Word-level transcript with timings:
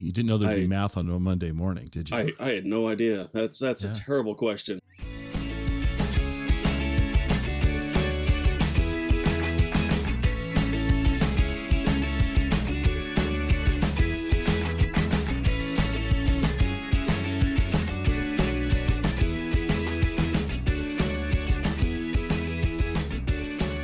You 0.00 0.12
didn't 0.12 0.28
know 0.28 0.38
there'd 0.38 0.52
I- 0.52 0.60
be 0.60 0.66
math 0.68 0.96
on 0.96 1.10
a 1.10 1.18
Monday 1.18 1.50
morning, 1.50 1.88
did 1.90 2.10
you? 2.10 2.16
I, 2.16 2.32
I 2.38 2.48
had 2.50 2.66
no 2.66 2.86
idea. 2.88 3.28
That's 3.32 3.58
that's 3.58 3.82
Yeah. 3.82 3.90
a 3.90 3.94
terrible 3.94 4.36
question. 4.36 4.78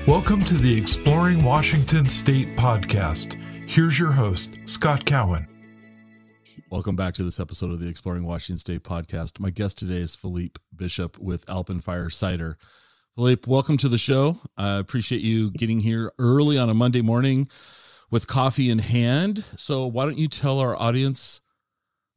Welcome 0.07 0.43
to 0.45 0.55
the 0.55 0.77
Exploring 0.77 1.43
Washington 1.43 2.09
State 2.09 2.49
podcast. 2.57 3.43
Here's 3.69 3.99
your 3.99 4.13
host, 4.13 4.59
Scott 4.67 5.05
Cowan. 5.07 5.47
Welcome 6.75 6.97
back 6.97 7.15
to 7.15 7.23
this 7.23 7.39
episode 7.39 7.71
of 7.71 7.79
the 7.79 7.89
Exploring 7.89 8.27
Washington 8.27 8.59
State 8.59 8.83
podcast. 8.83 9.39
My 9.39 9.51
guest 9.51 9.79
today 9.79 9.99
is 9.99 10.17
Philippe 10.17 10.61
Bishop 10.75 11.17
with 11.21 11.47
Alpenfire 11.47 12.13
Cider. 12.13 12.59
Philippe, 13.15 13.49
welcome 13.49 13.77
to 13.77 13.89
the 13.89 13.97
show. 13.97 14.41
I 14.57 14.79
appreciate 14.79 15.21
you 15.21 15.53
getting 15.53 15.79
here 15.79 16.11
early 16.19 16.59
on 16.59 16.69
a 16.69 16.75
Monday 16.75 17.01
morning 17.01 17.47
with 18.11 18.27
coffee 18.27 18.71
in 18.71 18.81
hand. 18.81 19.45
So, 19.57 19.87
why 19.87 20.05
don't 20.05 20.19
you 20.19 20.27
tell 20.27 20.59
our 20.59 20.75
audience 20.75 21.43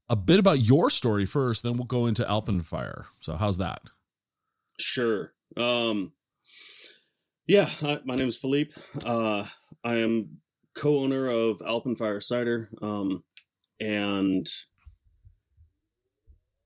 a 0.10 0.16
bit 0.16 0.40
about 0.40 0.58
your 0.58 0.90
story 0.90 1.28
first, 1.28 1.62
then 1.62 1.74
we'll 1.78 1.86
go 1.86 2.08
into 2.08 2.24
Alpenfire. 2.24 3.06
So, 3.20 3.36
how's 3.36 3.60
that? 3.60 3.82
Sure. 4.80 5.34
Um, 5.56 6.14
yeah, 7.46 7.66
hi, 7.66 8.00
my 8.06 8.16
name 8.16 8.28
is 8.28 8.38
Philippe. 8.38 8.74
Uh, 9.06 9.46
I 9.84 9.98
am 9.98 10.40
co-owner 10.76 11.28
of 11.28 11.60
Alpenfire 11.60 12.24
Cider, 12.24 12.70
um, 12.82 13.24
and 13.80 14.48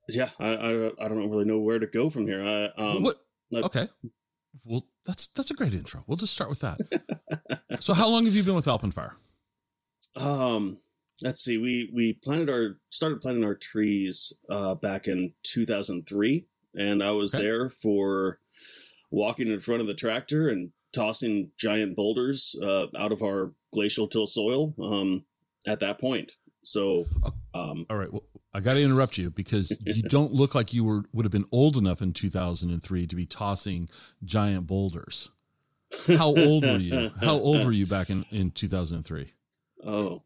yeah, 0.09 0.29
I, 0.39 0.47
I 0.49 0.87
I 1.05 1.07
don't 1.07 1.29
really 1.29 1.45
know 1.45 1.59
where 1.59 1.79
to 1.79 1.87
go 1.87 2.09
from 2.09 2.27
here. 2.27 2.43
I, 2.43 2.65
um, 2.81 3.03
what? 3.03 3.17
Okay. 3.53 3.87
Well, 4.63 4.85
that's 5.05 5.27
that's 5.27 5.51
a 5.51 5.53
great 5.53 5.73
intro. 5.73 6.03
We'll 6.07 6.17
just 6.17 6.33
start 6.33 6.49
with 6.49 6.59
that. 6.59 6.77
so, 7.79 7.93
how 7.93 8.09
long 8.09 8.25
have 8.25 8.35
you 8.35 8.43
been 8.43 8.55
with 8.55 8.65
Alpenfire? 8.65 9.13
Um, 10.15 10.79
let's 11.21 11.41
see. 11.41 11.57
We 11.57 11.89
we 11.93 12.13
planted 12.13 12.49
our 12.49 12.77
started 12.89 13.21
planting 13.21 13.45
our 13.45 13.55
trees 13.55 14.33
uh, 14.49 14.75
back 14.75 15.07
in 15.07 15.33
2003, 15.43 16.45
and 16.75 17.03
I 17.03 17.11
was 17.11 17.33
Okay. 17.33 17.43
there 17.43 17.69
for 17.69 18.39
walking 19.09 19.47
in 19.47 19.59
front 19.59 19.81
of 19.81 19.87
the 19.87 19.93
tractor 19.93 20.49
and 20.49 20.71
tossing 20.93 21.51
giant 21.57 21.95
boulders 21.95 22.55
uh, 22.61 22.87
out 22.97 23.11
of 23.13 23.23
our 23.23 23.53
glacial 23.73 24.07
till 24.07 24.27
soil. 24.27 24.73
Um, 24.81 25.25
at 25.65 25.79
that 25.79 25.99
point, 25.99 26.33
so 26.63 27.05
um, 27.53 27.85
All 27.89 27.97
right. 27.97 28.11
Well, 28.11 28.23
I 28.53 28.59
got 28.59 28.73
to 28.73 28.83
interrupt 28.83 29.17
you 29.17 29.29
because 29.29 29.71
you 29.85 30.03
don't 30.09 30.33
look 30.33 30.53
like 30.55 30.73
you 30.73 30.83
were 30.83 31.03
would 31.13 31.25
have 31.25 31.31
been 31.31 31.45
old 31.51 31.77
enough 31.77 32.01
in 32.01 32.13
2003 32.13 33.07
to 33.07 33.15
be 33.15 33.25
tossing 33.25 33.89
giant 34.23 34.67
boulders. 34.67 35.31
How 36.17 36.33
old 36.35 36.63
were 36.65 36.77
you? 36.77 37.09
How 37.21 37.33
old 37.33 37.65
were 37.65 37.71
you 37.71 37.85
back 37.85 38.09
in 38.09 38.25
in 38.31 38.51
2003? 38.51 39.33
Oh, 39.85 40.23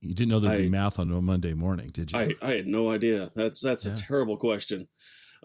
You 0.00 0.14
didn't 0.14 0.28
know 0.28 0.38
there'd 0.40 0.58
be 0.58 0.66
I- 0.66 0.68
math 0.68 0.98
on 0.98 1.10
a 1.12 1.20
Monday 1.20 1.54
morning, 1.54 1.90
did 1.92 2.12
you? 2.12 2.18
I 2.18 2.34
I 2.42 2.50
had 2.52 2.66
no 2.66 2.90
idea. 2.90 3.30
That's 3.34 3.60
that's 3.60 3.86
Yeah. 3.86 3.92
a 3.92 3.96
terrible 3.96 4.36
question. 4.36 4.88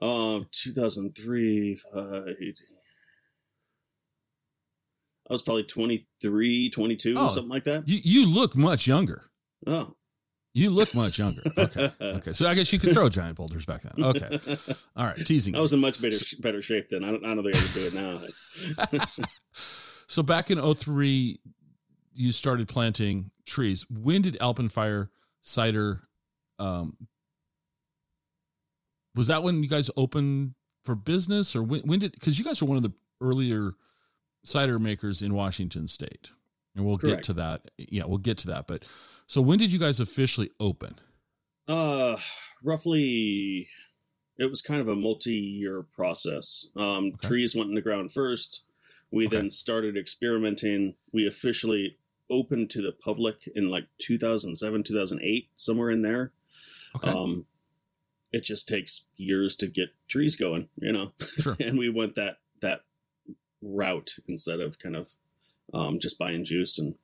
Um, 0.01 0.47
2003. 0.51 1.77
Uh, 1.95 1.99
I 5.29 5.33
was 5.33 5.41
probably 5.41 5.63
23, 5.63 6.69
22, 6.69 7.15
Oh. 7.17 7.29
something 7.29 7.49
like 7.49 7.63
that. 7.63 7.87
you 7.87 7.99
you 8.03 8.27
look 8.27 8.55
much 8.55 8.85
younger. 8.87 9.23
Oh, 9.65 9.95
You 10.55 10.69
look 10.69 10.95
much 10.95 11.19
younger. 11.19 11.43
Okay. 11.57 11.91
Okay. 12.01 12.31
So 12.31 12.47
I 12.47 12.55
guess 12.55 12.71
you 12.71 12.79
could 12.79 12.93
throw 12.93 13.09
giant 13.09 13.35
boulders 13.35 13.65
back 13.65 13.81
then. 13.81 14.05
Okay. 14.05 14.39
All 14.95 15.05
right. 15.05 15.17
Teasing. 15.17 15.53
I 15.53 15.59
was 15.59 15.73
in 15.73 15.81
much 15.81 16.01
better 16.01 16.15
better 16.39 16.61
shape 16.61 16.87
then. 16.89 17.03
I 17.03 17.11
don't, 17.11 17.25
I 17.25 17.35
don't 17.35 17.43
think 17.43 17.57
I 17.57 17.59
could 17.59 17.73
do 17.73 17.87
it 17.87 17.93
now. 17.93 19.01
So 20.07 20.21
back 20.21 20.51
in 20.51 20.61
03, 20.61 21.39
you 22.13 22.31
started 22.31 22.67
planting 22.67 23.31
trees. 23.47 23.87
When 23.89 24.21
did 24.21 24.37
Alpenfire 24.39 25.09
cider 25.41 26.03
um 26.57 26.95
was 29.15 29.27
that 29.27 29.43
when 29.43 29.63
you 29.63 29.69
guys 29.69 29.89
opened 29.97 30.53
for 30.83 30.95
business 30.95 31.55
or 31.55 31.63
when, 31.63 31.81
when 31.81 31.99
did 31.99 32.11
because 32.13 32.37
you 32.39 32.45
guys 32.45 32.61
are 32.61 32.65
one 32.65 32.77
of 32.77 32.83
the 32.83 32.93
earlier 33.19 33.73
cider 34.43 34.77
makers 34.79 35.21
in 35.21 35.33
Washington 35.33 35.87
state. 35.87 36.29
And 36.75 36.85
we'll 36.85 36.97
get 36.97 37.23
to 37.23 37.33
that. 37.33 37.61
Yeah, 37.77 38.03
we'll 38.05 38.17
get 38.17 38.37
to 38.39 38.47
that. 38.47 38.67
But 38.67 38.83
so 39.27 39.41
when 39.41 39.57
did 39.57 39.71
you 39.71 39.79
guys 39.79 39.99
officially 39.99 40.49
open? 40.59 40.95
Uh, 41.67 42.17
roughly, 42.63 43.69
it 44.37 44.49
was 44.49 44.61
kind 44.61 44.81
of 44.81 44.87
a 44.87 44.95
multi-year 44.95 45.83
process. 45.83 46.67
Um, 46.75 47.07
Okay. 47.15 47.27
Trees 47.27 47.55
went 47.55 47.69
in 47.69 47.75
the 47.75 47.81
ground 47.81 48.11
first. 48.11 48.63
We 49.11 49.27
Okay. 49.27 49.37
then 49.37 49.49
started 49.49 49.95
experimenting. 49.97 50.95
We 51.13 51.25
officially 51.25 51.97
opened 52.29 52.69
to 52.71 52.81
the 52.81 52.91
public 52.91 53.47
in 53.55 53.69
like 53.69 53.87
2007, 53.99 54.83
2008, 54.83 55.49
somewhere 55.55 55.89
in 55.91 56.01
there. 56.01 56.33
Okay. 56.95 57.09
Um, 57.09 57.45
it 58.31 58.43
just 58.43 58.67
takes 58.67 59.05
years 59.15 59.55
to 59.57 59.67
get 59.67 59.89
trees 60.07 60.35
going, 60.35 60.67
you 60.75 60.91
know. 60.91 61.13
Sure. 61.39 61.55
and 61.59 61.77
we 61.77 61.89
went 61.89 62.15
that 62.15 62.39
that 62.61 62.81
route 63.61 64.15
instead 64.27 64.59
of 64.59 64.77
kind 64.79 64.95
of 64.95 65.11
um, 65.73 65.99
just 65.99 66.17
buying 66.19 66.43
juice 66.45 66.77
and 66.79 66.95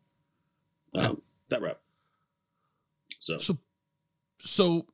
um, 0.95 1.05
Okay. 1.05 1.21
that 1.49 1.61
route. 1.61 1.79
So, 3.19 3.37
So 3.37 3.57
so 4.39 4.87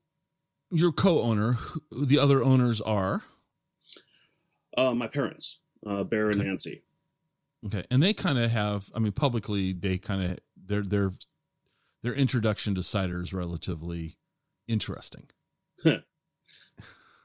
your 0.71 0.91
co-owner, 0.91 1.53
who- 1.53 2.05
the 2.05 2.19
other 2.19 2.43
owners 2.43 2.81
are 2.81 3.23
uh, 4.77 4.93
my 4.93 5.07
parents, 5.07 5.59
uh, 5.85 6.03
Bear 6.03 6.29
and 6.29 6.39
Okay. 6.39 6.47
Nancy. 6.49 6.83
Okay, 7.65 7.83
and 7.89 8.03
they 8.03 8.13
kind 8.13 8.37
of 8.37 8.51
have. 8.51 8.89
I 8.93 8.99
mean, 8.99 9.11
publicly, 9.13 9.73
they 9.73 9.97
kind 9.97 10.21
of 10.23 10.39
their 10.55 10.83
their 10.83 11.11
their 12.03 12.13
introduction 12.13 12.75
to 12.75 12.83
cider 12.83 13.21
is 13.21 13.33
relatively 13.33 14.17
interesting. 14.67 15.29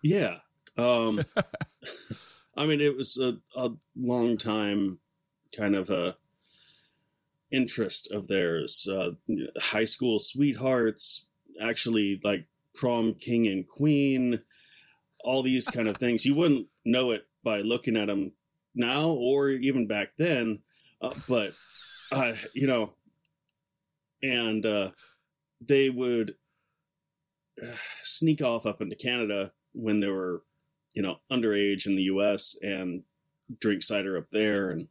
Yeah. 0.04 0.38
Um, 0.76 1.20
I 2.56 2.66
mean, 2.66 2.80
it 2.80 2.96
was 2.96 3.18
a, 3.18 3.38
a 3.54 3.70
long 3.96 4.36
time 4.36 4.98
kind 5.56 5.76
of 5.76 5.90
a 5.90 6.16
interest 7.52 8.10
of 8.10 8.28
theirs. 8.28 8.88
Uh, 8.90 9.10
high 9.60 9.84
school 9.84 10.18
sweethearts, 10.18 11.26
actually 11.60 12.20
like 12.24 12.46
prom 12.74 13.14
king 13.14 13.46
and 13.48 13.66
queen, 13.66 14.40
all 15.22 15.42
these 15.42 15.66
kind 15.68 15.88
of 15.88 15.96
things. 15.96 16.24
You 16.24 16.34
wouldn't 16.34 16.66
know 16.84 17.10
it 17.12 17.26
by 17.44 17.60
looking 17.60 17.96
at 17.96 18.06
them 18.06 18.32
now 18.74 19.10
or 19.10 19.50
even 19.50 19.86
back 19.86 20.08
then, 20.16 20.60
uh, 21.00 21.14
but 21.28 21.52
uh, 22.10 22.32
you 22.54 22.66
know, 22.66 22.94
and 24.22 24.64
uh, 24.64 24.90
they 25.60 25.90
would 25.90 26.34
uh, 27.62 27.76
sneak 28.02 28.42
off 28.42 28.66
up 28.66 28.80
into 28.80 28.96
Canada 28.96 29.52
when 29.72 30.00
they 30.00 30.08
were, 30.08 30.42
you 30.94 31.02
know, 31.02 31.16
underage 31.30 31.86
in 31.86 31.96
the 31.96 32.04
U.S. 32.04 32.56
and 32.62 33.02
drink 33.60 33.82
cider 33.82 34.16
up 34.16 34.28
there, 34.30 34.70
and 34.70 34.88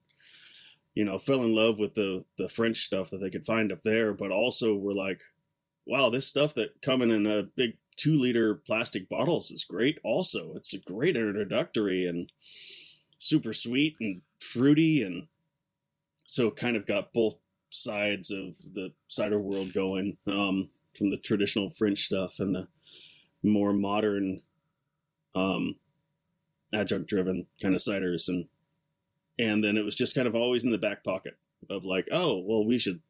you 0.96 1.06
know, 1.06 1.18
fell 1.18 1.44
in 1.44 1.56
love 1.56 1.80
with 1.80 1.94
the 1.94 2.26
the 2.38 2.50
French 2.50 2.78
stuff 2.78 3.10
that 3.10 3.18
they 3.18 3.30
could 3.30 3.46
find 3.46 3.72
up 3.72 3.82
there, 3.84 4.14
but 4.14 4.32
also 4.32 4.76
were 4.76 4.94
like, 4.94 5.22
wow, 5.86 6.10
this 6.10 6.28
stuff 6.28 6.54
that 6.56 6.82
coming 6.82 7.12
in 7.12 7.26
a 7.26 7.44
big 7.44 7.78
two 7.96 8.18
liter 8.18 8.56
plastic 8.56 9.08
bottles 9.10 9.52
is 9.52 9.64
great. 9.64 10.00
Also, 10.04 10.54
it's 10.56 10.74
a 10.74 10.80
great 10.80 11.16
introductory 11.16 12.06
and 12.06 12.32
super 13.20 13.54
sweet 13.54 13.96
and 14.00 14.22
fruity, 14.40 15.04
and 15.04 15.28
so 16.26 16.52
kind 16.52 16.76
of 16.76 16.86
got 16.86 17.14
both 17.14 17.38
sides 17.70 18.32
of 18.32 18.58
the 18.74 18.92
cider 19.08 19.40
world 19.40 19.74
going 19.74 20.18
um, 20.28 20.70
from 20.98 21.10
the 21.10 21.18
traditional 21.18 21.70
French 21.70 22.06
stuff 22.06 22.40
and 22.40 22.54
the 22.54 22.68
more 23.44 23.74
modern 23.74 24.42
um, 25.36 25.76
adjunct 26.74 27.08
driven 27.08 27.48
kind 27.62 27.76
of 27.76 27.82
ciders 27.82 28.28
and 28.28 28.46
and 29.42 29.62
then 29.64 29.76
it 29.76 29.84
was 29.84 29.96
just 29.96 30.16
kind 30.16 30.28
of 30.28 30.36
always 30.36 30.64
in 30.64 30.72
the 30.72 30.78
back 30.78 31.04
pocket 31.04 31.34
of 31.70 31.84
like 31.84 32.08
oh 32.12 32.38
well 32.46 32.66
we 32.66 32.78
should 32.80 33.02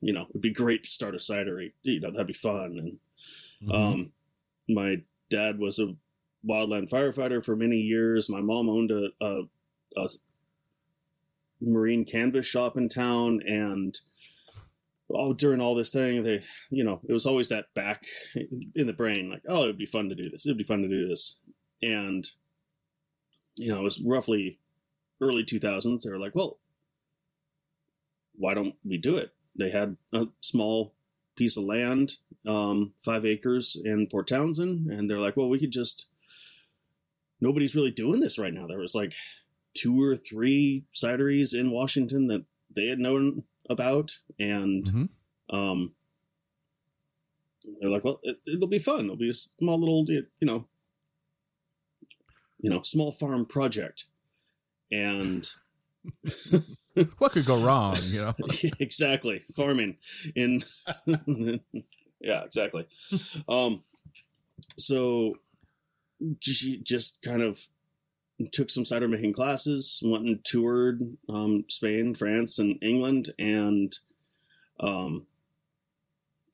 you 0.00 0.12
know 0.12 0.26
it'd 0.30 0.40
be 0.42 0.52
great 0.52 0.84
to 0.84 0.90
start 0.90 1.14
a 1.14 1.18
cidery. 1.18 1.72
You 1.82 2.00
know 2.00 2.10
that'd 2.10 2.26
be 2.26 2.32
fun. 2.32 2.78
And 2.78 2.98
Mhm. 3.70 3.74
um 3.74 4.12
my 4.68 5.02
dad 5.30 5.58
was 5.58 5.78
a 5.78 5.94
wildland 6.48 6.88
firefighter 6.90 7.44
for 7.44 7.56
many 7.56 7.78
years. 7.78 8.30
My 8.30 8.40
mom 8.40 8.68
owned 8.68 8.90
a, 8.92 9.10
a, 9.20 9.42
a 9.96 10.08
marine 11.60 12.04
canvas 12.04 12.46
shop 12.46 12.76
in 12.76 12.88
town. 12.88 13.40
And 13.46 13.98
oh 15.12 15.32
during 15.32 15.60
all 15.60 15.74
this 15.74 15.90
thing 15.90 16.22
they 16.22 16.42
you 16.70 16.84
know 16.84 17.00
it 17.08 17.12
was 17.12 17.24
always 17.26 17.48
that 17.48 17.72
back 17.74 18.04
in 18.74 18.86
the 18.86 18.92
brain 18.92 19.30
like 19.30 19.42
oh 19.48 19.64
it 19.64 19.66
would 19.68 19.78
be 19.78 19.86
fun 19.86 20.08
to 20.10 20.14
do 20.14 20.30
this. 20.30 20.46
It 20.46 20.50
would 20.50 20.58
be 20.58 20.64
fun 20.64 20.82
to 20.82 20.88
do 20.88 21.08
this. 21.08 21.38
And 21.82 22.24
you 23.56 23.70
know 23.70 23.80
it 23.80 23.84
was 23.84 24.00
roughly 24.02 24.58
early 25.20 25.44
2000s 25.44 26.02
they 26.04 26.10
were 26.10 26.18
like 26.18 26.34
well 26.34 26.58
why 28.36 28.54
don't 28.54 28.76
we 28.84 28.96
do 28.96 29.16
it 29.16 29.32
they 29.56 29.70
had 29.70 29.96
a 30.12 30.26
small 30.40 30.94
piece 31.38 31.56
of 31.56 31.64
land, 31.64 32.16
um, 32.46 32.92
five 32.98 33.24
acres 33.24 33.80
in 33.82 34.08
Port 34.08 34.26
Townsend, 34.26 34.90
and 34.90 35.08
they're 35.08 35.20
like, 35.20 35.36
"Well, 35.36 35.48
we 35.48 35.60
could 35.60 35.70
just." 35.70 36.06
Nobody's 37.40 37.76
really 37.76 37.92
doing 37.92 38.18
this 38.20 38.38
right 38.38 38.52
now. 38.52 38.66
There 38.66 38.80
was 38.80 38.96
like 38.96 39.14
two 39.72 40.02
or 40.02 40.16
three 40.16 40.84
cideries 40.92 41.54
in 41.58 41.70
Washington 41.70 42.26
that 42.26 42.44
they 42.74 42.86
had 42.88 42.98
known 42.98 43.44
about, 43.70 44.18
and 44.40 44.84
Mhm. 44.84 45.08
um, 45.50 45.94
they're 47.80 47.90
like, 47.90 48.02
"Well, 48.04 48.18
it, 48.24 48.40
it'll 48.46 48.66
be 48.66 48.80
fun. 48.80 49.04
It'll 49.04 49.16
be 49.16 49.30
a 49.30 49.34
small 49.34 49.78
little, 49.78 50.04
you 50.10 50.26
know, 50.42 50.68
you 52.60 52.70
know, 52.70 52.82
small 52.82 53.12
farm 53.12 53.46
project." 53.46 54.06
And 54.90 55.48
What 57.18 57.32
could 57.32 57.46
go 57.46 57.62
wrong? 57.62 57.96
You 58.02 58.22
know, 58.22 58.34
exactly. 58.78 59.44
Farming 59.54 59.96
in 60.34 60.62
yeah 62.20 62.44
exactly. 62.44 62.86
Um 63.48 63.82
so 64.76 65.34
she 66.40 66.80
just 66.82 67.22
kind 67.22 67.42
of 67.42 67.68
took 68.52 68.70
some 68.70 68.84
cider 68.84 69.08
making 69.08 69.32
classes 69.32 70.00
went 70.04 70.26
and 70.26 70.44
toured 70.44 71.16
um 71.28 71.64
spain 71.68 72.14
france 72.14 72.56
and 72.60 72.78
england 72.82 73.30
and 73.36 73.98
um 74.78 75.26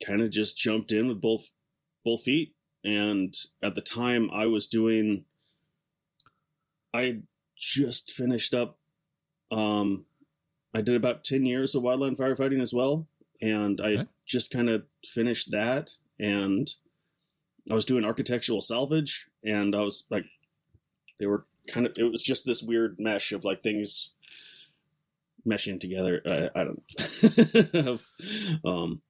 kind 0.05 0.23
of 0.23 0.31
just 0.31 0.57
jumped 0.57 0.93
in 0.93 1.09
with 1.09 1.21
both 1.21 1.53
both 2.05 2.23
feet. 2.23 2.55
And 2.85 3.35
at 3.63 3.75
the 3.75 3.81
time 3.81 4.31
i 4.31 4.47
was 4.47 4.67
doing 4.67 5.25
i 6.93 7.21
just 7.65 8.11
finished 8.13 8.55
up 8.55 8.79
um 9.51 10.05
I 10.75 10.81
did 10.81 10.97
about 10.97 11.23
10 11.23 11.47
years 11.47 11.75
of 11.75 11.85
wildland 11.85 12.17
firefighting 12.17 12.61
as 12.61 12.73
well. 12.75 13.07
And 13.41 13.81
I 13.81 13.93
Okay. 13.93 14.07
just 14.27 14.51
kind 14.51 14.69
of 14.69 14.85
finished 15.05 15.53
that. 15.53 15.91
And 16.19 16.69
I 17.71 17.75
was 17.75 17.85
doing 17.85 18.05
architectural 18.05 18.61
salvage. 18.61 19.29
And 19.45 19.77
I 19.77 19.81
was 19.83 20.05
like, 20.11 20.25
they 21.21 21.27
were 21.27 21.47
kind 21.69 21.87
of, 21.87 21.93
it 21.97 22.11
was 22.11 22.23
just 22.23 22.45
this 22.45 22.61
weird 22.61 22.97
mesh 22.99 23.31
of 23.31 23.45
like 23.45 23.63
things 23.63 24.15
meshing 25.47 25.79
together. 25.79 26.21
I, 26.27 26.51
I 26.61 26.65
don't 26.65 26.83
know. 27.73 27.99
Um, 28.69 29.01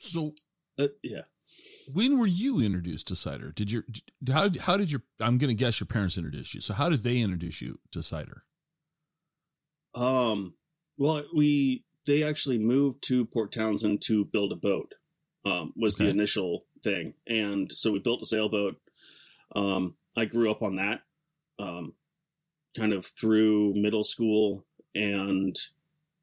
so 0.00 0.34
uh, 0.80 0.88
yeah. 1.04 1.22
When 1.92 2.18
were 2.18 2.26
you 2.26 2.60
introduced 2.60 3.08
to 3.08 3.16
cider? 3.16 3.52
Did 3.52 3.70
your 3.70 3.84
how 4.30 4.50
how 4.60 4.76
did 4.76 4.90
your 4.90 5.02
I'm 5.20 5.38
going 5.38 5.48
to 5.48 5.54
guess 5.54 5.80
your 5.80 5.86
parents 5.86 6.16
introduced 6.16 6.54
you. 6.54 6.60
So 6.60 6.74
how 6.74 6.88
did 6.88 7.02
they 7.02 7.18
introduce 7.20 7.60
you 7.60 7.78
to 7.92 8.02
cider? 8.02 8.44
Um, 9.94 10.54
well, 10.96 11.24
we 11.34 11.84
they 12.06 12.22
actually 12.22 12.58
moved 12.58 13.02
to 13.04 13.24
Port 13.24 13.52
Townsend 13.52 14.02
to 14.06 14.24
build 14.24 14.52
a 14.52 14.56
boat. 14.56 14.94
Um, 15.44 15.72
was 15.76 15.96
the 15.96 16.08
initial 16.08 16.64
thing, 16.82 17.14
and 17.26 17.70
so 17.72 17.92
we 17.92 18.00
built 18.00 18.22
a 18.22 18.26
sailboat. 18.26 18.76
Um, 19.54 19.94
I 20.16 20.26
grew 20.26 20.50
up 20.50 20.62
on 20.62 20.74
that, 20.74 21.02
um, 21.58 21.94
kind 22.76 22.92
of 22.92 23.06
through 23.06 23.74
middle 23.74 24.04
school 24.04 24.66
and 24.94 25.56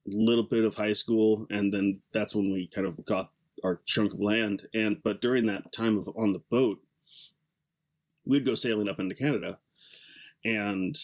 a 0.08 0.12
little 0.16 0.44
bit 0.44 0.64
of 0.64 0.76
high 0.76 0.94
school, 0.94 1.48
and 1.50 1.74
then 1.74 2.02
that's 2.14 2.36
when 2.36 2.52
we 2.52 2.68
kind 2.68 2.86
of 2.86 3.04
got 3.06 3.32
our 3.66 3.82
chunk 3.86 4.14
of 4.14 4.22
land. 4.22 4.68
And 4.74 5.02
but 5.04 5.22
during 5.22 5.48
that 5.48 5.74
time 5.74 5.98
of 5.98 6.08
on 6.16 6.34
the 6.34 6.42
boat, 6.52 6.80
we'd 8.26 8.46
go 8.46 8.56
sailing 8.56 8.88
up 8.88 9.00
into 9.00 9.16
Canada, 9.16 9.58
and 10.44 10.98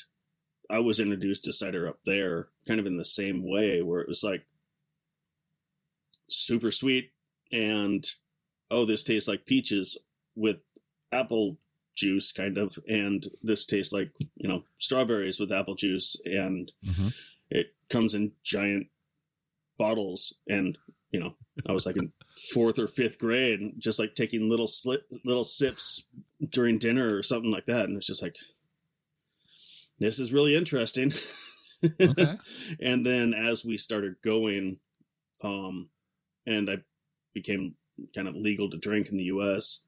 I 0.70 0.80
was 0.80 1.00
introduced 1.00 1.44
to 1.46 1.54
cider 1.54 1.88
up 1.88 2.00
there 2.06 2.48
kind 2.68 2.80
of 2.80 2.86
in 2.86 2.98
the 2.98 3.04
same 3.06 3.44
way 3.50 3.82
where 3.82 4.00
it 4.00 4.08
was 4.08 4.24
like 4.24 4.46
super 6.30 6.72
sweet 6.72 7.12
and 7.52 8.06
oh 8.70 8.86
this 8.86 9.04
tastes 9.04 9.28
like 9.28 9.46
peaches 9.46 9.98
with 10.36 10.58
apple 11.12 11.58
juice 11.94 12.32
kind 12.32 12.58
of 12.58 12.80
and 12.88 13.28
this 13.44 13.66
tastes 13.66 13.92
like 13.92 14.12
you 14.38 14.48
know 14.48 14.64
strawberries 14.78 15.40
with 15.42 15.52
apple 15.52 15.76
juice 15.76 16.16
and 16.24 16.72
Mm-hmm. 16.86 17.10
it 17.50 17.74
comes 17.90 18.16
in 18.16 18.32
giant 18.44 18.88
bottles 19.78 20.36
and 20.48 20.78
you 21.12 21.20
know 21.20 21.36
i 21.68 21.72
was 21.72 21.86
like 21.86 21.98
in 21.98 22.12
fourth 22.54 22.80
or 22.80 22.88
fifth 22.88 23.20
grade 23.20 23.74
just 23.78 24.00
like 24.00 24.16
taking 24.16 24.50
little 24.50 24.68
slip 24.68 25.06
little 25.26 25.44
sips 25.44 26.06
during 26.50 26.78
dinner 26.78 27.14
or 27.16 27.22
something 27.24 27.52
like 27.52 27.66
that 27.66 27.86
and 27.86 27.98
it's 27.98 28.08
just 28.08 28.22
like 28.24 28.38
this 30.00 30.20
is 30.20 30.34
really 30.34 30.56
interesting 30.56 31.12
Okay. 32.00 32.38
and 32.80 33.04
then 33.06 33.34
as 33.34 33.66
we 33.66 33.76
started 33.78 34.16
going 34.24 34.80
um 35.44 35.90
and 36.46 36.70
i 36.70 36.78
became 37.34 37.76
kind 38.16 38.28
of 38.28 38.36
legal 38.36 38.70
to 38.70 38.78
drink 38.78 39.10
in 39.10 39.18
the 39.18 39.26
us 39.26 39.82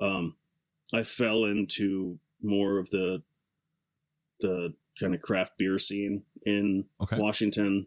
um 0.00 0.36
i 0.92 1.02
fell 1.02 1.44
into 1.44 2.18
more 2.42 2.78
of 2.78 2.90
the 2.90 3.22
the 4.40 4.74
kind 5.00 5.14
of 5.14 5.22
craft 5.22 5.52
beer 5.58 5.78
scene 5.78 6.22
in 6.44 6.84
Okay. 7.00 7.18
washington 7.18 7.86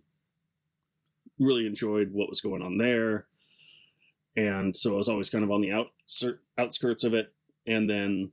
really 1.42 1.66
enjoyed 1.66 2.12
what 2.12 2.30
was 2.30 2.42
going 2.42 2.62
on 2.62 2.78
there. 2.78 3.26
And 4.38 4.76
so 4.78 4.94
i 4.94 4.98
was 4.98 5.10
always 5.10 5.30
kind 5.30 5.44
of 5.44 5.52
on 5.52 5.62
the 5.62 5.70
outsir- 5.70 6.40
outskirts 6.58 7.04
of 7.04 7.14
it. 7.14 7.34
And 7.68 7.90
then 7.90 8.32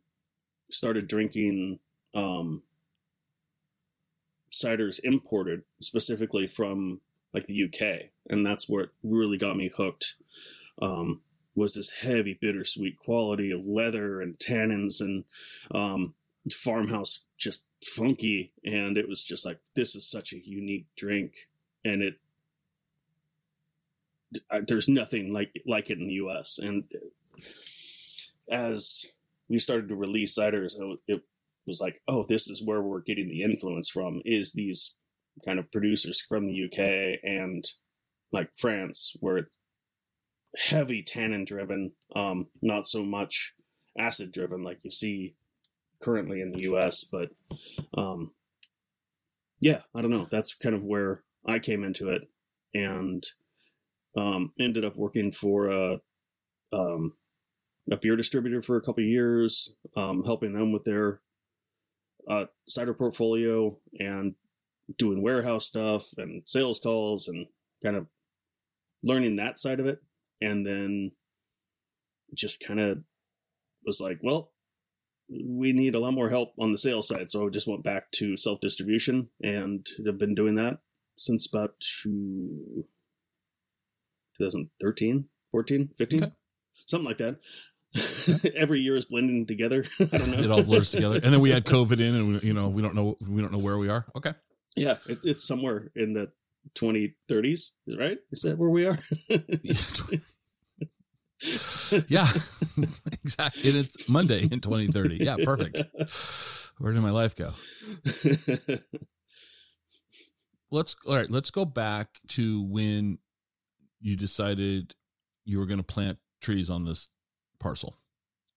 started 0.70 1.08
drinking 1.08 1.78
um 2.14 2.62
ciders 4.50 5.00
imported 5.02 5.62
specifically 5.80 6.46
from 6.46 7.00
like 7.34 7.46
the 7.46 7.64
UK, 7.64 8.10
and 8.28 8.46
that's 8.46 8.68
what 8.68 8.90
really 9.02 9.36
got 9.36 9.56
me 9.56 9.70
hooked. 9.74 10.16
Um, 10.80 11.20
was 11.54 11.74
this 11.74 11.90
heavy 11.90 12.38
bittersweet 12.40 12.96
quality 12.96 13.50
of 13.50 13.66
leather 13.66 14.20
and 14.20 14.38
tannins 14.38 15.00
and 15.00 15.24
um, 15.72 16.14
farmhouse 16.52 17.24
just 17.36 17.64
funky, 17.82 18.52
and 18.64 18.96
it 18.96 19.08
was 19.08 19.22
just 19.22 19.44
like 19.44 19.58
this 19.74 19.94
is 19.94 20.08
such 20.08 20.32
a 20.32 20.48
unique 20.48 20.86
drink, 20.96 21.48
and 21.84 22.02
it 22.02 22.18
there's 24.66 24.88
nothing 24.88 25.32
like 25.32 25.52
like 25.66 25.90
it 25.90 25.98
in 25.98 26.06
the 26.06 26.14
U.S. 26.14 26.58
and 26.58 26.84
as 28.50 29.06
we 29.48 29.58
started 29.58 29.88
to 29.88 29.96
release 29.96 30.38
ciders, 30.38 30.74
it 31.06 31.22
was 31.66 31.80
like, 31.80 32.02
oh, 32.08 32.24
this 32.28 32.48
is 32.48 32.62
where 32.62 32.82
we're 32.82 33.00
getting 33.00 33.28
the 33.28 33.42
influence 33.42 33.88
from 33.88 34.20
is 34.24 34.52
these 34.52 34.94
kind 35.44 35.58
of 35.58 35.70
producers 35.70 36.20
from 36.20 36.46
the 36.46 36.64
UK 36.64 37.20
and 37.22 37.64
like 38.32 38.50
France, 38.56 39.16
where 39.20 39.48
heavy 40.56 41.02
tannin 41.02 41.44
driven, 41.44 41.92
um, 42.14 42.46
not 42.62 42.86
so 42.86 43.04
much 43.04 43.54
acid 43.98 44.32
driven 44.32 44.62
like 44.62 44.84
you 44.84 44.90
see 44.90 45.34
currently 46.00 46.40
in 46.40 46.52
the 46.52 46.62
US. 46.62 47.04
But 47.04 47.30
um, 47.96 48.32
yeah, 49.60 49.80
I 49.94 50.02
don't 50.02 50.10
know. 50.10 50.26
That's 50.30 50.54
kind 50.54 50.74
of 50.74 50.84
where 50.84 51.22
I 51.46 51.58
came 51.58 51.84
into 51.84 52.08
it 52.10 52.22
and 52.74 53.24
um, 54.18 54.52
ended 54.58 54.84
up 54.84 54.96
working 54.96 55.30
for 55.30 55.68
a, 55.68 56.00
um, 56.72 57.14
a 57.90 57.96
beer 57.96 58.16
distributor 58.16 58.60
for 58.60 58.76
a 58.76 58.82
couple 58.82 59.04
years, 59.04 59.74
um, 59.96 60.24
helping 60.24 60.52
them 60.52 60.72
with 60.72 60.84
their 60.84 61.20
uh, 62.28 62.46
cider 62.66 62.94
portfolio 62.94 63.78
and 63.98 64.34
doing 64.96 65.22
warehouse 65.22 65.66
stuff 65.66 66.12
and 66.16 66.42
sales 66.46 66.80
calls 66.80 67.28
and 67.28 67.46
kind 67.82 67.96
of 67.96 68.06
learning 69.02 69.36
that 69.36 69.58
side 69.58 69.80
of 69.80 69.86
it. 69.86 70.02
And 70.40 70.66
then 70.66 71.12
just 72.34 72.64
kind 72.64 72.80
of 72.80 72.98
was 73.84 74.00
like, 74.00 74.18
well, 74.22 74.52
we 75.28 75.72
need 75.72 75.94
a 75.94 76.00
lot 76.00 76.14
more 76.14 76.30
help 76.30 76.54
on 76.58 76.72
the 76.72 76.78
sales 76.78 77.08
side. 77.08 77.30
So 77.30 77.46
I 77.46 77.50
just 77.50 77.68
went 77.68 77.82
back 77.82 78.10
to 78.12 78.36
self 78.36 78.60
distribution 78.60 79.28
and 79.42 79.86
have 80.06 80.18
been 80.18 80.34
doing 80.34 80.54
that 80.56 80.78
since 81.16 81.46
about 81.46 81.74
two, 81.80 82.86
2013, 84.38 85.24
14, 85.52 85.90
15, 85.96 86.22
Okay. 86.22 86.32
something 86.86 87.06
like 87.06 87.18
that. 87.18 87.38
Every 88.56 88.80
year 88.80 88.96
is 88.96 89.06
blending 89.06 89.46
together. 89.46 89.84
I 90.00 90.04
don't 90.04 90.30
know. 90.30 90.38
It 90.38 90.50
all 90.50 90.62
blurs 90.62 90.90
together, 90.90 91.16
and 91.22 91.32
then 91.32 91.40
we 91.40 91.50
had 91.50 91.64
COVID 91.76 92.00
in, 92.00 92.14
and 92.14 92.28
we, 92.34 92.40
you 92.48 92.52
know 92.54 92.68
we 92.68 92.82
don't 92.82 92.94
know 92.94 93.16
we 93.26 93.40
don't 93.40 93.50
know 93.52 93.58
where 93.58 93.78
we 93.78 93.88
are. 93.88 94.06
Okay. 94.14 94.34
Yeah, 94.76 94.96
it, 95.08 95.20
it's 95.24 95.46
somewhere 95.46 95.90
in 95.96 96.12
the 96.12 96.30
2030s, 96.78 97.70
right? 97.98 98.18
Is 98.30 98.42
that 98.42 98.58
where 98.58 98.68
we 98.68 98.86
are? 98.86 98.98
yeah, 102.08 102.26
exactly. 103.24 103.70
And 103.70 103.78
it's 103.78 104.08
Monday 104.08 104.42
in 104.42 104.60
2030. 104.60 105.16
Yeah, 105.20 105.36
perfect. 105.42 105.82
Where 106.78 106.92
did 106.92 107.02
my 107.02 107.10
life 107.10 107.34
go? 107.34 107.52
Let's 110.70 110.94
all 111.06 111.16
right. 111.16 111.30
Let's 111.30 111.50
go 111.50 111.64
back 111.64 112.18
to 112.28 112.62
when 112.62 113.18
you 114.00 114.16
decided 114.16 114.94
you 115.44 115.58
were 115.58 115.66
going 115.66 115.78
to 115.78 115.84
plant 115.84 116.18
trees 116.40 116.70
on 116.70 116.84
this 116.84 117.08
parcel. 117.58 117.98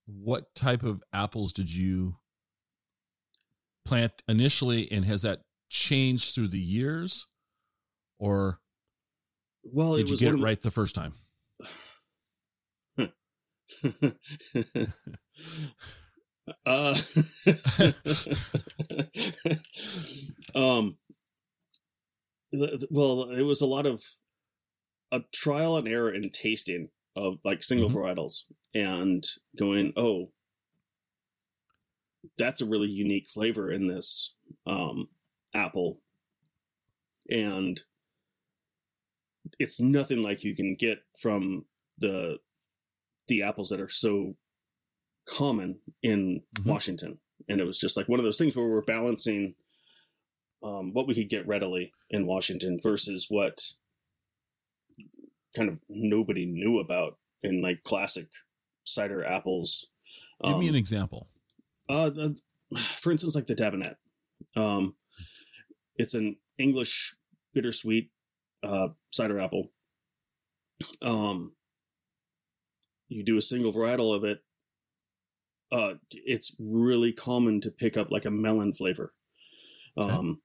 What 0.06 0.54
type 0.56 0.84
of 0.84 1.04
apples 1.14 1.54
did 1.54 1.74
you 1.74 2.16
plant 3.86 4.24
initially, 4.28 4.92
and 4.92 5.06
has 5.06 5.22
that 5.24 5.42
changed 5.70 6.36
through 6.36 6.50
the 6.50 6.60
years, 6.60 7.28
or 8.20 8.60
well, 9.64 9.96
did 9.96 10.06
it 10.06 10.12
you 10.12 10.18
get 10.18 10.28
it 10.28 10.34
of 10.34 10.40
the- 10.40 10.46
right 10.46 10.62
the 10.62 10.72
first 10.72 10.96
time? 10.96 11.14
uh, 16.66 16.96
um, 20.56 20.98
well, 22.90 23.30
it 23.32 23.44
was 23.44 23.62
a 23.62 23.66
lot 23.66 23.86
of 23.86 24.04
a 25.12 25.22
trial 25.34 25.78
and 25.78 25.88
error 25.88 26.12
in 26.12 26.30
tasting 26.30 26.90
of 27.16 27.40
like 27.44 27.64
single 27.64 27.90
Mhm. 27.90 27.94
varietals 27.96 28.44
and 28.74 29.26
going, 29.58 29.94
oh, 29.98 30.32
that's 32.38 32.62
a 32.62 32.66
really 32.66 32.88
unique 32.90 33.30
flavor 33.30 33.70
in 33.72 33.88
this 33.88 34.34
um, 34.66 35.10
apple, 35.54 36.02
and 37.30 37.84
it's 39.60 39.80
nothing 39.80 40.22
like 40.22 40.44
you 40.44 40.56
can 40.56 40.76
get 40.76 41.04
from 41.18 41.66
the 41.98 42.40
the 43.28 43.42
apples 43.44 43.70
that 43.70 43.80
are 43.80 43.90
so 43.90 44.36
common 45.26 45.80
in 46.02 46.44
Mhm. 46.60 46.66
Washington. 46.66 47.20
And 47.48 47.60
it 47.62 47.66
was 47.66 47.80
just 47.80 47.96
like 47.98 48.08
one 48.10 48.20
of 48.20 48.24
those 48.26 48.38
things 48.38 48.56
where 48.56 48.68
we're 48.68 48.82
balancing 48.82 49.56
um, 50.64 50.94
what 50.94 51.08
we 51.08 51.16
could 51.16 51.30
get 51.30 51.48
readily 51.48 51.92
in 52.10 52.28
Washington 52.28 52.78
versus 52.82 53.28
what 53.30 53.74
kind 55.56 55.70
of 55.70 55.80
nobody 55.90 56.46
knew 56.46 56.80
about 56.80 57.18
in 57.44 57.62
like 57.62 57.84
classic 57.84 58.28
cider 58.84 59.24
apples. 59.26 59.88
Give 60.44 60.58
me 60.58 60.66
Um, 60.68 60.70
an 60.70 60.76
example. 60.76 61.30
uh, 61.90 62.10
the, 62.10 62.40
for 62.78 63.12
instance, 63.12 63.36
like 63.36 63.48
the 63.48 63.56
Dabinett. 63.56 63.96
Um, 64.56 64.96
it's 65.96 66.14
an 66.14 66.38
English 66.58 67.16
bittersweet 67.54 68.12
uh, 68.64 68.90
cider 69.12 69.40
apple. 69.40 69.72
Um, 71.02 71.54
you 73.08 73.24
do 73.24 73.38
a 73.38 73.42
single 73.42 73.72
varietal 73.74 74.16
of 74.16 74.24
it. 74.24 74.44
Uh, 75.72 75.96
it's 76.12 76.56
really 76.60 77.12
common 77.14 77.62
to 77.62 77.72
pick 77.72 77.96
up 77.98 78.12
like 78.12 78.26
a 78.26 78.32
melon 78.32 78.74
flavor, 78.74 79.14
um, 79.96 80.42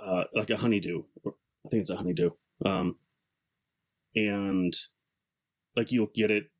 uh, 0.00 0.24
like 0.34 0.50
a 0.50 0.56
honeydew. 0.56 1.02
I 1.26 1.68
think 1.70 1.80
it's 1.80 1.90
a 1.90 1.96
honeydew. 1.96 2.30
Um, 2.64 2.96
and 4.14 4.74
like 5.76 5.92
you'll 5.92 6.10
get 6.14 6.30
it 6.30 6.50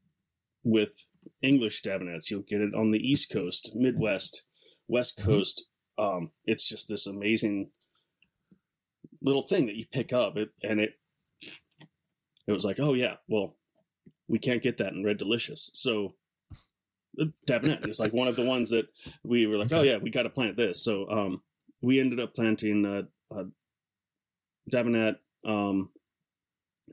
with 0.62 1.06
English 1.42 1.82
Dabinetts. 1.82 2.30
You'll 2.30 2.42
get 2.42 2.60
it 2.60 2.74
on 2.74 2.90
the 2.90 2.98
East 2.98 3.30
Coast, 3.30 3.72
Midwest, 3.74 4.44
West 4.88 5.18
Mhm. 5.18 5.24
Coast. 5.24 5.66
Um, 5.98 6.30
it's 6.46 6.68
just 6.68 6.88
this 6.88 7.06
amazing 7.06 7.70
little 9.20 9.42
thing 9.42 9.66
that 9.66 9.76
you 9.76 9.86
pick 9.86 10.12
up, 10.12 10.36
it, 10.36 10.50
and 10.62 10.80
it 10.80 10.94
it 12.46 12.52
was 12.52 12.64
like, 12.64 12.80
oh 12.80 12.94
yeah, 12.94 13.16
well, 13.28 13.56
we 14.28 14.38
can't 14.38 14.62
get 14.62 14.78
that 14.78 14.92
in 14.92 15.04
Red 15.04 15.18
Delicious, 15.18 15.70
so 15.74 16.16
the 17.14 17.32
Dabinett 17.46 17.86
is 17.88 17.98
like 18.00 18.12
one 18.12 18.28
of 18.28 18.36
the 18.36 18.46
ones 18.46 18.70
that 18.70 18.86
we 19.24 19.46
were 19.46 19.58
like, 19.58 19.72
oh 19.74 19.82
yeah, 19.82 19.98
we 19.98 20.10
got 20.10 20.22
to 20.22 20.30
plant 20.30 20.56
this. 20.56 20.82
So 20.82 21.08
um, 21.10 21.42
we 21.82 21.98
ended 22.00 22.20
up 22.20 22.34
planting 22.34 22.86
uh, 22.86 23.02
uh, 23.34 23.44
Dabinett, 24.70 25.16
um, 25.44 25.90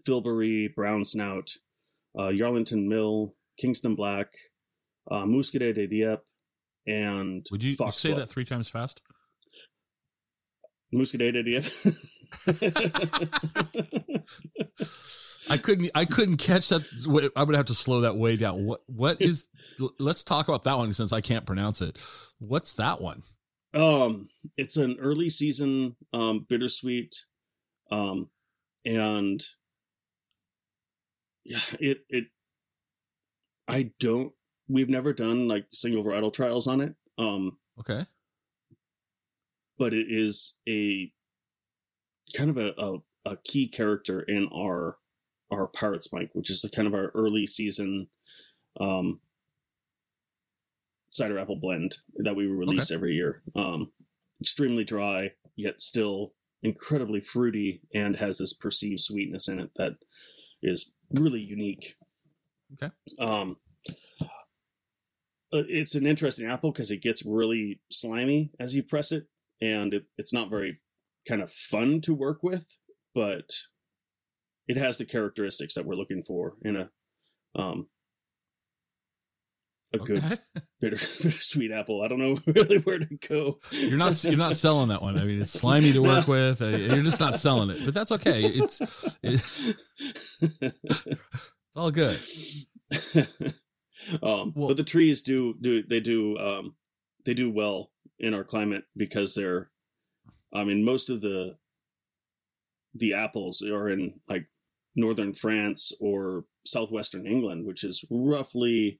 Fillbarrel, 0.06 0.74
Brown 0.76 1.04
Snout, 1.06 1.52
uh, 2.18 2.28
Yarlington 2.28 2.88
Mill, 2.88 3.34
Kingston 3.60 3.96
Black, 3.96 4.28
uh, 5.10 5.24
Muscadet 5.24 5.74
de 5.76 5.88
Dieppe, 5.88 6.24
and 6.86 7.46
Would 7.52 7.64
you 7.64 7.76
say 7.76 7.84
Foxwhelp. 7.86 8.16
that 8.18 8.30
three 8.30 8.46
times 8.46 8.70
fast? 8.70 9.02
Muscadet 10.94 11.34
de 11.34 11.44
Dieppe. 11.44 11.70
I 15.50 15.58
couldn't. 15.58 15.90
I 15.96 16.06
couldn't 16.06 16.38
catch 16.38 16.70
that. 16.70 17.32
I'm 17.36 17.46
gonna 17.46 17.58
have 17.58 17.68
to 17.68 17.74
slow 17.74 18.02
that 18.02 18.18
way 18.18 18.36
down. 18.36 18.66
What? 18.66 18.82
What 18.88 19.22
is? 19.22 19.46
Let's 20.00 20.24
talk 20.24 20.48
about 20.48 20.64
that 20.64 20.78
one 20.78 20.92
since 20.94 21.14
I 21.14 21.22
can't 21.22 21.46
pronounce 21.46 21.82
it. 21.82 21.98
What's 22.40 22.74
that 22.74 23.02
one? 23.02 23.24
um, 23.74 24.30
it's 24.58 24.76
an 24.78 24.98
early 25.00 25.30
season 25.30 25.96
um, 26.14 26.46
bittersweet, 26.50 27.16
um, 27.92 28.30
and 28.86 29.42
it 31.80 32.00
it. 32.10 32.26
I 33.68 33.92
don't. 34.00 34.34
We've 34.70 34.90
never 34.90 35.14
done 35.14 35.48
like 35.48 35.66
single 35.74 36.04
varietal 36.04 36.34
trials 36.34 36.68
on 36.68 36.82
it. 36.82 36.96
Um, 37.18 37.58
Okay. 37.80 38.06
but 39.78 39.94
it 39.94 40.08
is 40.10 40.58
a 40.68 41.12
kind 42.36 42.50
of 42.50 42.58
a, 42.58 42.74
a, 42.78 42.98
a 43.34 43.38
key 43.44 43.68
character 43.68 44.22
in 44.22 44.48
our 44.54 44.98
our 45.52 45.68
Pirate's 45.68 46.08
Plank, 46.08 46.32
which 46.34 46.50
is 46.50 46.66
kind 46.76 46.88
of 46.88 46.94
our 46.94 47.12
early 47.16 47.48
season 47.48 48.08
um, 48.80 49.20
cider 51.12 51.40
apple 51.40 51.56
blend 51.56 51.98
that 52.18 52.36
we 52.36 52.46
release 52.48 52.92
every 52.92 53.16
year. 53.16 53.42
Um, 53.56 53.92
extremely 54.42 54.84
dry, 54.84 55.32
yet 55.56 55.80
still 55.80 56.34
incredibly 56.64 57.22
fruity, 57.22 57.82
and 57.94 58.16
has 58.18 58.38
this 58.38 58.54
perceived 58.54 59.00
sweetness 59.00 59.48
in 59.48 59.60
it 59.60 59.72
that 59.78 59.94
is 60.62 60.92
really 61.12 61.40
unique. 61.40 61.96
Okay. 62.74 62.94
Um, 63.20 63.58
uh, 65.54 65.64
it's 65.68 65.96
an 65.96 66.06
interesting 66.06 66.46
apple 66.46 66.72
because 66.72 66.92
it 66.92 67.02
gets 67.02 67.26
really 67.26 67.80
slimy 67.90 68.52
as 68.60 68.76
you 68.76 68.84
press 68.84 69.12
it, 69.12 69.28
and 69.62 69.94
it, 69.94 70.06
it's 70.18 70.34
not 70.34 70.50
very 70.50 70.80
kind 71.28 71.42
of 71.42 71.52
fun 71.52 72.02
to 72.02 72.14
work 72.14 72.44
with, 72.44 72.78
but 73.16 73.52
it 74.68 74.78
has 74.78 74.98
the 74.98 75.06
characteristics 75.06 75.74
that 75.76 75.86
we're 75.86 75.96
looking 75.96 76.24
for 76.24 76.56
in 76.64 76.76
a 76.76 76.90
um 77.56 77.88
a 79.94 79.98
good 80.00 80.22
bitter 80.82 80.98
sweet 80.98 81.72
apple. 81.72 82.02
I 82.02 82.08
don't 82.08 82.20
know 82.20 82.40
really 82.48 82.80
where 82.80 83.00
to 83.00 83.18
go. 83.28 83.60
You're 83.72 83.98
not. 83.98 84.24
You're 84.24 84.38
not 84.38 84.56
selling 84.56 84.90
that 84.90 85.02
one. 85.02 85.18
I 85.18 85.24
mean, 85.24 85.42
it's 85.42 85.52
slimy 85.52 85.92
to 85.94 86.04
work 86.04 86.28
with. 86.28 86.62
You're 86.62 87.04
just 87.04 87.20
not 87.20 87.36
selling 87.36 87.70
it, 87.70 87.80
but 87.86 87.94
that's 87.94 88.12
okay. 88.12 88.42
It's 88.44 88.82
it's 89.24 89.76
all 91.76 91.92
good. 91.92 92.18
um, 94.24 94.54
Well- 94.56 94.68
but 94.70 94.78
the 94.78 94.84
trees 94.84 95.22
do 95.24 95.56
do 95.60 95.84
they 95.84 96.00
do 96.00 96.38
um, 96.38 96.76
they 97.26 97.34
do 97.34 97.50
well 97.52 97.92
in 98.20 98.34
our 98.34 98.44
climate 98.44 98.84
because 98.96 99.36
they're, 99.36 99.70
I 100.54 100.64
mean, 100.64 100.84
most 100.84 101.10
of 101.10 101.22
the 101.22 101.58
the 102.94 103.14
apples 103.14 103.62
are 103.62 103.90
in 103.90 104.20
like 104.28 104.48
northern 104.96 105.34
France 105.34 105.92
or 106.00 106.46
southwestern 106.66 107.26
England, 107.28 107.66
which 107.66 107.84
is 107.84 108.04
roughly 108.10 109.00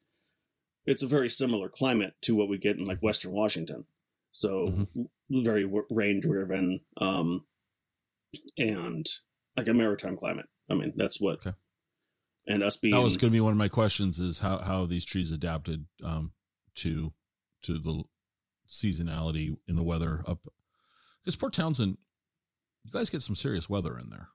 it's 0.88 1.04
a 1.04 1.08
very 1.08 1.30
similar 1.30 1.70
climate 1.70 2.16
to 2.22 2.34
what 2.36 2.50
we 2.50 2.58
get 2.58 2.78
in 2.78 2.86
like 2.86 3.04
western 3.04 3.32
Washington. 3.34 3.86
So 4.32 4.68
Mm-hmm. 4.70 5.44
very 5.44 5.64
w- 5.64 5.86
rain 5.90 6.20
driven 6.22 6.80
um, 7.00 7.46
and 8.58 9.06
like 9.56 9.68
a 9.68 9.74
maritime 9.74 10.18
climate. 10.18 10.48
I 10.70 10.74
mean, 10.76 10.94
that's 10.96 11.20
what. 11.22 11.46
Okay. 11.46 11.56
And 12.48 12.64
us 12.64 12.78
being 12.78 12.94
That 12.96 13.02
was 13.02 13.18
going 13.18 13.30
to 13.32 13.36
be 13.36 13.42
one 13.42 13.52
of 13.52 13.58
my 13.58 13.68
questions: 13.68 14.20
is 14.20 14.40
how 14.40 14.58
how 14.60 14.86
these 14.86 15.06
trees 15.06 15.32
adapted 15.32 15.86
um, 16.04 16.32
to 16.76 17.14
to 17.64 17.78
the 17.78 18.04
seasonality 18.68 19.58
in 19.68 19.76
the 19.76 19.84
weather 19.84 20.24
up. 20.28 20.40
Because 21.24 21.36
Port 21.36 21.54
Townsend, 21.54 21.98
you 22.84 22.92
guys 22.92 23.10
get 23.10 23.22
some 23.22 23.36
serious 23.36 23.70
weather 23.70 23.98
in 23.98 24.10
there. 24.10 24.30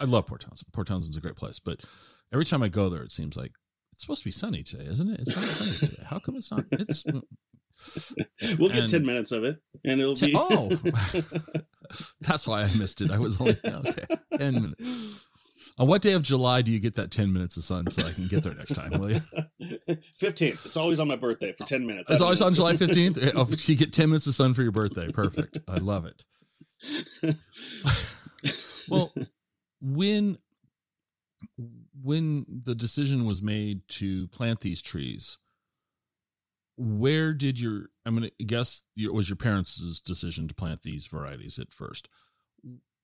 I 0.00 0.04
love 0.04 0.26
Port 0.26 0.42
Townsend. 0.42 0.72
Port 0.72 0.86
Townsend's 0.86 1.16
a 1.16 1.20
great 1.20 1.34
place, 1.36 1.58
but 1.58 1.80
every 2.32 2.44
time 2.44 2.62
I 2.62 2.68
go 2.68 2.88
there, 2.88 3.02
it 3.02 3.10
seems 3.10 3.36
like 3.36 3.52
it's 3.98 4.04
supposed 4.04 4.22
to 4.22 4.26
be 4.26 4.30
sunny 4.30 4.62
today, 4.62 4.84
isn't 4.84 5.10
it? 5.10 5.18
It's 5.18 5.34
not 5.34 5.44
sunny 5.44 5.76
today. 5.76 6.04
How 6.06 6.20
come 6.20 6.36
it's 6.36 6.52
not? 6.52 6.64
It's 6.70 7.04
we'll 8.56 8.68
get 8.68 8.82
and- 8.82 8.88
10 8.88 9.04
minutes 9.04 9.32
of 9.32 9.42
it 9.42 9.56
and 9.84 10.00
it'll 10.00 10.14
Ten- 10.14 10.28
be 10.28 10.34
oh. 10.36 10.70
that's 12.20 12.46
why 12.46 12.60
I 12.60 12.66
missed 12.78 13.00
it. 13.00 13.10
I 13.10 13.18
was 13.18 13.40
only 13.40 13.56
okay. 13.64 14.04
Ten 14.36 14.54
minutes. 14.54 15.24
On 15.80 15.88
what 15.88 16.00
day 16.00 16.12
of 16.12 16.22
July 16.22 16.62
do 16.62 16.70
you 16.70 16.78
get 16.78 16.94
that 16.94 17.10
ten 17.10 17.32
minutes 17.32 17.56
of 17.56 17.64
sun 17.64 17.90
so 17.90 18.06
I 18.06 18.12
can 18.12 18.28
get 18.28 18.44
there 18.44 18.54
next 18.54 18.74
time? 18.74 18.92
Will 18.92 19.10
you? 19.10 19.20
15th 19.90 20.64
it's 20.64 20.76
always 20.76 21.00
on 21.00 21.08
my 21.08 21.16
birthday 21.16 21.50
for 21.50 21.64
10 21.64 21.84
minutes 21.84 22.08
It's 22.08 22.20
always 22.20 22.40
on 22.40 22.54
July 22.54 22.74
15th. 22.74 23.32
Oh, 23.34 23.48
you 23.50 23.76
get 23.76 23.92
10 23.92 24.10
minutes 24.10 24.28
of 24.28 24.34
sun 24.34 24.54
for 24.54 24.62
your 24.62 24.70
birthday. 24.70 25.10
Perfect. 25.10 25.58
I 25.66 25.78
love 25.78 26.06
it. 26.06 26.24
Well, 28.88 29.12
when 29.80 30.38
when 32.02 32.46
the 32.64 32.74
decision 32.74 33.24
was 33.24 33.42
made 33.42 33.86
to 33.88 34.28
plant 34.28 34.60
these 34.60 34.82
trees, 34.82 35.38
where 36.76 37.32
did 37.32 37.58
your 37.58 37.90
I'm 38.06 38.16
going 38.16 38.30
to 38.38 38.44
guess 38.44 38.82
it 38.96 39.12
was 39.12 39.28
your 39.28 39.36
parents' 39.36 40.00
decision 40.00 40.48
to 40.48 40.54
plant 40.54 40.82
these 40.82 41.06
varieties 41.06 41.58
at 41.58 41.72
first. 41.72 42.08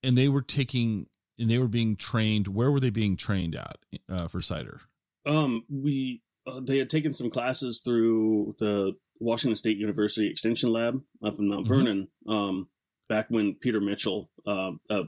And 0.03 0.17
they 0.17 0.29
were 0.29 0.43
taking 0.43 1.07
and 1.39 1.51
they 1.51 1.59
were 1.59 1.69
being 1.69 1.97
trained. 1.97 2.49
Where 2.49 2.71
were 2.71 2.81
they 2.81 2.91
being 2.91 3.17
trained 3.17 3.57
at 3.57 3.79
uh, 4.09 4.29
for 4.29 4.41
cider? 4.41 4.81
um 5.27 5.65
we 5.71 6.23
uh, 6.47 6.61
they 6.61 6.77
had 6.77 6.91
taken 6.91 7.15
some 7.15 7.31
classes 7.31 7.81
through 7.83 8.55
the 8.59 8.93
washington 9.21 9.57
state 9.57 9.79
university 9.79 10.29
extension 10.29 10.69
lab 10.71 11.01
up 11.25 11.39
in 11.39 11.49
mount 11.49 11.65
Mhm. 11.65 11.69
vernon 11.69 12.09
um 12.29 12.69
back 13.09 13.25
when 13.31 13.55
peter 13.55 13.81
mitchell 13.81 14.29
uh, 14.47 14.73
a, 14.91 15.05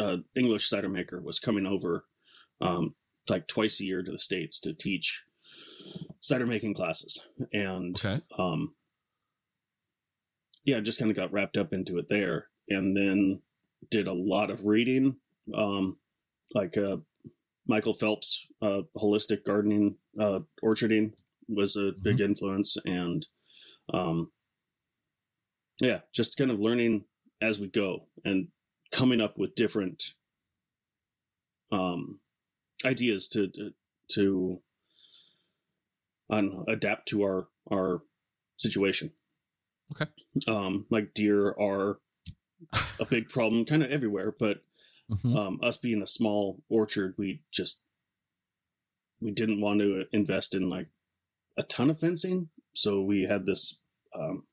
a 0.00 0.16
english 0.34 0.68
cider 0.68 0.88
maker 0.88 1.20
was 1.20 1.38
coming 1.38 1.66
over 1.66 2.04
um 2.60 2.96
like 3.28 3.46
twice 3.46 3.80
a 3.80 3.84
year 3.84 4.02
to 4.02 4.10
the 4.12 4.18
states 4.18 4.60
to 4.60 4.72
teach 4.72 5.24
cider 6.20 6.46
making 6.46 6.74
classes, 6.74 7.26
and 7.52 7.96
Okay. 7.96 8.20
um, 8.38 8.74
yeah, 10.64 10.80
just 10.80 10.98
kind 10.98 11.10
of 11.10 11.16
got 11.16 11.32
wrapped 11.32 11.56
up 11.56 11.72
into 11.72 11.98
it 11.98 12.08
there, 12.08 12.48
and 12.68 12.94
then 12.94 13.40
did 13.90 14.06
a 14.06 14.12
lot 14.12 14.50
of 14.50 14.66
reading, 14.66 15.16
um, 15.54 15.96
like 16.54 16.76
uh, 16.76 16.98
Michael 17.66 17.94
Phillips, 17.94 18.46
uh, 18.60 18.82
holistic 18.96 19.44
gardening, 19.44 19.96
uh, 20.20 20.40
orcharding 20.62 21.12
was 21.48 21.76
a 21.76 21.92
big 22.02 22.20
influence, 22.20 22.76
and 22.84 23.26
um, 23.94 24.30
yeah, 25.80 26.00
just 26.12 26.36
kind 26.36 26.50
of 26.50 26.60
learning 26.60 27.04
as 27.40 27.58
we 27.60 27.68
go 27.68 28.08
and 28.24 28.48
coming 28.90 29.20
up 29.20 29.38
with 29.38 29.54
different 29.54 30.14
um, 31.70 32.18
ideas 32.84 33.28
to 33.30 33.48
to, 33.48 33.72
to 34.12 34.60
um, 36.30 36.64
adapt 36.68 37.08
to 37.08 37.22
our 37.22 37.48
our 37.70 38.02
situation. 38.56 39.12
Okay. 39.92 40.10
Um, 40.46 40.86
like 40.90 41.14
deer 41.14 41.50
are 41.58 41.98
a 43.00 43.04
big 43.04 43.28
problem, 43.28 43.64
kind 43.64 43.82
of 43.82 43.90
everywhere, 43.90 44.34
but 44.38 44.62
Mhm. 45.10 45.36
um, 45.36 45.58
us 45.62 45.78
being 45.78 46.02
a 46.02 46.06
small 46.06 46.62
orchard, 46.68 47.14
we 47.16 47.40
just 47.50 47.82
we 49.20 49.30
didn't 49.30 49.60
want 49.62 49.80
to 49.80 50.06
invest 50.12 50.54
in 50.54 50.68
like 50.68 50.88
a 51.56 51.62
ton 51.62 51.88
of 51.88 51.98
fencing, 51.98 52.50
so 52.74 53.00
we 53.02 53.22
had 53.22 53.46
this. 53.46 53.80
Um, 54.14 54.46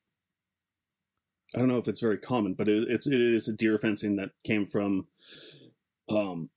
I 1.54 1.58
don't 1.58 1.68
know 1.68 1.78
if 1.78 1.88
it's 1.88 2.00
very 2.00 2.18
common, 2.18 2.54
but 2.54 2.68
it, 2.68 2.88
it's 2.88 3.06
it 3.06 3.20
is 3.20 3.48
a 3.48 3.52
deer 3.52 3.78
fencing 3.78 4.16
that 4.16 4.30
came 4.44 4.66
from, 4.66 5.08
um, 6.08 6.48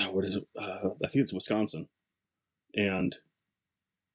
oh, 0.00 0.12
what 0.12 0.24
is 0.24 0.36
it? 0.36 0.44
Uh, 0.58 0.90
I 1.04 1.08
think 1.08 1.22
it's 1.22 1.32
Wisconsin, 1.32 1.88
and 2.74 3.16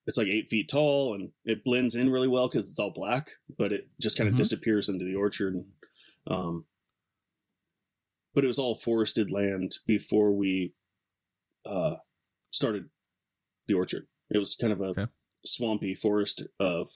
it's 0.08 0.18
like 0.18 0.28
eight 0.28 0.50
feet 0.50 0.70
tall, 0.70 1.14
and 1.14 1.32
it 1.46 1.64
blends 1.64 1.96
in 1.96 2.10
really 2.12 2.28
well 2.28 2.48
because 2.48 2.70
it's 2.70 2.80
all 2.80 2.92
black, 2.92 3.32
but 3.58 3.72
it 3.72 3.90
just 4.00 4.18
kind 4.18 4.28
of 4.28 4.34
Mhm. 4.36 4.38
disappears 4.40 4.90
into 4.90 5.06
the 5.06 5.16
orchard. 5.16 5.56
Um, 6.28 6.66
but 8.34 8.44
it 8.44 8.48
was 8.48 8.60
all 8.60 8.76
forested 8.76 9.32
land 9.32 9.78
before 9.86 10.32
we 10.32 10.74
uh, 11.66 11.98
started 12.50 12.90
the 13.68 13.74
orchard. 13.76 14.08
It 14.32 14.40
was 14.40 14.56
kind 14.56 14.74
of 14.74 14.82
a 14.82 14.86
Okay. 14.86 15.08
swampy 15.46 15.94
forest 15.94 16.44
of 16.60 16.92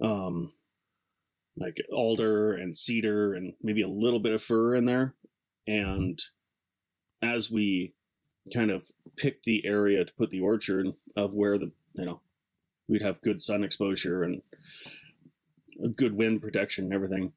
um, 0.00 0.52
like 1.56 1.78
alder 1.92 2.54
and 2.54 2.76
cedar 2.78 3.34
and 3.34 3.54
maybe 3.60 3.82
a 3.82 3.88
little 3.88 4.20
bit 4.20 4.32
of 4.32 4.42
fir 4.42 4.74
in 4.76 4.84
there. 4.84 5.14
And 5.66 6.18
as 7.22 7.50
we 7.50 7.94
kind 8.52 8.70
of 8.70 8.90
picked 9.16 9.44
the 9.44 9.64
area 9.66 10.04
to 10.04 10.12
put 10.14 10.30
the 10.30 10.40
orchard 10.40 10.88
of 11.16 11.34
where 11.34 11.58
the 11.58 11.70
you 11.94 12.04
know 12.04 12.20
we'd 12.88 13.02
have 13.02 13.20
good 13.22 13.40
sun 13.40 13.62
exposure 13.62 14.22
and 14.22 14.42
good 15.96 16.14
wind 16.14 16.42
protection 16.42 16.84
and 16.86 16.94
everything. 16.94 17.32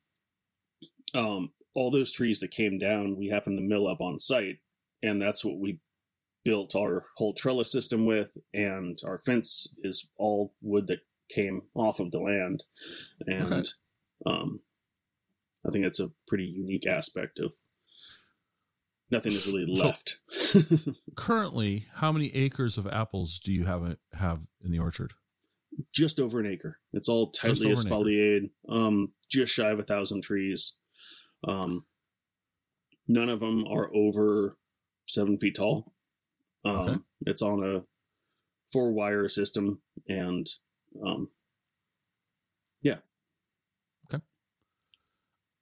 Um, 1.14 1.52
all 1.76 1.92
those 1.92 2.12
trees 2.12 2.40
that 2.40 2.52
came 2.52 2.78
down, 2.78 3.18
we 3.18 3.28
happened 3.28 3.58
to 3.58 3.64
mill 3.64 3.88
up 3.88 4.02
on 4.02 4.20
site, 4.20 4.60
and 5.02 5.22
that's 5.22 5.44
what 5.46 5.60
we 5.60 5.80
built 6.44 6.76
our 6.76 7.06
whole 7.18 7.34
trellis 7.34 7.72
system 7.72 8.06
with. 8.06 8.38
And 8.54 9.00
our 9.06 9.18
fence 9.18 9.68
is 9.84 10.10
all 10.18 10.54
wood 10.62 10.88
that 10.88 11.00
came 11.30 11.62
off 11.76 12.00
of 12.00 12.12
the 12.12 12.20
land, 12.20 12.64
and 13.28 13.54
Okay. 13.54 13.70
um, 14.26 14.60
I 15.66 15.72
think 15.72 15.84
that's 15.86 16.00
a 16.00 16.12
pretty 16.28 16.46
unique 16.46 16.86
aspect 16.88 17.40
of 17.40 17.54
nothing 19.12 19.32
is 19.34 19.46
really 19.48 19.76
So- 19.76 19.86
left. 19.86 20.20
Currently, 21.16 21.86
how 21.96 22.12
many 22.12 22.34
acres 22.36 22.78
of 22.78 22.88
apples 22.88 23.40
do 23.40 23.52
you 23.54 23.66
have 23.66 23.98
have 24.14 24.42
in 24.64 24.72
the 24.72 24.80
orchard? 24.80 25.14
just 25.92 26.20
over 26.20 26.40
an 26.40 26.46
acre. 26.46 26.78
It's 26.94 27.10
all 27.10 27.32
tightly 27.32 27.72
espaliered. 27.72 28.52
Um, 28.70 29.14
just 29.28 29.52
shy 29.56 29.72
of 29.72 29.80
a 29.80 29.84
thousand 29.84 30.22
trees. 30.22 30.76
Um, 31.48 31.86
none 33.08 33.28
of 33.28 33.40
them 33.40 33.66
are 33.68 33.90
over 33.92 34.56
seven 35.08 35.40
feet 35.40 35.56
tall. 35.56 35.94
Um, 36.64 36.76
Okay. 36.78 36.98
It's 37.26 37.42
on 37.42 37.64
a 37.66 37.86
four 38.72 38.92
wire 38.92 39.28
system, 39.30 39.82
and 40.08 40.48
um, 41.04 41.30
yeah. 42.84 42.98
Okay. 44.14 44.24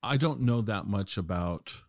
I 0.03 0.17
don't 0.17 0.41
know 0.41 0.59
that 0.61 0.87
much 0.87 1.17
about 1.17 1.83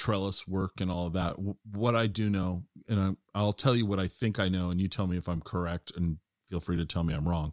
trellis 0.00 0.48
work 0.48 0.80
and 0.80 0.90
all 0.90 1.06
of 1.06 1.12
that. 1.12 1.36
What 1.72 1.94
I 1.94 2.06
do 2.06 2.30
know, 2.30 2.64
and 2.88 2.98
I- 3.00 3.38
I'll 3.38 3.52
tell 3.52 3.76
you 3.76 3.84
what 3.84 4.00
I 4.00 4.06
think 4.08 4.38
I 4.38 4.48
know, 4.48 4.70
and 4.70 4.80
you 4.80 4.88
tell 4.88 5.06
me 5.06 5.16
if 5.18 5.28
I'm 5.28 5.42
correct, 5.42 5.92
and 5.94 6.18
feel 6.48 6.60
free 6.60 6.76
to 6.76 6.86
tell 6.86 7.04
me 7.04 7.12
I'm 7.14 7.28
wrong. 7.28 7.52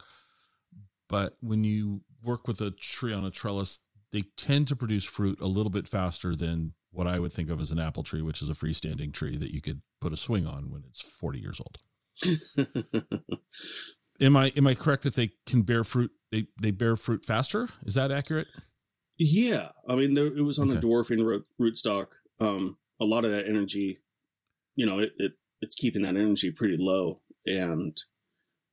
But 1.10 1.38
when 1.42 1.64
you 1.64 2.04
work 2.24 2.48
with 2.48 2.62
a 2.62 2.72
tree 2.72 3.14
on 3.14 3.26
a 3.26 3.32
trellis, 3.32 3.82
they 4.12 4.24
tend 4.38 4.68
to 4.70 4.76
produce 4.76 5.04
fruit 5.04 5.40
a 5.42 5.48
little 5.48 5.70
bit 5.70 5.88
faster 5.88 6.36
than 6.36 6.74
what 6.92 7.06
I 7.08 7.20
would 7.20 7.34
think 7.34 7.50
of 7.50 7.60
as 7.60 7.72
an 7.72 7.80
apple 7.80 8.04
tree, 8.04 8.22
which 8.22 8.42
is 8.42 8.50
a 8.50 8.54
freestanding 8.54 9.12
tree 9.14 9.36
that 9.36 9.54
you 9.54 9.62
could 9.62 9.82
put 10.00 10.14
a 10.14 10.18
swing 10.18 10.48
on 10.48 10.70
when 10.72 10.84
it's 10.88 11.02
40 11.02 11.40
years 11.40 11.60
old. 11.60 11.80
Am 14.20 14.36
I 14.36 14.48
am 14.56 14.66
I 14.66 14.74
correct 14.74 15.04
that 15.04 15.14
they 15.14 15.30
can 15.46 15.62
bear 15.62 15.84
fruit? 15.84 16.10
They 16.32 16.48
they 16.60 16.72
bear 16.72 16.98
fruit 16.98 17.24
faster. 17.24 17.68
Is 17.86 17.94
that 17.94 18.12
accurate? 18.12 18.48
yeah, 19.20 19.70
I 19.88 19.96
mean, 19.96 20.14
there, 20.16 20.26
it 20.28 20.42
was 20.42 20.58
on 20.60 20.68
Okay. 20.70 20.76
the 20.76 20.82
dwarfing 20.82 21.24
root, 21.24 21.46
rootstock. 21.62 22.08
Um, 22.40 22.78
a 23.00 23.06
lot 23.06 23.26
of 23.26 23.32
that 23.32 23.48
energy, 23.48 24.00
you 24.76 24.86
know, 24.86 25.00
it, 25.00 25.12
it 25.18 25.32
it's 25.62 25.76
keeping 25.76 26.04
that 26.04 26.16
energy 26.16 26.52
pretty 26.52 26.78
low, 26.80 27.22
and 27.46 27.98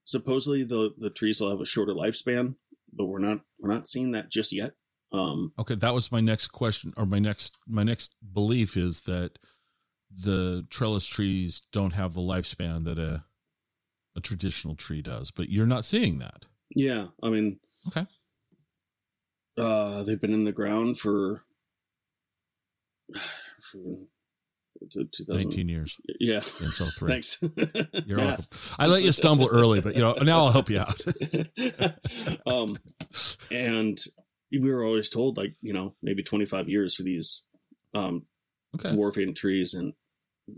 supposedly 0.05 0.64
the 0.64 0.90
the 0.98 1.11
trees 1.11 1.40
will 1.40 1.50
have 1.50 1.61
a 1.61 1.66
shorter 1.66 1.94
lifespan, 1.94 2.57
but 2.92 3.07
we're 3.07 3.18
not 3.18 3.40
we're 3.59 3.72
not 3.72 3.88
seeing 3.88 4.12
that 4.12 4.31
just 4.31 4.53
yet. 4.53 4.72
Um, 5.12 5.53
Okay, 5.59 5.77
that 5.77 5.94
was 5.94 6.11
my 6.11 6.20
next 6.20 6.48
question, 6.48 6.92
or 6.96 7.07
my 7.07 7.18
next 7.18 7.57
my 7.66 7.83
next 7.85 8.14
belief 8.33 8.77
is 8.77 9.03
that 9.03 9.38
the 10.11 10.66
trellis 10.70 11.07
trees 11.07 11.62
don't 11.72 11.92
have 11.94 12.14
the 12.14 12.20
lifespan 12.20 12.85
that 12.85 12.98
a 12.98 13.24
a 14.16 14.20
traditional 14.20 14.77
tree 14.77 15.03
does, 15.03 15.31
but 15.31 15.48
you're 15.48 15.66
not 15.66 15.85
seeing 15.85 16.18
that. 16.18 16.46
Yeah, 16.74 17.09
I 17.22 17.31
mean, 17.31 17.59
Okay. 17.88 18.07
Uh, 19.57 20.03
they've 20.03 20.20
been 20.20 20.33
in 20.33 20.44
the 20.44 20.53
ground 20.53 20.98
for, 20.98 21.44
for 23.72 23.98
to 24.90 25.05
2000 25.05 25.37
Nineteen 25.37 25.68
years 25.68 25.96
Yeah, 26.20 26.40
until 26.61 26.90
three. 26.90 27.12
thanks. 27.12 27.38
You're 28.07 28.18
welcome. 28.18 28.44
I 28.79 28.87
let 28.88 29.03
you 29.05 29.12
stumble 29.12 29.48
early, 29.50 29.81
but 29.81 29.94
you 29.94 30.00
know 30.00 30.14
now 30.22 30.44
I'll 30.46 30.53
help 30.53 30.68
you 30.68 30.81
out. 30.81 31.00
um, 32.46 32.79
and 33.50 33.98
we 34.50 34.70
were 34.72 34.85
always 34.85 35.11
told 35.11 35.37
like 35.37 35.55
you 35.61 35.72
know 35.72 35.94
maybe 36.03 36.22
twenty 36.22 36.44
five 36.46 36.68
years 36.68 36.94
for 36.94 37.03
these 37.05 37.44
um 37.94 38.27
Okay. 38.74 38.92
dwarfing 38.92 39.35
trees, 39.37 39.72
and 39.74 39.92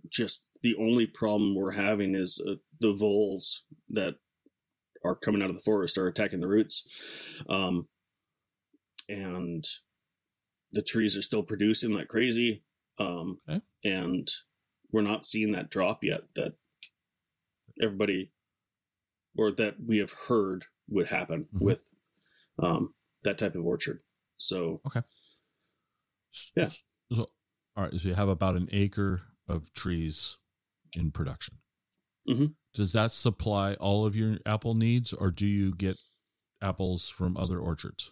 just 0.09 0.49
the 0.63 0.75
only 0.77 1.07
problem 1.07 1.55
we're 1.55 1.73
having 1.73 2.15
is 2.15 2.43
uh, 2.49 2.55
the 2.81 2.95
voles 2.95 3.65
that 3.91 4.15
are 5.05 5.15
coming 5.15 5.43
out 5.43 5.51
of 5.51 5.55
the 5.55 5.63
forest 5.63 5.99
are 5.99 6.07
attacking 6.07 6.41
the 6.41 6.49
roots, 6.49 6.87
um, 7.51 7.87
and 9.09 9.65
the 10.73 10.81
trees 10.83 11.15
are 11.17 11.23
still 11.23 11.43
producing 11.43 11.93
like 11.93 12.09
crazy, 12.09 12.65
um, 12.99 13.41
Okay. 13.49 13.61
and 13.85 14.31
we're 14.93 15.03
not 15.03 15.25
seeing 15.25 15.53
that 15.53 15.71
drop 15.71 16.03
yet 16.05 16.23
that 16.35 16.55
everybody 17.81 18.33
or 19.37 19.51
that 19.53 19.77
we 19.85 19.99
have 19.99 20.13
heard 20.13 20.65
would 20.89 21.07
happen 21.09 21.47
Mhm. 21.53 21.61
with 21.61 21.93
um, 22.59 22.95
that 23.23 23.37
type 23.39 23.55
of 23.55 23.65
orchard. 23.67 24.03
So 24.39 24.81
okay. 24.87 25.03
Yeah. 26.57 26.71
So, 27.13 27.27
all 27.77 27.85
right. 27.85 27.93
So 28.01 28.09
you 28.09 28.15
have 28.15 28.29
about 28.29 28.57
an 28.57 28.69
acre 28.73 29.23
of 29.47 29.73
trees 29.75 30.39
in 30.97 31.11
production. 31.11 31.59
Mhm. 32.29 32.55
Does 32.73 32.93
that 32.93 33.11
supply 33.13 33.75
all 33.75 34.07
of 34.07 34.17
your 34.17 34.39
apple 34.47 34.75
needs, 34.75 35.13
or 35.13 35.31
do 35.31 35.47
you 35.47 35.75
get 35.75 35.99
apples 36.63 37.09
from 37.09 37.37
other 37.37 37.59
orchards? 37.61 38.11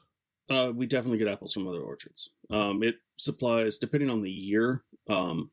Uh, 0.50 0.72
we 0.74 0.86
definitely 0.86 1.18
get 1.18 1.28
apples 1.28 1.52
from 1.52 1.66
other 1.68 1.80
orchards. 1.80 2.30
Um, 2.50 2.82
it 2.82 2.96
supplies, 3.16 3.78
depending 3.78 4.10
on 4.10 4.22
the 4.22 4.30
year, 4.30 4.84
um, 5.08 5.50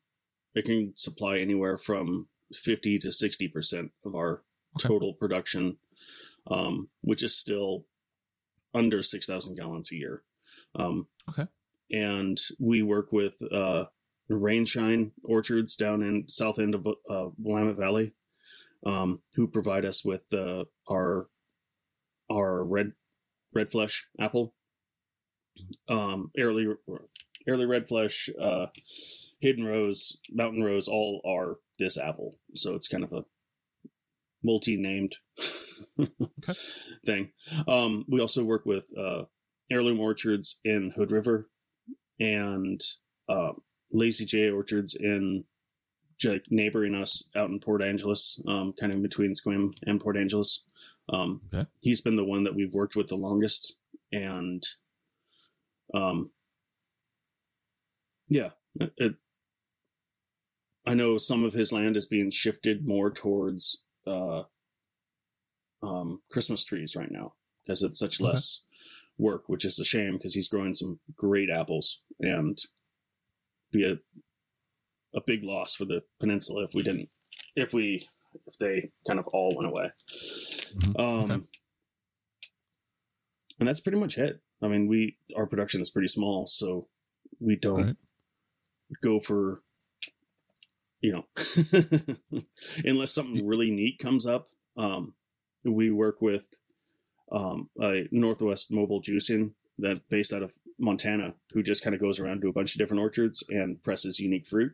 it 0.53 0.65
can 0.65 0.93
supply 0.95 1.37
anywhere 1.37 1.77
from 1.77 2.27
50 2.53 2.99
to 2.99 3.07
60% 3.09 3.89
of 4.05 4.15
our 4.15 4.43
Okay. 4.77 4.87
total 4.87 5.13
production, 5.13 5.77
um, 6.47 6.87
which 7.01 7.23
is 7.23 7.35
still 7.35 7.85
under 8.73 9.03
6,000 9.03 9.55
gallons 9.57 9.91
a 9.91 9.95
year. 9.97 10.23
Um, 10.75 11.07
Okay. 11.27 11.45
And 11.91 12.39
we 12.57 12.81
work 12.81 13.11
with 13.11 13.41
uh, 13.51 13.85
Rainshine 14.29 15.11
Orchards 15.25 15.75
down 15.75 16.01
in 16.01 16.29
south 16.29 16.57
end 16.57 16.73
of 16.75 16.87
uh, 16.87 17.29
Willamette 17.37 17.75
Valley, 17.75 18.13
um, 18.85 19.21
who 19.33 19.45
provide 19.45 19.83
us 19.83 20.05
with 20.05 20.31
uh, 20.33 20.63
our 20.89 21.27
our 22.31 22.63
red 22.63 22.93
red 23.53 23.69
flesh 23.69 24.07
apple, 24.19 24.53
um, 25.89 26.31
early 26.37 26.67
early 27.47 27.65
red 27.65 27.87
flesh, 27.87 28.29
uh, 28.39 28.67
hidden 29.39 29.65
rose, 29.65 30.19
mountain 30.31 30.63
rose, 30.63 30.87
all 30.87 31.21
are 31.25 31.57
this 31.79 31.97
apple. 31.97 32.35
So 32.53 32.75
it's 32.75 32.87
kind 32.87 33.03
of 33.03 33.13
a 33.13 33.23
multi-named 34.43 35.15
Okay. 35.99 36.53
thing. 37.05 37.31
Um, 37.67 38.05
we 38.07 38.21
also 38.21 38.43
work 38.43 38.65
with 38.65 38.85
uh, 38.97 39.23
heirloom 39.69 39.99
orchards 39.99 40.59
in 40.63 40.91
Hood 40.95 41.11
River 41.11 41.49
and 42.19 42.79
uh, 43.29 43.53
Lazy 43.91 44.25
J 44.25 44.49
orchards 44.51 44.95
in 44.95 45.43
j- 46.19 46.41
neighboring 46.49 46.95
us 46.95 47.29
out 47.35 47.49
in 47.49 47.59
Port 47.59 47.83
Angeles, 47.83 48.39
um, 48.47 48.73
kind 48.79 48.91
of 48.91 48.97
in 48.97 49.01
between 49.03 49.33
Sequim 49.33 49.73
and 49.85 49.99
Port 49.99 50.17
Angeles. 50.17 50.63
Um, 51.09 51.41
Okay. 51.53 51.67
He's 51.81 52.01
been 52.01 52.15
the 52.15 52.25
one 52.25 52.43
that 52.45 52.55
we've 52.55 52.73
worked 52.73 52.95
with 52.95 53.07
the 53.07 53.15
longest, 53.15 53.73
and 54.11 54.63
um, 55.93 56.31
yeah, 58.27 58.51
it, 58.79 58.93
it- 58.97 59.15
I 60.83 60.95
know 60.95 61.19
some 61.19 61.43
of 61.43 61.53
his 61.53 61.71
land 61.71 61.95
is 61.95 62.07
being 62.07 62.31
shifted 62.31 62.87
more 62.87 63.11
towards 63.11 63.83
uh, 64.07 64.43
um, 65.83 66.21
Christmas 66.31 66.63
trees 66.63 66.95
right 66.95 67.11
now 67.11 67.33
because 67.63 67.83
it's 67.83 67.99
such 67.99 68.19
less 68.19 68.63
work, 69.19 69.43
which 69.47 69.63
is 69.63 69.77
a 69.79 69.85
shame 69.85 70.13
because 70.13 70.33
he's 70.33 70.47
growing 70.47 70.73
some 70.73 70.99
great 71.15 71.51
apples 71.51 72.01
and 72.19 72.57
be 73.71 73.85
a 73.85 73.99
a 75.13 75.21
big 75.27 75.43
loss 75.43 75.75
for 75.75 75.85
the 75.85 76.01
peninsula 76.19 76.63
if 76.63 76.73
we 76.73 76.81
didn't 76.81 77.09
if 77.55 77.73
we 77.75 78.07
if 78.47 78.57
they 78.57 78.89
kind 79.05 79.19
of 79.19 79.27
all 79.27 79.53
went 79.55 79.69
away. 79.69 79.91
Mhm. 80.77 80.99
Um, 80.99 81.31
Okay. 81.31 81.43
and 83.59 83.67
that's 83.67 83.81
pretty 83.81 83.99
much 83.99 84.17
it. 84.17 84.41
I 84.61 84.67
mean, 84.67 84.87
we 84.87 85.17
our 85.35 85.45
production 85.47 85.81
is 85.81 85.89
pretty 85.89 86.07
small, 86.07 86.47
so 86.47 86.87
we 87.39 87.55
don't 87.55 87.85
Right. 87.85 87.95
go 89.01 89.19
for 89.19 89.61
you 91.01 91.11
know 91.13 91.25
unless 92.85 93.11
something 93.13 93.47
really 93.47 93.71
neat 93.71 93.97
comes 93.99 94.25
up. 94.25 94.49
Um, 94.77 95.13
we 95.63 95.89
work 95.91 96.21
with 96.21 96.59
um, 97.31 97.69
a 97.79 98.07
Northwest 98.11 98.71
Mobile 98.71 99.01
Juicing 99.01 99.51
that 99.79 100.07
based 100.09 100.33
out 100.33 100.43
of 100.43 100.53
Montana, 100.77 101.33
who 101.53 101.63
just 101.63 101.83
kind 101.83 101.95
of 101.95 102.01
goes 102.01 102.19
around 102.19 102.41
to 102.41 102.49
a 102.49 102.53
bunch 102.53 102.75
of 102.75 102.79
different 102.79 103.01
orchards 103.01 103.43
and 103.49 103.81
presses 103.81 104.19
unique 104.19 104.45
fruit. 104.45 104.73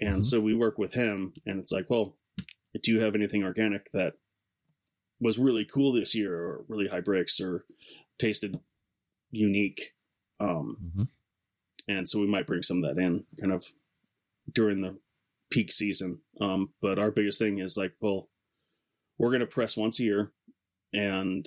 And 0.00 0.20
Mhm. 0.20 0.24
so 0.24 0.40
we 0.40 0.54
work 0.54 0.78
with 0.78 0.94
him, 0.94 1.32
and 1.46 1.58
it's 1.60 1.72
like, 1.72 1.88
well, 1.88 2.16
do 2.82 2.90
you 2.92 3.00
have 3.00 3.14
anything 3.14 3.42
organic 3.44 3.90
that 3.92 4.14
was 5.20 5.38
really 5.38 5.64
cool 5.64 5.92
this 5.92 6.14
year, 6.14 6.34
or 6.34 6.64
really 6.68 6.88
high 6.88 7.00
Brix, 7.00 7.40
or 7.40 7.64
tasted 8.18 8.60
unique? 9.30 9.94
Um, 10.40 10.92
Mhm. 10.96 11.08
and 11.88 12.08
so 12.08 12.18
we 12.20 12.26
might 12.26 12.46
bring 12.46 12.62
some 12.62 12.82
of 12.82 12.94
that 12.94 13.02
in, 13.02 13.26
kind 13.40 13.52
of 13.52 13.64
during 14.52 14.80
the 14.82 14.98
peak 15.50 15.72
season. 15.72 16.22
Um, 16.40 16.74
but 16.80 16.98
our 16.98 17.10
biggest 17.10 17.38
thing 17.38 17.58
is 17.58 17.76
like, 17.76 17.94
well, 18.00 18.30
we're 19.18 19.30
going 19.30 19.40
to 19.40 19.46
press 19.46 19.76
once 19.76 19.98
a 20.00 20.04
year, 20.04 20.32
and 20.92 21.46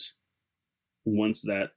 once 1.06 1.42
that 1.44 1.74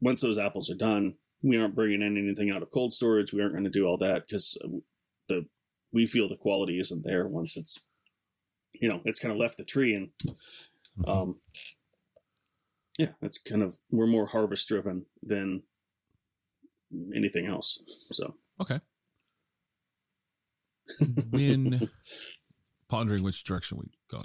once 0.00 0.20
those 0.20 0.36
apples 0.38 0.70
are 0.70 0.74
done, 0.76 1.16
we 1.42 1.56
aren't 1.56 1.74
bringing 1.74 2.02
in 2.02 2.18
anything 2.18 2.50
out 2.50 2.62
of 2.62 2.70
cold 2.70 2.92
storage. 2.92 3.32
We 3.32 3.40
aren't 3.40 3.54
going 3.54 3.64
to 3.64 3.70
do 3.70 3.86
all 3.86 3.96
that 3.98 4.26
because 4.26 4.58
the 5.28 5.48
we 5.92 6.04
feel 6.06 6.28
the 6.28 6.36
quality 6.36 6.78
isn't 6.78 7.02
there 7.02 7.26
once 7.26 7.56
it's 7.56 7.80
you 8.74 8.88
know 8.88 9.00
it's 9.06 9.18
kind 9.18 9.32
of 9.32 9.38
left 9.38 9.56
the 9.56 9.64
tree 9.64 9.94
and 9.94 10.10
Mhm. 10.98 11.08
um 11.08 11.40
yeah 12.98 13.12
that's 13.20 13.38
kind 13.38 13.62
of 13.62 13.76
we're 13.90 14.06
more 14.06 14.26
harvest 14.26 14.68
driven 14.68 15.06
than 15.22 15.62
anything 17.14 17.46
else 17.46 17.80
so 18.10 18.34
Okay. 18.60 18.80
when 21.30 21.90
pondering 22.88 23.22
which 23.22 23.44
direction 23.44 23.76
we're 23.78 24.20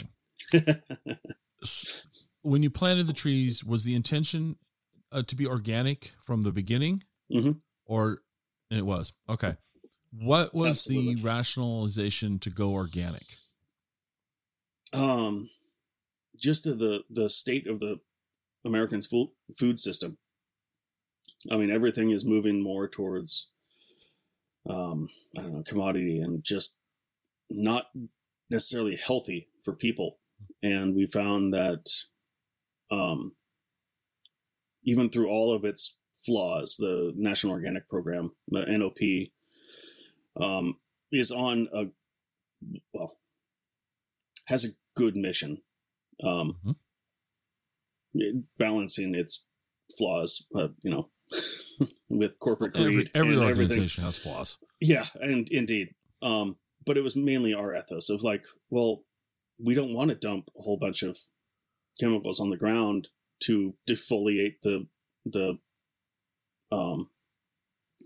going, 0.54 0.78
when 2.44 2.64
you 2.64 2.70
planted 2.70 3.08
the 3.08 3.14
trees, 3.14 3.64
was 3.64 3.84
the 3.84 3.96
intention 3.96 4.56
uh, 5.12 5.24
to 5.24 5.36
be 5.36 5.48
organic 5.48 6.14
from 6.24 6.44
the 6.44 6.52
beginning, 6.52 7.04
Mhm. 7.32 7.60
or 7.86 8.22
and 8.70 8.80
it 8.80 8.86
was 8.86 9.12
okay? 9.28 9.56
What 10.12 10.54
was 10.54 10.86
Absolutely. 10.88 11.16
the 11.16 11.24
rationalization 11.24 12.40
to 12.40 12.50
go 12.50 12.72
organic? 12.74 13.26
um 14.94 15.50
just 16.38 16.64
the 16.66 17.04
the 17.10 17.30
state 17.30 17.66
of 17.68 17.80
the 17.80 18.00
americans 18.66 19.08
food 19.58 19.80
system. 19.80 20.18
I 21.52 21.58
mean 21.58 21.72
everything 21.72 22.12
is 22.12 22.26
moving 22.26 22.62
more 22.62 22.88
towards 22.88 23.50
um 24.70 25.10
i 25.38 25.42
don't 25.42 25.54
know 25.54 25.64
commodity 25.64 26.20
and 26.22 26.44
just 26.44 26.78
not 27.50 27.88
necessarily 28.50 28.96
healthy 28.96 29.48
for 29.62 29.74
people. 29.74 30.20
And 30.62 30.96
we 30.96 31.06
found 31.08 31.54
that 31.54 31.90
um 32.92 33.34
even 34.84 35.10
through 35.10 35.30
all 35.30 35.54
of 35.54 35.64
its 35.66 35.98
flaws 36.26 36.76
the 36.78 37.14
national 37.16 37.54
organic 37.54 37.90
program 37.90 38.32
the 38.50 38.60
nop 38.66 39.32
um 40.40 40.78
is 41.12 41.32
on 41.32 41.68
a 41.74 41.86
well 42.94 43.18
has 44.46 44.64
a 44.66 44.70
good 44.96 45.16
mission. 45.16 45.62
Um 46.24 46.58
Mhm. 46.66 46.76
Balancing 48.58 49.16
its 49.16 49.46
flaws 49.98 50.46
uh, 50.56 50.68
you 50.84 50.92
know 50.92 51.10
with 52.10 52.38
corporate 52.40 52.74
greed 52.74 52.88
Every, 52.88 53.10
every 53.16 53.34
and 53.34 53.44
everything 53.44 53.78
organization 53.78 54.04
has 54.04 54.18
flaws. 54.18 54.58
yeah, 54.80 55.06
and 55.16 55.48
indeed. 55.50 55.90
Um, 56.22 56.58
but 56.86 56.98
it 56.98 57.04
was 57.04 57.16
mainly 57.16 57.54
our 57.54 57.76
ethos 57.76 58.10
of 58.10 58.22
like, 58.24 58.44
well, 58.70 59.04
we 59.64 59.74
don't 59.74 59.94
want 59.94 60.10
to 60.10 60.16
dump 60.16 60.50
a 60.58 60.62
whole 60.62 60.78
bunch 60.78 61.04
of 61.04 61.18
chemicals 62.00 62.40
on 62.40 62.50
the 62.50 62.58
ground 62.58 63.08
to 63.44 63.76
defoliate 63.90 64.56
the 64.64 64.88
the 65.26 65.58
um 66.72 67.10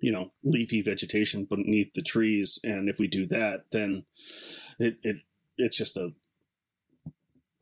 you 0.02 0.12
know 0.12 0.32
leafy 0.44 0.82
vegetation 0.82 1.46
beneath 1.46 1.94
the 1.94 2.02
trees 2.02 2.60
and 2.64 2.90
if 2.90 3.00
we 3.00 3.08
do 3.08 3.26
that 3.26 3.66
then 3.72 4.06
it, 4.80 4.98
it 5.04 5.18
it's 5.58 5.78
just 5.78 5.96
a 5.98 6.10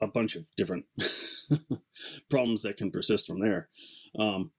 a 0.04 0.08
bunch 0.08 0.36
of 0.36 0.50
different 0.58 0.86
problems 2.30 2.62
that 2.64 2.78
can 2.78 2.92
persist 2.92 3.28
from 3.28 3.40
there. 3.40 3.70
Um 4.18 4.52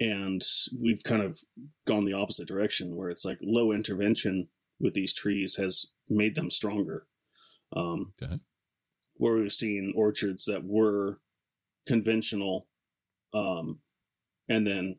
and 0.00 0.42
we've 0.80 1.04
kind 1.04 1.22
of 1.22 1.38
gone 1.86 2.04
the 2.04 2.14
opposite 2.14 2.48
direction 2.48 2.96
where 2.96 3.10
it's 3.10 3.24
like 3.24 3.38
low 3.40 3.70
intervention 3.70 4.48
with 4.80 4.94
these 4.94 5.14
trees 5.14 5.54
has 5.56 5.86
made 6.08 6.34
them 6.34 6.50
stronger. 6.50 7.06
Um 7.74 8.12
Okay. 8.22 8.38
where 9.16 9.34
we've 9.34 9.52
seen 9.52 9.92
orchards 9.96 10.44
that 10.46 10.64
were 10.64 11.20
conventional 11.86 12.66
um 13.32 13.78
and 14.48 14.66
then 14.66 14.96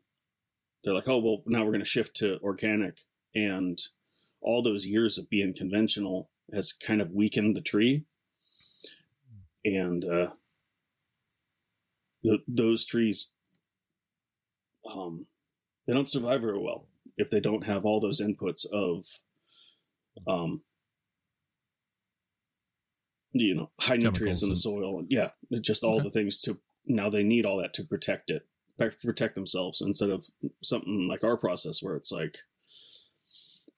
they're 0.84 0.94
like 0.94 1.08
oh 1.08 1.18
well 1.18 1.42
now 1.46 1.60
we're 1.64 1.72
going 1.72 1.80
to 1.80 1.84
shift 1.84 2.16
to 2.16 2.38
organic. 2.40 3.00
And 3.34 3.78
all 4.40 4.62
those 4.62 4.86
years 4.86 5.18
of 5.18 5.28
being 5.28 5.52
conventional 5.54 6.30
has 6.54 6.72
kind 6.72 7.00
of 7.02 7.10
weakened 7.10 7.56
the 7.56 7.60
tree 7.60 8.04
and 9.66 10.04
uh 10.04 10.30
th- 12.22 12.40
those 12.46 12.84
trees 12.84 13.32
um 14.94 15.26
they 15.86 15.92
don't 15.94 16.08
survive 16.08 16.40
very 16.40 16.58
well 16.58 16.86
if 17.16 17.30
they 17.30 17.40
don't 17.40 17.66
have 17.66 17.84
all 17.84 18.00
those 18.00 18.20
inputs 18.20 18.64
of 18.70 19.04
um 20.26 20.60
you 23.32 23.54
know 23.54 23.70
high 23.80 23.96
nutrients 23.96 24.42
in 24.42 24.48
the 24.48 24.54
Chemicals 24.54 24.62
soil 24.62 24.98
and 25.00 25.08
yeah 25.10 25.30
just 25.60 25.82
all 25.82 25.96
Okay. 25.96 26.04
the 26.04 26.10
things 26.10 26.40
to 26.42 26.58
now 26.86 27.10
they 27.10 27.22
need 27.22 27.44
all 27.44 27.58
that 27.58 27.74
to 27.74 27.84
protect 27.84 28.30
it 28.30 28.46
protect- 28.78 29.02
protect 29.02 29.34
themselves 29.34 29.80
instead 29.80 30.10
of 30.10 30.26
something 30.62 31.08
like 31.08 31.24
our 31.24 31.36
process 31.36 31.82
where 31.82 31.96
it's 31.96 32.12
like 32.12 32.38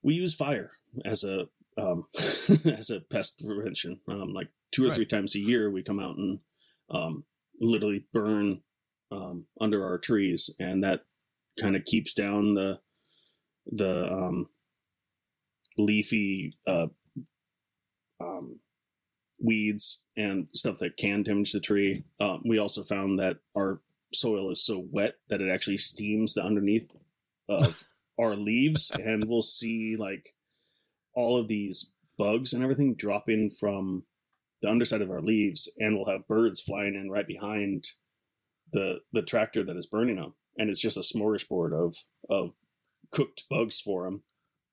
we 0.03 0.15
use 0.15 0.35
fire 0.35 0.73
as 1.05 1.25
a 1.25 1.49
um 1.77 2.07
as 2.65 2.91
a 2.91 3.01
pest 3.01 3.45
prevention 3.45 4.01
um 4.09 4.33
like 4.33 4.49
two 4.73 4.85
or 4.85 4.89
Right. 4.89 4.95
three 4.97 5.07
times 5.07 5.35
a 5.35 5.41
year 5.41 5.71
we 5.71 5.83
come 5.83 6.01
out 6.01 6.17
and 6.17 6.41
um 6.91 7.25
literally 7.61 8.05
burn 8.13 8.61
um 9.11 9.47
under 9.61 9.85
our 9.85 9.99
trees 9.99 10.51
and 10.59 10.85
that 10.85 11.01
kind 11.61 11.75
of 11.77 11.85
keeps 11.85 12.15
down 12.15 12.55
the 12.55 12.81
the 13.67 14.07
um 14.13 14.49
leafy 15.77 16.53
uh 16.67 16.87
um 18.21 18.59
weeds 19.41 20.01
and 20.17 20.49
stuff 20.53 20.79
that 20.81 20.97
can 20.97 21.23
damage 21.23 21.53
the 21.53 21.61
tree 21.61 22.05
um, 22.21 22.43
we 22.45 22.59
also 22.59 22.83
found 22.83 23.19
that 23.19 23.37
our 23.57 23.81
soil 24.13 24.51
is 24.51 24.65
so 24.65 24.85
wet 24.91 25.15
that 25.29 25.41
it 25.41 25.51
actually 25.51 25.79
steams 25.79 26.35
the 26.35 26.43
underneath 26.43 26.91
of 27.49 27.85
our 28.19 28.35
leaves 28.35 28.91
and 28.91 29.25
we'll 29.29 29.43
see 29.43 29.95
like 29.97 30.35
all 31.15 31.39
of 31.39 31.47
these 31.47 31.93
bugs 32.17 32.53
and 32.53 32.65
everything 32.65 32.95
dropping 32.95 33.49
from 33.49 34.03
the 34.63 34.71
underside 34.71 35.03
of 35.03 35.11
our 35.11 35.23
leaves 35.23 35.71
and 35.79 35.97
we'll 35.97 36.13
have 36.13 36.27
birds 36.27 36.61
flying 36.61 36.95
in 36.95 37.11
right 37.11 37.27
behind 37.27 37.85
the 38.73 38.99
the 39.13 39.23
tractor 39.23 39.65
that 39.65 39.77
is 39.77 39.87
burning 39.87 40.17
them 40.17 40.35
and 40.59 40.71
it's 40.71 40.81
just 40.81 40.97
a 40.97 41.01
smorgasbord 41.01 41.73
of 41.73 41.97
of 42.29 42.51
cooked 43.11 43.45
bugs 43.51 43.81
for 43.81 44.05
them 44.05 44.23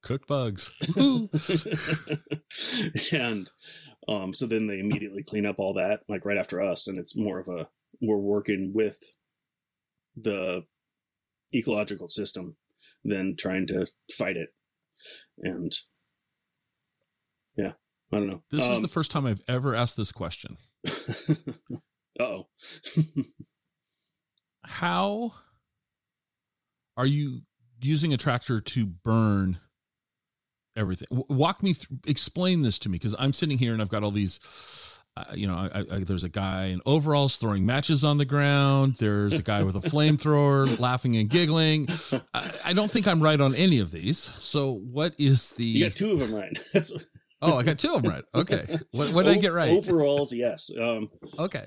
Cooked 0.01 0.27
bugs. 0.27 0.69
and 3.11 3.49
Um, 4.07 4.33
so 4.33 4.45
then 4.45 4.67
they 4.67 4.79
immediately 4.79 5.23
clean 5.23 5.45
up 5.45 5.59
all 5.59 5.73
that, 5.73 6.01
like 6.07 6.25
right 6.25 6.37
after 6.37 6.61
us, 6.61 6.87
and 6.87 6.99
it's 6.99 7.17
more 7.17 7.39
of 7.39 7.47
a 7.47 7.67
we're 8.01 8.17
working 8.17 8.71
with 8.73 8.99
the 10.15 10.63
ecological 11.53 12.07
system 12.07 12.57
than 13.03 13.35
trying 13.37 13.65
to 13.67 13.87
fight 14.11 14.37
it. 14.37 14.49
And 15.39 15.71
yeah, 17.57 17.73
I 18.11 18.17
don't 18.17 18.27
know. 18.27 18.43
This 18.51 18.63
is 18.63 18.77
Um, 18.77 18.81
the 18.81 18.87
first 18.87 19.11
time 19.11 19.25
I've 19.25 19.41
ever 19.47 19.75
asked 19.75 19.97
this 19.97 20.11
question. 20.11 20.57
oh. 22.19 22.47
How 24.63 25.33
are 26.97 27.05
you 27.05 27.41
using 27.81 28.13
a 28.13 28.17
tractor 28.17 28.61
to 28.61 28.85
burn 28.85 29.59
everything? 30.75 31.07
Walk 31.11 31.61
me 31.61 31.73
through, 31.73 31.97
explain 32.07 32.61
this 32.63 32.79
to 32.79 32.89
me 32.89 32.93
because 32.97 33.15
I'm 33.19 33.33
sitting 33.33 33.57
here 33.57 33.73
and 33.73 33.81
I've 33.81 33.89
got 33.89 34.03
all 34.03 34.11
these. 34.11 34.39
Uh, 35.17 35.23
you 35.33 35.47
know, 35.47 35.55
I, 35.55 35.79
I, 35.79 35.99
there's 35.99 36.25
a 36.25 36.29
guy 36.29 36.65
in 36.65 36.81
overalls 36.85 37.37
throwing 37.37 37.65
matches 37.65 38.03
on 38.03 38.17
the 38.17 38.25
ground. 38.25 38.95
There's 38.99 39.31
a 39.39 39.41
guy 39.41 39.63
with 39.63 39.75
a 39.77 39.79
flamethrower 39.89 40.77
laughing 40.77 41.15
and 41.15 41.29
giggling. 41.29 41.87
I, 42.33 42.51
I 42.65 42.73
don't 42.73 42.91
think 42.91 43.07
I'm 43.07 43.23
right 43.23 43.39
on 43.39 43.55
any 43.55 43.79
of 43.79 43.91
these. 43.91 44.17
So, 44.17 44.73
what 44.73 45.15
is 45.17 45.51
the? 45.51 45.63
you 45.65 45.85
got 45.87 45.95
two 45.95 46.11
of 46.11 46.19
them 46.19 46.35
right. 46.35 46.57
That's 46.73 46.91
Oh, 47.45 47.57
I 47.57 47.63
got 47.63 47.77
two 47.77 47.93
of 47.93 48.03
them 48.03 48.11
right. 48.11 48.23
Okay, 48.33 48.65
what, 48.91 49.13
what 49.13 49.25
did 49.25 49.37
I 49.37 49.41
get 49.41 49.53
right? 49.53 49.71
Overalls, 49.71 50.33
yes. 50.33 50.69
Um, 50.79 51.09
Okay, 51.39 51.65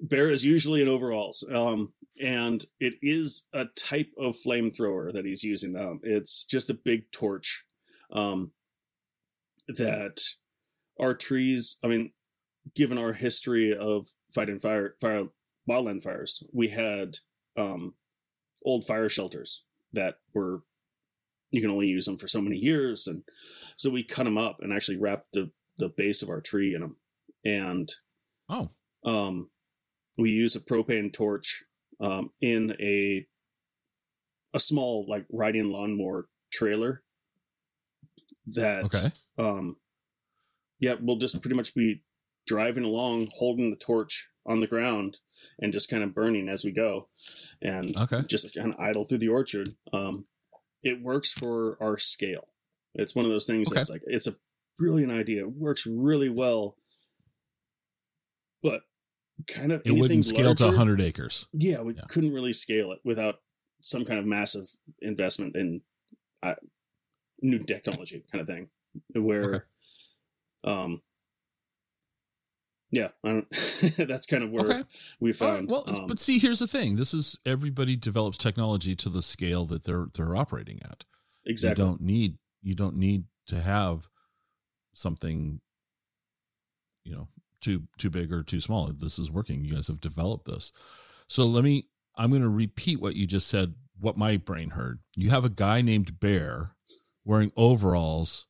Bear 0.00 0.30
is 0.30 0.44
usually 0.44 0.82
in 0.82 0.88
overalls, 0.88 1.44
um, 1.52 1.92
and 2.20 2.64
it 2.78 2.94
is 3.02 3.46
a 3.52 3.66
type 3.66 4.10
of 4.18 4.34
flamethrower 4.34 5.12
that 5.12 5.24
he's 5.24 5.44
using. 5.44 5.76
Um, 5.76 6.00
it's 6.02 6.44
just 6.44 6.70
a 6.70 6.74
big 6.74 7.10
torch 7.12 7.64
um, 8.12 8.52
that 9.68 10.20
our 10.98 11.14
trees. 11.14 11.78
I 11.84 11.88
mean, 11.88 12.12
given 12.74 12.98
our 12.98 13.12
history 13.12 13.76
of 13.76 14.08
fighting 14.34 14.58
fire, 14.58 14.94
fire 15.00 15.24
wildland 15.68 16.02
fires, 16.02 16.42
we 16.52 16.68
had 16.68 17.18
um, 17.56 17.94
old 18.64 18.84
fire 18.86 19.08
shelters 19.08 19.64
that 19.92 20.16
were 20.34 20.62
you 21.50 21.60
can 21.60 21.70
only 21.70 21.86
use 21.86 22.04
them 22.04 22.16
for 22.16 22.28
so 22.28 22.40
many 22.40 22.56
years, 22.56 23.06
and 23.06 23.22
so 23.76 23.90
we 23.90 24.02
cut 24.02 24.24
them 24.24 24.38
up 24.38 24.58
and 24.60 24.72
actually 24.72 24.98
wrapped 24.98 25.28
the 25.32 25.50
the 25.78 25.88
base 25.88 26.22
of 26.22 26.28
our 26.28 26.40
tree 26.40 26.74
in 26.74 26.80
them, 26.80 26.96
and 27.44 27.92
oh, 28.48 28.70
um, 29.04 29.50
we 30.16 30.30
use 30.30 30.56
a 30.56 30.60
propane 30.60 31.12
torch 31.12 31.64
um, 32.00 32.30
in 32.40 32.76
a 32.80 33.26
a 34.52 34.60
small 34.60 35.06
like 35.08 35.26
riding 35.30 35.70
lawnmower 35.70 36.28
trailer 36.52 37.02
that 38.46 38.84
okay, 38.84 39.12
um 39.38 39.76
yeah 40.80 40.94
we'll 41.00 41.16
just 41.16 41.40
pretty 41.40 41.54
much 41.54 41.72
be 41.72 42.02
driving 42.46 42.84
along 42.84 43.28
holding 43.32 43.70
the 43.70 43.76
torch 43.76 44.28
on 44.46 44.58
the 44.58 44.66
ground 44.66 45.18
and 45.60 45.72
just 45.72 45.88
kind 45.88 46.02
of 46.02 46.14
burning 46.14 46.48
as 46.48 46.64
we 46.64 46.72
go. 46.72 47.08
And 47.62 47.96
okay. 47.96 48.22
just 48.28 48.54
kind 48.54 48.74
of 48.74 48.80
idle 48.80 49.04
through 49.04 49.18
the 49.18 49.28
orchard 49.28 49.74
um 49.92 50.24
it 50.82 51.00
works 51.02 51.32
for 51.32 51.76
our 51.82 51.98
scale 51.98 52.48
it's 52.94 53.14
one 53.14 53.24
of 53.24 53.30
those 53.30 53.46
things 53.46 53.68
Okay. 53.68 53.76
that's 53.76 53.90
like 53.90 54.02
it's 54.06 54.26
a 54.26 54.36
brilliant 54.78 55.12
idea 55.12 55.40
it 55.42 55.52
works 55.52 55.86
really 55.86 56.28
well 56.30 56.76
but 58.62 58.82
kind 59.46 59.72
of 59.72 59.80
It 59.86 59.92
wouldn't 59.92 60.24
scale 60.26 60.54
to 60.54 60.64
larger- 60.64 60.76
100 60.76 61.00
acres. 61.00 61.46
yeah, 61.52 61.80
we 61.80 61.94
Yeah. 61.94 62.02
couldn't 62.08 62.32
really 62.32 62.52
scale 62.52 62.92
it 62.92 63.00
without 63.04 63.40
some 63.80 64.04
kind 64.04 64.18
of 64.18 64.26
massive 64.26 64.68
investment 65.00 65.56
in 65.56 65.80
uh, 66.42 66.54
new 67.40 67.58
technology, 67.60 68.22
kind 68.30 68.42
of 68.42 68.46
thing. 68.46 68.68
Where, 69.14 69.44
Okay. 69.54 69.64
um, 70.64 71.02
yeah, 72.90 73.08
I 73.24 73.28
don't, 73.28 73.50
that's 73.98 74.26
kind 74.26 74.42
of 74.42 74.50
where 74.50 74.64
Okay. 74.66 74.82
we 75.20 75.30
right, 75.30 75.36
found. 75.36 75.70
well, 75.70 75.84
um, 75.86 76.06
but 76.06 76.18
see, 76.18 76.38
here's 76.38 76.58
the 76.58 76.66
thing: 76.66 76.96
this 76.96 77.14
is 77.14 77.38
everybody 77.46 77.96
develops 77.96 78.38
technology 78.38 78.94
to 78.96 79.08
the 79.08 79.22
scale 79.22 79.64
that 79.66 79.84
they're 79.84 80.06
they're 80.14 80.36
operating 80.36 80.80
at. 80.84 81.04
exactly. 81.44 81.82
You 81.84 81.88
don't 81.90 82.00
need 82.00 82.38
you 82.62 82.74
don't 82.74 82.96
need 82.96 83.24
to 83.46 83.60
have 83.60 84.08
something, 84.94 85.60
you 87.04 87.12
know, 87.12 87.28
too 87.60 87.84
too 87.98 88.10
big 88.10 88.32
or 88.32 88.42
too 88.42 88.60
small. 88.60 88.86
This 88.92 89.18
is 89.18 89.30
working. 89.30 89.62
You 89.64 89.74
guys 89.74 89.88
have 89.88 90.00
developed 90.00 90.46
this. 90.46 90.72
So 91.26 91.44
let 91.46 91.64
me. 91.64 91.84
I'm 92.16 92.30
going 92.30 92.42
to 92.42 92.48
repeat 92.48 93.00
what 93.00 93.16
you 93.16 93.26
just 93.26 93.48
said. 93.48 93.74
What 93.98 94.16
my 94.16 94.36
brain 94.36 94.70
heard. 94.70 95.00
You 95.14 95.30
have 95.30 95.44
a 95.44 95.48
guy 95.50 95.80
named 95.82 96.20
Bear 96.20 96.72
wearing 97.24 97.52
overalls, 97.56 98.46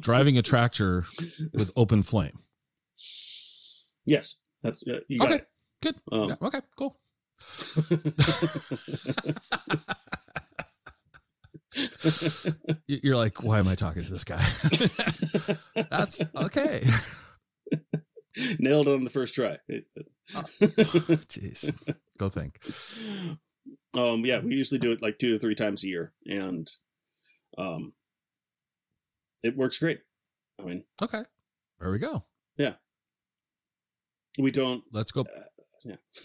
driving 0.00 0.36
a 0.38 0.42
tractor 0.42 1.04
with 1.52 1.70
open 1.76 2.02
flame. 2.02 2.38
Yes, 4.06 4.36
that's 4.62 4.86
uh, 4.86 5.00
you 5.08 5.18
got 5.18 5.28
Okay, 5.32 5.36
it. 5.36 5.48
good. 5.82 5.96
Um, 6.12 6.28
Yeah, 6.30 6.36
okay, 6.42 6.60
cool. 6.76 6.98
You- 12.86 13.00
You're 13.02 13.16
like, 13.16 13.42
why 13.42 13.58
am 13.58 13.66
I 13.68 13.74
talking 13.74 14.04
to 14.04 14.10
this 14.10 14.24
guy? 14.24 14.44
That's 15.90 16.20
okay. 16.36 16.84
Nailed 18.58 18.88
it 18.88 18.94
on 18.94 19.04
the 19.04 19.10
first 19.10 19.34
try. 19.34 19.58
Jeez, 20.30 21.72
go 22.18 22.28
think. 22.28 22.58
um 23.96 24.24
yeah 24.24 24.40
we 24.40 24.54
usually 24.54 24.78
do 24.78 24.92
it 24.92 25.02
like 25.02 25.18
two 25.18 25.32
to 25.32 25.38
three 25.38 25.54
times 25.54 25.84
a 25.84 25.86
year 25.88 26.12
and 26.26 26.68
um 27.58 27.92
it 29.44 29.56
works 29.56 29.78
great 29.78 30.00
i 30.60 30.64
mean 30.64 30.82
Okay, 31.02 31.22
there 31.80 31.90
we 31.90 31.98
go. 31.98 32.24
We 34.38 34.50
don't 34.50 34.82
Let's 34.92 35.12
go. 35.12 35.24
yeah 35.84 35.96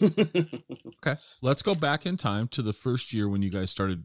Okay, 1.04 1.20
let's 1.42 1.62
go 1.62 1.74
back 1.74 2.06
in 2.06 2.16
time 2.16 2.48
to 2.48 2.62
the 2.62 2.72
first 2.72 3.12
year 3.12 3.28
when 3.28 3.42
you 3.42 3.50
guys 3.50 3.70
started 3.70 4.04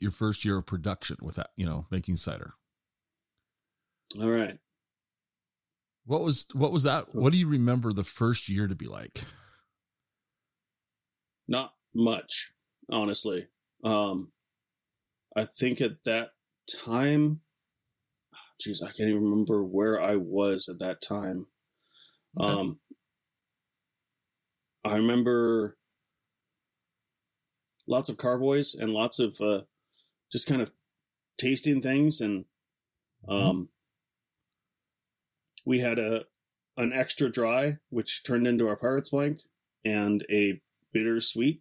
your 0.00 0.10
first 0.10 0.44
year 0.44 0.58
of 0.58 0.66
production 0.66 1.16
with 1.20 1.36
that. 1.36 1.50
You 1.56 1.66
know, 1.66 1.86
making 1.90 2.16
cider. 2.16 2.54
all 4.20 4.28
right 4.30 4.58
What 6.06 6.22
was 6.22 6.46
what 6.54 6.72
was 6.72 6.82
that? 6.84 7.14
What 7.14 7.32
do 7.32 7.38
you 7.38 7.48
remember 7.48 7.92
the 7.92 8.04
first 8.04 8.48
year 8.48 8.66
to 8.66 8.74
be 8.74 8.86
like? 8.86 9.22
not 11.48 11.74
much 11.92 12.52
honestly 12.92 13.48
um 13.82 14.30
i 15.36 15.44
think 15.44 15.80
at 15.80 16.04
that 16.04 16.30
time 16.86 17.40
jeez 18.64 18.82
i 18.84 18.86
can't 18.92 19.08
even 19.08 19.24
remember 19.24 19.64
where 19.64 20.00
i 20.00 20.14
was 20.14 20.68
at 20.68 20.78
that 20.78 21.02
time 21.02 21.46
Okay. 22.40 22.52
um 22.52 22.78
i 24.84 24.94
remember 24.96 25.76
lots 27.86 28.08
of 28.08 28.16
carboys 28.16 28.74
and 28.74 28.92
lots 28.92 29.18
of 29.18 29.40
uh 29.40 29.60
just 30.30 30.46
kind 30.46 30.62
of 30.62 30.70
tasting 31.38 31.80
things 31.82 32.20
and 32.20 32.44
um 33.28 33.68
we 35.66 35.80
had 35.80 35.98
a 35.98 36.24
an 36.76 36.92
extra 36.92 37.30
dry 37.30 37.78
which 37.90 38.22
turned 38.24 38.46
into 38.46 38.66
our 38.66 38.76
Pirate's 38.76 39.10
Plank 39.10 39.40
and 39.84 40.24
a 40.30 40.60
bittersweet 40.92 41.60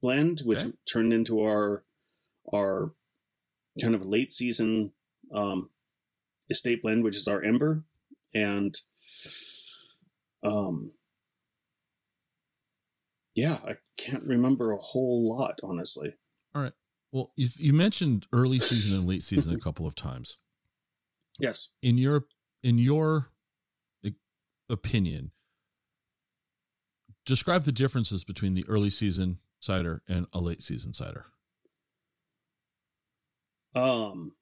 blend 0.00 0.40
which 0.40 0.60
Okay. 0.62 0.72
turned 0.90 1.12
into 1.12 1.42
our 1.42 1.84
our 2.52 2.92
kind 3.80 3.94
of 3.94 4.06
late 4.06 4.32
season 4.32 4.92
um 5.32 5.70
estate 6.50 6.82
blend 6.82 7.02
which 7.04 7.16
is 7.16 7.26
our 7.28 7.42
ember 7.42 7.84
and 8.34 8.78
um 10.42 10.92
yeah 13.34 13.58
i 13.66 13.76
can't 13.96 14.24
remember 14.24 14.72
a 14.72 14.78
whole 14.78 15.36
lot 15.36 15.58
honestly 15.62 16.14
All 16.54 16.62
right. 16.62 16.72
Well, 17.12 17.32
you, 17.36 17.48
you 17.56 17.72
mentioned 17.72 18.26
early 18.32 18.58
season 18.58 18.92
and 18.94 19.06
late 19.06 19.22
season 19.22 19.54
a 19.54 19.58
couple 19.60 19.86
of 19.86 19.94
times. 19.94 20.38
yes 21.38 21.70
In 21.80 21.96
your 21.96 22.24
in 22.62 22.78
your 22.78 23.30
opinion, 24.68 25.30
describe 27.24 27.64
the 27.64 27.72
differences 27.72 28.24
between 28.24 28.54
the 28.54 28.66
early 28.68 28.90
season 28.90 29.38
cider 29.60 30.02
and 30.08 30.26
a 30.32 30.40
late 30.40 30.62
season 30.62 30.92
cider. 30.92 31.26
Um. 33.74 34.32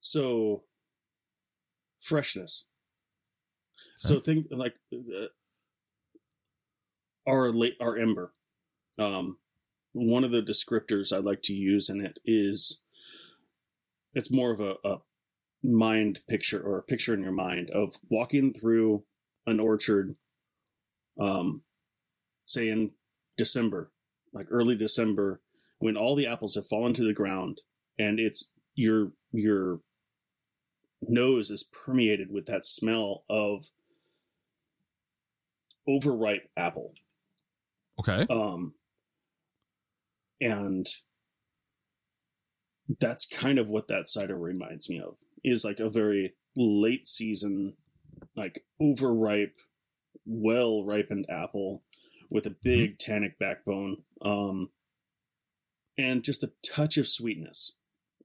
So, 0.00 0.64
freshness. 2.00 2.66
So 3.98 4.20
think 4.20 4.46
like 4.50 4.74
uh, 4.92 5.26
our 7.26 7.52
our 7.80 7.96
ember. 7.96 8.32
Um, 8.98 9.38
one 9.92 10.24
of 10.24 10.30
the 10.30 10.42
descriptors 10.42 11.12
I 11.12 11.18
like 11.18 11.42
to 11.42 11.54
use 11.54 11.88
in 11.88 12.04
it 12.04 12.18
is 12.24 12.82
it's 14.12 14.30
more 14.30 14.52
of 14.52 14.60
a, 14.60 14.76
a 14.84 14.98
mind 15.62 16.20
picture 16.28 16.60
or 16.60 16.78
a 16.78 16.82
picture 16.82 17.14
in 17.14 17.22
your 17.22 17.32
mind 17.32 17.70
of 17.70 17.94
walking 18.08 18.52
through 18.52 19.04
an 19.46 19.60
orchard. 19.60 20.16
Um, 21.20 21.62
say 22.44 22.68
in 22.68 22.90
December, 23.36 23.90
like 24.32 24.46
early 24.50 24.76
December, 24.76 25.40
when 25.78 25.96
all 25.96 26.16
the 26.16 26.26
apples 26.26 26.54
have 26.54 26.66
fallen 26.66 26.92
to 26.94 27.04
the 27.04 27.12
ground 27.12 27.60
and 27.98 28.18
it's 28.18 28.52
you're 28.74 29.12
you're 29.32 29.80
nose 31.02 31.50
is 31.50 31.68
permeated 31.84 32.30
with 32.30 32.46
that 32.46 32.64
smell 32.64 33.24
of 33.28 33.66
overripe 35.86 36.48
apple. 36.56 36.94
Okay. 37.98 38.26
Um, 38.28 38.74
and 40.40 40.86
that's 43.00 43.26
kind 43.26 43.58
of 43.58 43.68
what 43.68 43.88
that 43.88 44.08
cider 44.08 44.36
reminds 44.36 44.90
me 44.90 45.00
of 45.00 45.16
is 45.42 45.64
like 45.64 45.80
a 45.80 45.90
very 45.90 46.34
late 46.56 47.06
season, 47.06 47.74
like 48.36 48.64
overripe, 48.80 49.56
well 50.26 50.84
ripened 50.84 51.26
apple 51.28 51.82
with 52.30 52.46
a 52.46 52.56
big 52.62 52.98
tannic 52.98 53.38
backbone. 53.38 53.98
Um, 54.22 54.70
and 55.96 56.24
just 56.24 56.42
a 56.42 56.52
touch 56.66 56.96
of 56.96 57.06
sweetness. 57.06 57.72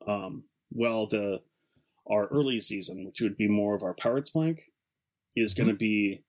Um, 0.08 0.46
well, 0.72 1.08
the 1.08 1.42
our 2.10 2.28
early 2.28 2.60
season, 2.60 3.06
which 3.06 3.22
would 3.22 3.38
be 3.38 3.48
more 3.48 3.76
of 3.76 3.84
our 3.84 3.94
Pirate's 3.94 4.32
Plank, 4.32 4.64
is 5.36 5.54
going 5.54 5.70
to 5.70 5.76
be 5.76 6.24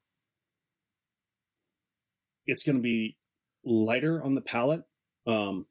it's 2.46 2.62
going 2.62 2.76
to 2.76 2.82
be 2.82 3.16
lighter 3.64 4.22
on 4.22 4.34
the 4.34 4.40
palate, 4.40 4.84
um, 5.26 5.66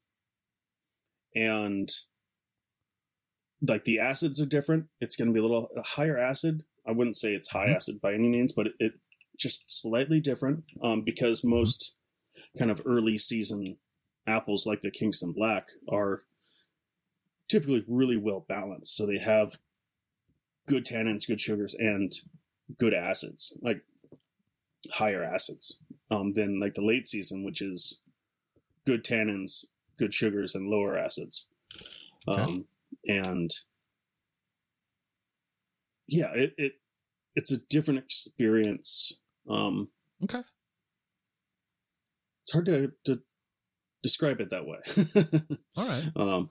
and 1.35 1.89
like 3.61 3.83
the 3.83 3.99
acids 3.99 4.39
are 4.39 4.45
different. 4.45 4.87
It's 5.01 5.15
going 5.15 5.27
to 5.27 5.33
be 5.33 5.39
a 5.39 5.43
little 5.43 5.69
higher 5.85 6.17
acid. 6.17 6.63
I 6.87 6.91
wouldn't 6.91 7.17
say 7.17 7.33
it's 7.33 7.49
high 7.49 7.67
Mhm. 7.67 7.75
acid 7.75 8.01
by 8.01 8.13
any 8.13 8.29
means, 8.29 8.51
but 8.53 8.67
it, 8.67 8.73
it 8.79 8.93
just 9.37 9.69
slightly 9.69 10.19
different 10.19 10.63
um, 10.81 11.03
because 11.03 11.43
most 11.43 11.95
kind 12.57 12.71
of 12.71 12.81
early 12.85 13.17
season 13.17 13.77
apples 14.25 14.65
like 14.65 14.81
the 14.81 14.91
Kingston 14.91 15.33
Black 15.33 15.69
are 15.87 16.23
typically 17.47 17.83
really 17.87 18.17
well 18.17 18.45
balanced. 18.47 18.95
So 18.95 19.05
they 19.05 19.17
have 19.19 19.59
good 20.67 20.85
tannins, 20.85 21.27
good 21.27 21.39
sugars, 21.39 21.73
and 21.73 22.13
good 22.77 22.93
acids, 22.93 23.51
like 23.61 23.81
higher 24.93 25.23
acids, 25.23 25.77
um, 26.11 26.33
than 26.33 26.59
like 26.59 26.73
the 26.73 26.85
late 26.85 27.07
season, 27.07 27.43
which 27.43 27.61
is 27.61 27.99
good 28.85 29.03
tannins, 29.03 29.65
good 29.97 30.13
sugars, 30.13 30.55
and 30.55 30.69
lower 30.69 30.97
acids. 30.97 31.45
Okay. 32.27 32.41
Um, 32.41 32.65
and 33.07 33.51
yeah, 36.07 36.31
it, 36.33 36.53
it 36.57 36.73
it's 37.35 37.51
a 37.51 37.57
different 37.57 37.99
experience. 37.99 39.13
Um, 39.49 39.89
Okay. 40.23 40.41
it's 42.43 42.51
hard 42.51 42.65
to, 42.65 42.91
to 43.05 43.21
describe 44.03 44.41
it 44.41 44.49
that 44.49 44.65
way. 44.65 44.79
All 45.77 45.87
right. 45.87 46.09
um, 46.15 46.49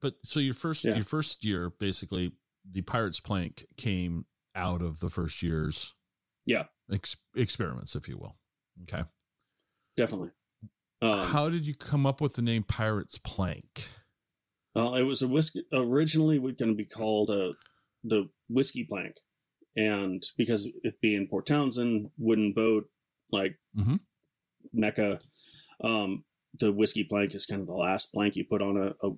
But 0.00 0.14
so 0.22 0.38
your 0.40 0.54
first 0.54 0.84
Yeah. 0.84 0.94
your 0.96 1.04
first 1.04 1.44
year, 1.44 1.70
basically, 1.70 2.32
the 2.70 2.82
Pirate's 2.82 3.20
Plank 3.20 3.66
came 3.76 4.26
out 4.54 4.82
of 4.82 5.00
the 5.00 5.10
first 5.10 5.42
year's 5.42 5.94
Yeah. 6.46 6.64
Ex- 6.92 7.16
experiments, 7.34 7.94
if 7.96 8.08
you 8.08 8.18
will. 8.18 8.36
Okay. 8.82 9.04
definitely. 9.96 10.30
Um, 11.02 11.26
How 11.28 11.48
did 11.48 11.66
you 11.66 11.74
come 11.74 12.06
up 12.06 12.20
with 12.20 12.34
the 12.34 12.42
name 12.42 12.62
Pirate's 12.62 13.18
Plank? 13.18 13.88
Well, 14.74 14.94
it 14.94 15.02
was 15.02 15.22
a 15.22 15.28
whiskey. 15.28 15.62
Originally, 15.72 16.38
was 16.38 16.54
going 16.56 16.70
to 16.72 16.76
be 16.76 16.84
called 16.86 17.30
uh, 17.30 17.52
the 18.02 18.28
whiskey 18.48 18.84
plank, 18.84 19.14
and 19.76 20.22
because 20.36 20.66
it 20.82 21.00
being 21.00 21.26
Port 21.28 21.46
Townsend, 21.46 22.10
wooden 22.18 22.52
boat, 22.52 22.88
like 23.30 23.56
Mhm. 23.76 24.00
Mecca, 24.72 25.20
um, 25.82 26.24
the 26.58 26.72
whiskey 26.72 27.04
plank 27.04 27.34
is 27.34 27.46
kind 27.46 27.60
of 27.60 27.66
the 27.68 27.74
last 27.74 28.12
plank 28.12 28.34
you 28.36 28.44
put 28.44 28.62
on 28.62 28.76
a, 28.76 28.94
a 29.06 29.12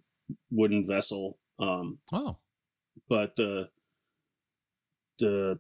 wooden 0.51 0.87
vessel. 0.87 1.39
Um, 1.59 1.99
Oh, 2.13 2.37
but 3.09 3.37
the 3.37 3.71
the 5.19 5.59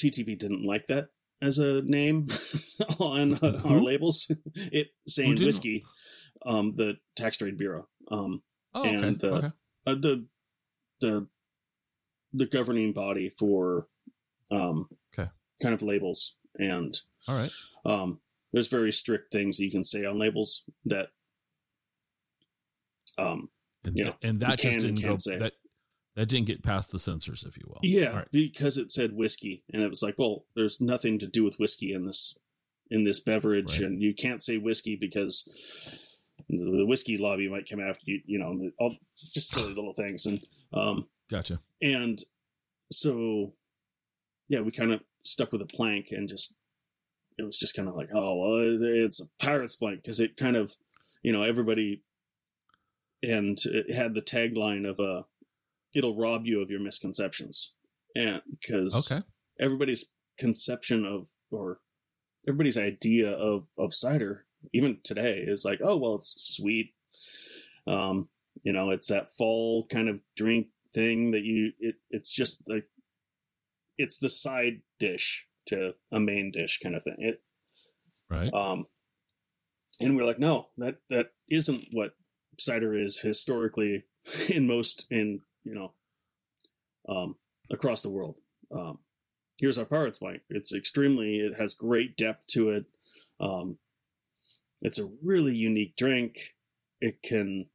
TTB 0.00 0.38
didn't 0.38 0.64
like 0.64 0.86
that 0.86 1.08
as 1.42 1.58
a 1.58 1.82
name 1.82 2.28
on 2.98 3.34
uh, 3.34 3.60
our 3.64 3.80
labels. 3.80 4.30
it 4.54 4.88
saying 5.06 5.36
whiskey, 5.42 5.84
um, 6.44 6.74
the 6.74 6.98
tax 7.16 7.36
trade 7.36 7.56
bureau. 7.58 7.88
Um, 8.10 8.42
oh, 8.74 8.80
okay. 8.88 8.94
And, 8.94 9.24
uh, 9.24 9.26
okay. 9.28 9.50
uh, 9.86 9.94
the 9.94 10.26
the 11.00 11.26
the 12.32 12.46
governing 12.46 12.92
body 12.92 13.28
for 13.28 13.88
um 14.50 14.88
Okay. 15.16 15.30
kind 15.62 15.74
of 15.74 15.82
labels 15.82 16.34
and 16.58 16.98
All 17.28 17.34
right. 17.34 17.50
um 17.84 18.20
there's 18.52 18.68
very 18.68 18.92
strict 18.92 19.32
things 19.32 19.58
you 19.58 19.70
can 19.70 19.84
say 19.84 20.04
on 20.04 20.18
labels 20.18 20.64
that 20.84 21.08
um 23.18 23.48
And, 23.84 23.96
you 23.98 24.04
know, 24.04 24.14
and 24.22 24.40
that 24.40 24.58
just 24.58 24.80
didn't 24.80 24.96
go 24.96 25.08
can't 25.08 25.20
say. 25.20 25.38
that 25.38 25.52
that 26.16 26.28
didn't 26.28 26.46
get 26.48 26.62
past 26.64 26.90
the 26.90 26.98
censors, 26.98 27.44
if 27.46 27.56
you 27.56 27.64
will. 27.68 27.78
yeah 27.82 28.16
right. 28.16 28.28
because 28.32 28.76
it 28.76 28.90
said 28.90 29.12
whiskey 29.12 29.62
and 29.72 29.82
it 29.82 29.88
was 29.88 30.02
like 30.02 30.16
well 30.18 30.44
there's 30.56 30.80
nothing 30.80 31.18
to 31.20 31.26
do 31.26 31.44
with 31.44 31.58
whiskey 31.60 31.92
in 31.92 32.04
this 32.06 32.36
in 32.90 33.04
this 33.04 33.20
beverage 33.20 33.78
Right. 33.80 33.88
and 33.88 34.02
you 34.02 34.14
can't 34.14 34.42
say 34.42 34.58
whiskey 34.58 34.96
because 34.96 35.48
the 36.48 36.84
whiskey 36.86 37.16
lobby 37.18 37.48
might 37.48 37.68
come 37.68 37.80
after 37.80 38.02
you 38.04 38.20
you 38.26 38.38
know 38.38 38.70
all 38.78 38.96
just 39.16 39.50
silly 39.50 39.74
little 39.74 39.94
things 39.94 40.26
and 40.26 40.40
um 40.72 41.06
Gotcha. 41.30 41.60
and 41.82 42.18
so 42.92 43.54
yeah 44.48 44.60
we 44.60 44.70
kind 44.70 44.92
of 44.92 45.00
stuck 45.24 45.50
with 45.52 45.62
a 45.62 45.66
plank 45.66 46.08
and 46.12 46.28
just 46.28 46.54
it 47.38 47.42
was 47.42 47.58
just 47.58 47.74
kind 47.74 47.88
of 47.88 47.96
like 47.96 48.08
oh 48.14 48.34
well 48.36 48.78
it's 48.80 49.20
a 49.20 49.26
pirate's 49.40 49.74
plank 49.76 50.02
because 50.02 50.20
it 50.20 50.36
kind 50.36 50.56
of 50.56 50.74
you 51.22 51.32
know 51.32 51.42
everybody 51.42 52.02
and 53.22 53.58
it 53.64 53.92
had 53.92 54.14
the 54.14 54.22
tagline 54.22 54.88
of 54.88 55.00
uh 55.00 55.22
it'll 55.94 56.16
rob 56.16 56.46
you 56.46 56.60
of 56.60 56.70
your 56.70 56.80
misconceptions 56.80 57.72
and 58.14 58.40
because 58.50 59.10
Okay. 59.10 59.22
everybody's 59.60 60.06
conception 60.38 61.04
of 61.04 61.28
or 61.50 61.80
everybody's 62.46 62.76
idea 62.78 63.30
of 63.30 63.66
of 63.78 63.94
cider 63.94 64.44
even 64.72 64.98
today 65.02 65.38
is 65.46 65.64
like 65.64 65.80
oh 65.84 65.96
well 65.96 66.14
it's 66.16 66.34
sweet 66.38 66.92
um 67.86 68.28
you 68.62 68.72
know 68.72 68.90
it's 68.90 69.08
that 69.08 69.30
fall 69.30 69.86
kind 69.86 70.08
of 70.08 70.20
drink 70.36 70.68
thing 70.94 71.30
that 71.32 71.42
you 71.42 71.72
it, 71.78 71.96
it's 72.10 72.30
just 72.32 72.62
like 72.68 72.86
it's 73.98 74.18
the 74.18 74.28
side 74.28 74.80
dish 74.98 75.46
to 75.66 75.94
a 76.12 76.20
main 76.20 76.50
dish 76.52 76.78
kind 76.82 76.94
of 76.94 77.02
thing 77.02 77.16
it 77.18 77.42
Right. 78.28 78.52
um 78.52 78.86
and 80.00 80.16
we're 80.16 80.24
like 80.26 80.38
no 80.38 80.68
that 80.78 80.96
that 81.10 81.28
isn't 81.48 81.86
what 81.92 82.14
cider 82.58 82.98
is 82.98 83.20
historically 83.20 84.04
in 84.48 84.66
most 84.66 85.06
in 85.10 85.40
you 85.66 85.74
know 85.74 85.92
um 87.08 87.36
across 87.70 88.02
the 88.02 88.10
world. 88.10 88.36
Um 88.70 88.98
here's 89.60 89.78
our 89.78 89.84
Pirate's 89.84 90.18
Plank 90.18 90.42
it's 90.48 90.72
extremely 90.74 91.36
it 91.40 91.58
has 91.58 91.74
great 91.74 92.16
depth 92.16 92.46
to 92.48 92.70
it. 92.70 92.84
Um 93.40 93.78
it's 94.82 94.98
a 94.98 95.08
really 95.22 95.54
unique 95.54 95.96
drink. 95.96 96.54
It 97.00 97.22
can 97.22 97.66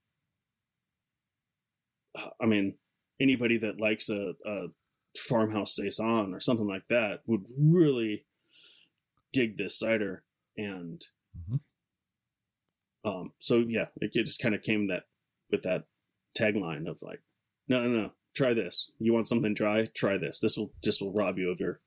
i 2.41 2.45
mean 2.45 2.75
anybody 3.19 3.57
that 3.57 3.79
likes 3.79 4.09
a, 4.09 4.33
a 4.45 4.67
farmhouse 5.17 5.75
saison 5.75 6.33
or 6.33 6.39
something 6.41 6.67
like 6.67 6.87
that 6.89 7.21
would 7.25 7.45
really 7.57 8.25
dig 9.31 9.57
this 9.57 9.79
cider 9.79 10.23
and 10.57 11.05
Mhm. 11.49 11.59
um 13.05 13.33
so 13.39 13.59
yeah 13.59 13.87
it, 14.01 14.11
it 14.13 14.25
just 14.25 14.41
kind 14.41 14.53
of 14.53 14.61
came 14.61 14.87
that 14.87 15.03
with 15.49 15.61
that 15.63 15.85
tagline 16.37 16.89
of 16.89 17.01
like 17.01 17.21
no 17.71 17.87
no 17.87 18.01
no. 18.01 18.11
Try 18.35 18.53
this. 18.53 18.91
You 18.99 19.13
want 19.13 19.27
something 19.27 19.53
dry? 19.53 19.87
Try 19.93 20.17
this. 20.17 20.39
This 20.39 20.57
will 20.57 20.73
this 20.83 21.01
will 21.01 21.13
rob 21.13 21.37
you 21.37 21.49
of 21.49 21.59
your 21.59 21.79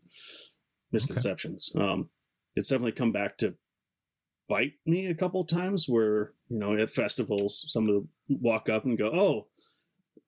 misconceptions. 0.93 1.71
Um 1.77 2.09
it's 2.57 2.69
definitely 2.69 2.93
come 2.93 3.13
back 3.13 3.37
to 3.39 3.55
bite 4.49 4.75
me 4.87 5.07
a 5.07 5.15
couple 5.15 5.45
times 5.45 5.87
where 5.89 6.33
you 6.49 6.59
know 6.59 6.75
at 6.77 6.91
festivals 6.91 7.65
some 7.69 7.89
of 7.89 8.05
walk 8.29 8.69
up 8.69 8.85
and 8.85 8.99
go 8.99 9.11
oh 9.13 9.47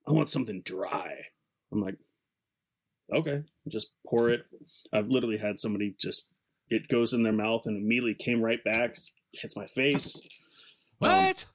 i 0.09 0.12
want 0.12 0.28
something 0.28 0.62
dry. 0.62 1.12
I'm 1.72 1.81
like 1.81 1.97
okay. 3.12 3.45
Just 3.68 3.93
pour 4.07 4.28
it. 4.31 4.45
I've 4.93 5.09
literally 5.09 5.39
had 5.39 5.59
somebody 5.59 5.95
just 5.99 6.33
it 6.68 6.89
goes 6.89 7.12
in 7.12 7.22
their 7.22 7.33
mouth 7.33 7.62
and 7.66 7.76
immediately 7.76 8.14
came 8.14 8.43
right 8.43 8.62
back 8.62 8.97
hits 9.33 9.57
my 9.57 9.66
face. 9.66 10.16
Um, 10.16 10.31
What? 10.99 11.47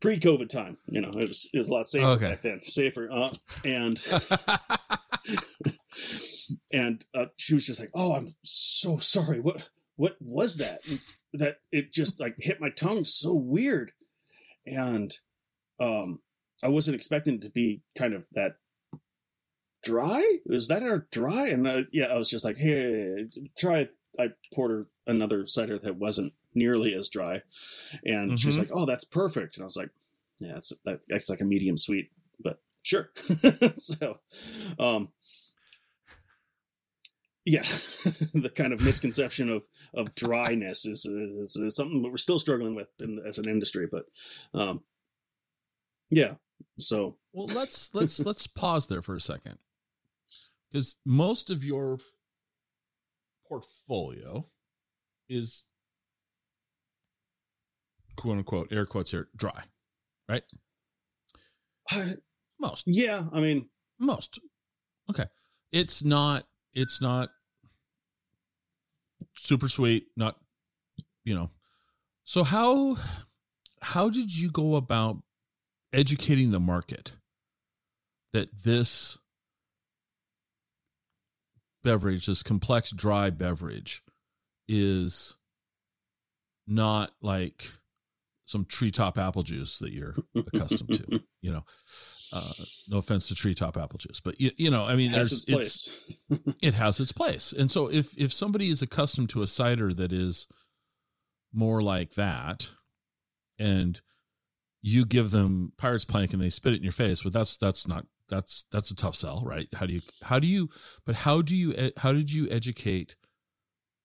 Pre-covid 0.00 0.48
time 0.48 0.76
you 0.86 1.00
know 1.00 1.08
it 1.10 1.28
was, 1.28 1.48
it 1.54 1.58
was 1.58 1.68
a 1.68 1.72
lot 1.72 1.86
safer 1.86 2.06
Okay. 2.06 2.28
back 2.30 2.42
then 2.42 2.60
safer 2.60 3.08
uh, 3.10 3.30
and 3.64 4.02
and 6.72 7.04
uh, 7.14 7.26
she 7.36 7.54
was 7.54 7.66
just 7.66 7.80
like, 7.80 7.90
"Oh, 7.94 8.14
I'm 8.14 8.34
so 8.42 8.98
sorry. 8.98 9.40
What 9.40 9.68
what 9.96 10.16
was 10.20 10.58
that? 10.58 10.80
That 11.32 11.58
it 11.72 11.92
just 11.92 12.20
like 12.20 12.36
hit 12.38 12.60
my 12.60 12.70
tongue 12.70 13.04
so 13.04 13.34
weird." 13.34 13.92
And 14.66 15.12
um, 15.80 16.20
I 16.62 16.68
wasn't 16.68 16.96
expecting 16.96 17.36
it 17.36 17.42
to 17.42 17.50
be 17.50 17.82
kind 17.96 18.14
of 18.14 18.26
that 18.32 18.56
dry. 19.82 20.38
Was 20.46 20.68
that 20.68 20.82
our 20.82 21.06
dry? 21.10 21.48
And 21.48 21.66
uh, 21.66 21.82
yeah, 21.92 22.06
I 22.06 22.18
was 22.18 22.30
just 22.30 22.44
like, 22.44 22.58
"Hey, 22.58 23.26
try." 23.58 23.88
I 24.18 24.28
poured 24.54 24.70
her 24.70 24.84
another 25.06 25.44
cider 25.46 25.78
that 25.78 25.96
wasn't 25.96 26.32
nearly 26.56 26.94
as 26.94 27.08
dry, 27.08 27.42
and 28.04 28.38
she 28.40 28.46
was 28.48 28.56
Mhm. 28.56 28.60
like, 28.60 28.70
"Oh, 28.72 28.86
that's 28.86 29.04
perfect." 29.04 29.56
And 29.56 29.62
I 29.62 29.66
was 29.66 29.76
like, 29.76 29.90
"Yeah, 30.40 30.54
that's 30.54 30.72
that, 30.84 31.02
that's 31.08 31.28
like 31.30 31.40
a 31.40 31.44
medium 31.44 31.76
sweet." 31.78 32.10
But 32.40 32.60
Sure. 32.82 33.10
so, 33.74 34.20
um, 34.78 35.12
yeah, 37.44 37.62
the 38.34 38.50
kind 38.54 38.72
of 38.72 38.80
misconception 38.84 39.48
of 39.50 39.66
of 39.94 40.14
dryness 40.14 40.84
is, 40.86 41.04
is, 41.04 41.56
is 41.56 41.74
something 41.76 42.02
that 42.02 42.10
we're 42.10 42.16
still 42.16 42.38
struggling 42.38 42.74
with 42.74 42.92
in, 43.00 43.20
as 43.26 43.38
an 43.38 43.48
industry. 43.48 43.86
But, 43.90 44.06
um, 44.54 44.82
yeah. 46.10 46.34
So, 46.78 47.16
well, 47.32 47.46
let's 47.54 47.94
let's 47.94 48.20
let's 48.24 48.46
pause 48.46 48.86
there 48.86 49.02
for 49.02 49.14
a 49.16 49.20
second, 49.20 49.58
because 50.70 50.96
most 51.04 51.50
of 51.50 51.64
your 51.64 51.98
portfolio 53.48 54.48
is 55.28 55.66
quote 58.16 58.38
unquote 58.38 58.72
air 58.72 58.86
quotes 58.86 59.10
here 59.10 59.28
dry, 59.36 59.64
right? 60.28 60.42
uh, 61.92 62.10
Most. 62.58 62.84
yeah, 62.86 63.24
I 63.32 63.40
mean, 63.40 63.68
Most. 63.98 64.40
Okay. 65.10 65.24
It's 65.72 66.02
not 66.04 66.44
it's 66.74 67.00
not 67.00 67.30
super 69.36 69.68
sweet, 69.68 70.06
not 70.16 70.36
you 71.24 71.34
know. 71.34 71.50
So 72.24 72.44
how 72.44 72.96
how 73.82 74.10
did 74.10 74.36
you 74.36 74.50
go 74.50 74.76
about 74.76 75.18
educating 75.92 76.50
the 76.50 76.60
market 76.60 77.14
that 78.32 78.48
this 78.64 79.18
beverage, 81.82 82.26
this 82.26 82.42
complex 82.42 82.90
dry 82.90 83.30
beverage 83.30 84.02
is 84.68 85.36
not 86.66 87.12
like 87.22 87.70
some 88.46 88.64
treetop 88.64 89.18
apple 89.18 89.42
juice 89.42 89.78
that 89.78 89.92
you're 89.92 90.16
accustomed 90.34 90.94
to, 90.94 91.20
you 91.42 91.52
know. 91.52 91.64
Uh, 92.32 92.52
no 92.88 92.98
offense 92.98 93.28
to 93.28 93.34
treetop 93.34 93.76
apple 93.76 93.98
juice, 93.98 94.20
but 94.20 94.40
you, 94.40 94.50
you 94.56 94.70
know, 94.70 94.84
I 94.84 94.96
mean, 94.96 95.12
it 95.12 95.16
has 95.16 95.30
there's 95.30 95.44
its 95.44 95.48
it's 95.48 95.98
place. 96.28 96.54
it 96.62 96.74
has 96.74 96.98
its 96.98 97.12
place. 97.12 97.52
And 97.52 97.70
so 97.70 97.90
if 97.90 98.16
if 98.18 98.32
somebody 98.32 98.68
is 98.68 98.82
accustomed 98.82 99.28
to 99.30 99.42
a 99.42 99.46
cider 99.46 99.92
that 99.94 100.12
is 100.12 100.48
more 101.52 101.80
like 101.80 102.14
that 102.14 102.70
and 103.58 104.00
you 104.82 105.04
give 105.04 105.30
them 105.30 105.72
Pirate's 105.78 106.04
Plank 106.04 106.32
and 106.32 106.42
they 106.42 106.50
spit 106.50 106.72
it 106.72 106.76
in 106.76 106.82
your 106.82 106.92
face, 106.92 107.22
but 107.22 107.32
that's 107.32 107.56
that's 107.56 107.86
not 107.88 108.06
that's 108.28 108.66
that's 108.70 108.90
a 108.90 108.96
tough 108.96 109.14
sell, 109.14 109.42
right? 109.44 109.68
How 109.74 109.86
do 109.86 109.94
you 109.94 110.00
how 110.22 110.38
do 110.38 110.46
you 110.46 110.68
but 111.04 111.14
how 111.16 111.42
do 111.42 111.56
you 111.56 111.72
e- 111.72 111.92
how 111.96 112.12
did 112.12 112.32
you 112.32 112.48
educate 112.50 113.16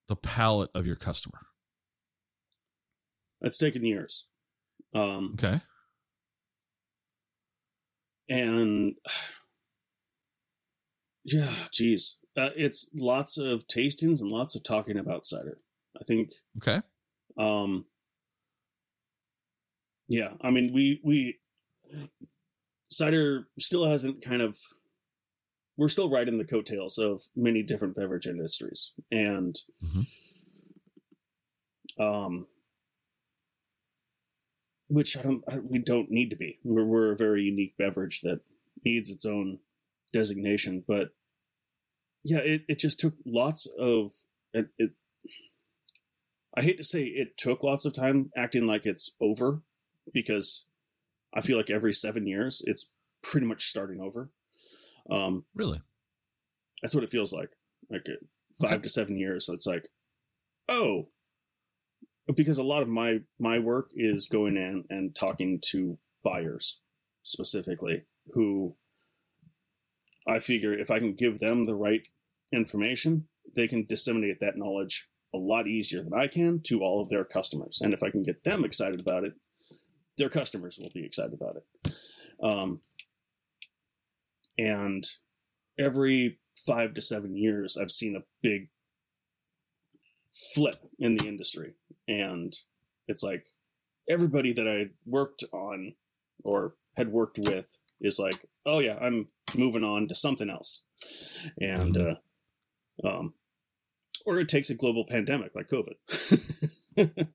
the 0.07 0.15
palate 0.15 0.69
of 0.73 0.85
your 0.85 0.95
customer? 0.95 1.39
It's 3.41 3.57
taken 3.57 3.83
years. 3.83 4.27
Um, 4.93 5.31
Okay. 5.35 5.59
and 8.29 8.95
yeah, 11.23 11.53
geez, 11.71 12.17
uh, 12.37 12.49
it's 12.55 12.89
lots 12.95 13.37
of 13.37 13.67
tastings 13.67 14.21
and 14.21 14.31
lots 14.31 14.55
of 14.55 14.63
talking 14.63 14.97
about 14.97 15.25
cider. 15.25 15.59
I 15.99 16.03
think, 16.03 16.31
Okay. 16.57 16.81
um, 17.37 17.85
yeah, 20.07 20.33
I 20.41 20.51
mean, 20.51 20.73
we 20.73 20.99
we 21.03 21.39
cider 22.89 23.47
still 23.59 23.85
hasn't 23.85 24.23
kind 24.23 24.41
of. 24.41 24.57
We're 25.77 25.89
still 25.89 26.09
riding 26.11 26.37
the 26.37 26.45
coattails 26.45 26.97
of 26.97 27.23
many 27.35 27.63
different 27.63 27.95
beverage 27.95 28.27
industries, 28.27 28.91
and 29.11 29.57
Mhm. 29.83 30.05
um, 31.99 32.47
which 34.91 35.15
I 35.17 35.21
don't, 35.21 35.41
I, 35.49 35.59
we 35.59 35.79
don't 35.79 36.11
need 36.11 36.29
to 36.31 36.35
be. 36.35 36.59
We're, 36.63 36.83
we're 36.83 37.11
a 37.13 37.17
very 37.17 37.43
unique 37.43 37.75
beverage 37.77 38.21
that 38.21 38.41
needs 38.83 39.09
its 39.09 39.25
own 39.25 39.59
designation. 40.11 40.83
But 40.85 41.11
yeah, 42.23 42.39
it, 42.39 42.63
it 42.67 42.77
just 42.79 42.99
took 42.99 43.13
lots 43.25 43.67
of 43.79 44.11
it, 44.53 44.67
it. 44.77 44.91
I 46.55 46.61
hate 46.61 46.77
to 46.77 46.83
say 46.83 47.03
it 47.03 47.37
took 47.37 47.63
lots 47.63 47.85
of 47.85 47.93
time 47.93 48.31
acting 48.35 48.67
like 48.67 48.85
it's 48.85 49.15
over 49.21 49.61
because 50.13 50.65
I 51.33 51.39
feel 51.39 51.55
like 51.55 51.69
every 51.69 51.93
seven 51.93 52.27
years 52.27 52.61
it's 52.65 52.91
pretty 53.23 53.47
much 53.47 53.67
starting 53.67 54.01
over. 54.01 54.29
Um, 55.09 55.45
Really? 55.55 55.81
that's 56.81 56.93
what 56.93 57.05
it 57.05 57.09
feels 57.09 57.31
like. 57.31 57.51
Like 57.89 58.05
five 58.59 58.73
Okay. 58.73 58.81
to 58.81 58.89
seven 58.89 59.17
years. 59.17 59.45
So 59.45 59.53
it's 59.53 59.65
like, 59.65 59.87
oh, 60.67 61.07
because 62.35 62.57
a 62.57 62.63
lot 62.63 62.81
of 62.81 62.87
my 62.87 63.21
my 63.39 63.59
work 63.59 63.91
is 63.95 64.27
going 64.27 64.57
in 64.57 64.85
and 64.89 65.15
talking 65.15 65.59
to 65.71 65.97
buyers 66.23 66.79
specifically 67.23 68.03
who 68.33 68.75
I 70.27 70.39
figure 70.39 70.73
if 70.73 70.91
I 70.91 70.99
can 70.99 71.13
give 71.13 71.39
them 71.39 71.65
the 71.65 71.75
right 71.75 72.07
information, 72.53 73.27
they 73.55 73.67
can 73.67 73.85
disseminate 73.85 74.39
that 74.39 74.57
knowledge 74.57 75.07
a 75.33 75.37
lot 75.37 75.67
easier 75.67 76.03
than 76.03 76.13
I 76.13 76.27
can 76.27 76.61
to 76.63 76.81
all 76.81 77.01
of 77.01 77.09
their 77.09 77.23
customers. 77.23 77.79
And 77.81 77.93
if 77.93 78.03
I 78.03 78.09
can 78.09 78.23
get 78.23 78.43
them 78.43 78.65
excited 78.65 78.99
about 78.99 79.23
it, 79.23 79.33
their 80.17 80.29
customers 80.29 80.77
will 80.79 80.91
be 80.93 81.05
excited 81.05 81.33
about 81.33 81.57
it. 81.57 81.93
Um, 82.43 82.81
and 84.57 85.03
every 85.79 86.39
five 86.57 86.93
to 86.95 87.01
seven 87.01 87.35
years, 87.35 87.77
I've 87.77 87.91
seen 87.91 88.15
a 88.15 88.25
big 88.41 88.69
flip 90.31 90.75
in 90.99 91.15
the 91.15 91.27
industry. 91.27 91.75
And 92.07 92.55
it's 93.07 93.23
like 93.23 93.47
everybody 94.09 94.53
that 94.53 94.67
I 94.67 94.89
worked 95.05 95.43
on 95.51 95.93
or 96.43 96.75
had 96.97 97.11
worked 97.11 97.37
with 97.39 97.77
is 97.99 98.19
like, 98.19 98.45
oh, 98.65 98.79
yeah, 98.79 98.97
I'm 98.99 99.27
moving 99.55 99.83
on 99.83 100.07
to 100.07 100.15
something 100.15 100.49
else. 100.49 100.81
And, 101.59 101.97
uh, 101.97 102.15
um, 103.03 103.33
or 104.25 104.39
it 104.39 104.49
takes 104.49 104.69
a 104.69 104.75
global 104.75 105.05
pandemic 105.05 105.51
like 105.55 105.67
COVID. 105.67 105.95
that, 106.95 107.25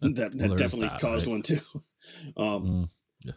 that 0.00 0.56
definitely 0.56 0.88
that, 0.88 1.00
caused 1.00 1.26
right? 1.26 1.32
one 1.32 1.42
too. 1.42 1.60
Um, 2.36 2.88
Mm. 3.24 3.34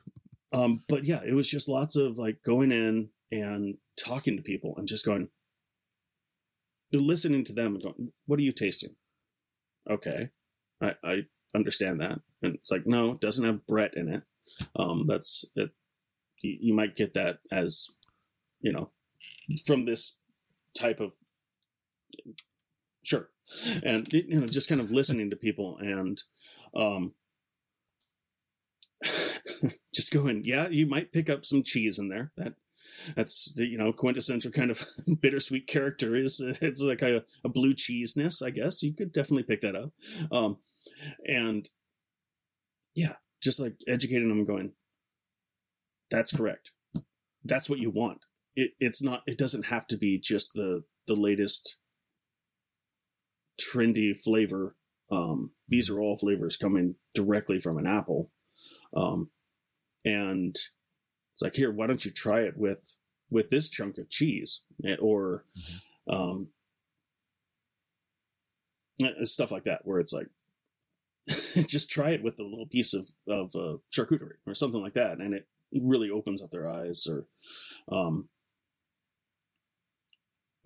um, 0.52 0.84
but 0.88 1.06
yeah, 1.06 1.22
it 1.26 1.34
was 1.34 1.50
just 1.50 1.68
lots 1.68 1.96
of 1.96 2.20
like 2.20 2.44
going 2.44 2.72
in 2.72 3.10
and 3.32 3.78
talking 3.98 4.38
to 4.38 4.44
people 4.44 4.76
and 4.78 4.88
just 4.88 5.04
going, 5.04 5.30
listening 6.94 7.44
to 7.46 7.54
them 7.54 7.74
and 7.74 7.84
going, 7.84 8.12
"What 8.28 8.38
are 8.38 8.44
you 8.44 8.52
tasting?" 8.52 8.96
Okay, 9.90 10.30
I, 10.82 10.96
I 11.04 11.18
understand 11.56 12.02
that, 12.02 12.20
and 12.42 12.56
it's 12.56 12.72
like, 12.72 12.86
no, 12.86 13.12
it 13.12 13.22
doesn't 13.22 13.46
have 13.46 13.66
Brett 13.68 13.96
in 13.96 14.10
it. 14.10 14.24
Um, 14.76 15.06
that's 15.08 15.46
it. 15.56 15.72
You, 16.42 16.58
you 16.62 16.74
might 16.74 16.96
get 16.96 17.14
that 17.14 17.40
as, 17.52 17.90
you 18.62 18.72
know, 18.72 18.92
from 19.66 19.86
this 19.86 20.20
type 20.78 21.00
of, 21.00 21.14
sure, 23.04 23.30
and 23.84 24.12
you 24.14 24.40
know, 24.40 24.48
just 24.48 24.70
kind 24.70 24.82
of 24.82 24.92
listening 24.92 25.30
to 25.30 25.36
people 25.36 25.78
and, 25.80 26.22
um, 26.76 27.14
just 29.94 30.14
going, 30.14 30.44
yeah, 30.44 30.68
you 30.68 30.86
might 30.86 31.12
pick 31.12 31.30
up 31.30 31.46
some 31.46 31.64
cheese 31.64 32.00
in 32.00 32.10
there. 32.10 32.32
That 32.38 32.54
that's 33.16 33.54
the 33.54 33.66
you 33.66 33.78
know 33.78 33.94
quintessential 33.94 34.52
kind 34.52 34.72
of 34.72 34.86
bittersweet 35.22 35.68
character 35.68 36.16
is 36.16 36.40
it's 36.62 36.82
like 36.82 37.02
a, 37.02 37.24
a 37.44 37.50
blue 37.50 37.74
cheeseness, 37.74 38.42
I 38.42 38.50
guess. 38.50 38.84
You 38.84 38.94
could 38.94 39.12
definitely 39.12 39.44
pick 39.44 39.62
that 39.62 39.76
up. 39.76 39.92
Um, 40.32 40.58
and 41.26 41.70
yeah, 42.96 43.16
just 43.42 43.60
like 43.60 43.76
educating 43.88 44.30
them, 44.30 44.46
going, 44.46 44.74
that's 46.10 46.36
correct. 46.36 46.72
That's 47.44 47.70
what 47.70 47.80
you 47.80 47.90
want. 47.90 48.20
It, 48.56 48.72
it's 48.80 49.02
not. 49.02 49.22
It 49.26 49.38
doesn't 49.38 49.68
have 49.68 49.88
to 49.88 49.98
be 49.98 50.20
just 50.20 50.54
the 50.54 50.84
the 51.08 51.16
latest 51.16 51.78
trendy 53.60 54.18
flavor. 54.18 54.76
Um, 55.12 55.52
these 55.68 55.90
are 55.90 56.00
all 56.00 56.18
flavors 56.18 56.56
coming 56.56 56.96
directly 57.14 57.60
from 57.60 57.78
an 57.78 57.88
apple. 57.88 58.32
Um, 58.96 59.30
and 60.06 60.56
it's 61.40 61.44
like, 61.44 61.56
here, 61.56 61.72
why 61.72 61.88
don't 61.88 62.04
you 62.04 62.12
try 62.12 62.42
it 62.42 62.58
with 62.58 62.98
with 63.30 63.50
this 63.50 63.70
chunk 63.70 63.98
of 63.98 64.10
cheese 64.10 64.64
or 65.00 65.46
um, 66.10 66.48
eh, 69.02 69.24
stuff 69.24 69.50
like 69.50 69.64
that, 69.64 69.86
where 69.86 70.02
it's 70.02 70.12
like, 70.12 70.28
just 71.66 71.90
try 71.90 72.10
it 72.10 72.22
with 72.22 72.38
a 72.40 72.44
little 72.44 72.66
piece 72.66 72.94
of 72.94 73.10
of 73.26 73.56
uh, 73.56 73.78
charcuterie 73.90 74.34
or 74.46 74.54
something 74.54 74.82
like 74.82 74.96
that, 74.96 75.20
and 75.20 75.34
it 75.34 75.48
really 75.72 76.10
opens 76.10 76.42
up 76.42 76.52
their 76.52 76.70
eyes. 76.70 77.08
Or, 77.08 77.26
um, 77.90 78.28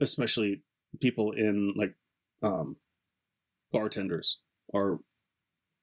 especially 0.01 0.63
people 0.99 1.33
in 1.33 1.73
like 1.75 1.93
um, 2.41 2.77
bartenders 3.71 4.39
are 4.73 5.01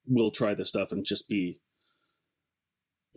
will 0.08 0.32
try 0.32 0.52
this 0.52 0.70
stuff 0.70 0.90
and 0.90 1.04
just 1.04 1.28
be 1.28 1.60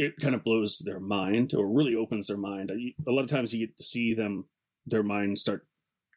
it 0.04 0.18
kind 0.18 0.36
of 0.36 0.43
blows 0.43 0.80
their 0.80 0.99
mind 0.99 1.54
or 1.54 1.68
really 1.68 1.95
opens 1.95 2.28
their 2.28 2.38
mind. 2.38 2.72
A 2.72 3.12
lot 3.12 3.24
of 3.24 3.30
times 3.30 3.54
you 3.54 3.66
get 3.66 3.78
to 3.78 3.84
see 3.84 4.14
them, 4.14 4.45
their 4.86 5.04
mind 5.04 5.38
start 5.39 5.66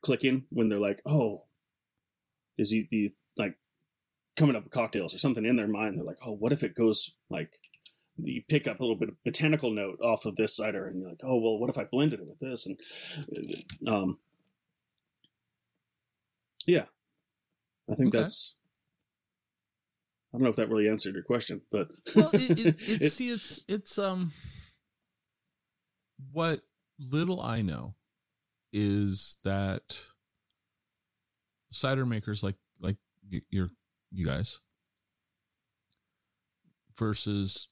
clicking 0.03 0.45
when 0.51 0.69
they're 0.69 0.79
like, 0.79 1.01
oh, 1.07 1.45
is 2.59 2.71
he 2.71 2.89
the 2.91 3.15
like 3.37 3.57
coming 4.37 4.57
up 4.57 4.65
with 4.65 4.73
cocktails 4.73 5.15
or 5.15 5.19
something 5.19 5.45
in 5.45 5.57
their 5.57 5.69
mind? 5.69 5.97
They're 5.97 6.05
like, 6.05 6.19
oh, 6.25 6.33
what 6.33 6.53
if 6.53 6.63
it 6.63 6.75
goes 6.75 7.15
like 7.31 7.59
you 8.19 8.43
pick 8.49 8.67
up 8.67 8.81
a 8.81 8.83
little 8.83 8.97
bit 8.97 9.11
of 9.11 9.25
botanical 9.25 9.71
note 9.71 10.01
off 10.01 10.25
of 10.25 10.37
this 10.37 10.57
cider, 10.57 10.87
and 10.87 10.99
you're 10.99 11.09
like, 11.09 11.21
oh 11.23 11.39
well, 11.39 11.59
what 11.59 11.71
if 11.71 11.79
I 11.79 11.85
blended 11.85 12.21
it 12.21 12.27
with 12.27 12.39
this? 12.39 12.67
And 12.67 12.81
um, 13.87 14.19
yeah, 16.67 16.87
I 17.91 17.95
think 17.95 18.15
Okay. 18.15 18.23
that's. 18.23 18.56
I 20.33 20.39
don't 20.39 20.43
know 20.43 20.51
if 20.51 20.57
that 20.57 20.69
really 20.69 20.89
answered 20.89 21.15
your 21.15 21.23
question, 21.23 21.63
but 21.71 21.89
well, 22.15 22.31
it, 22.35 22.51
it, 22.51 22.59
it's 22.67 22.83
It- 22.83 23.13
see, 23.13 23.31
it's 23.31 23.63
it's 23.69 23.99
um, 23.99 24.33
what 26.33 26.61
little 26.99 27.41
I 27.41 27.63
know 27.63 27.95
is 28.73 29.39
that 29.45 30.01
cider 31.71 32.05
makers 32.07 32.43
like 32.43 32.57
like 32.81 32.97
your 33.51 33.71
you 34.13 34.27
guys 34.27 34.61
versus 36.99 37.69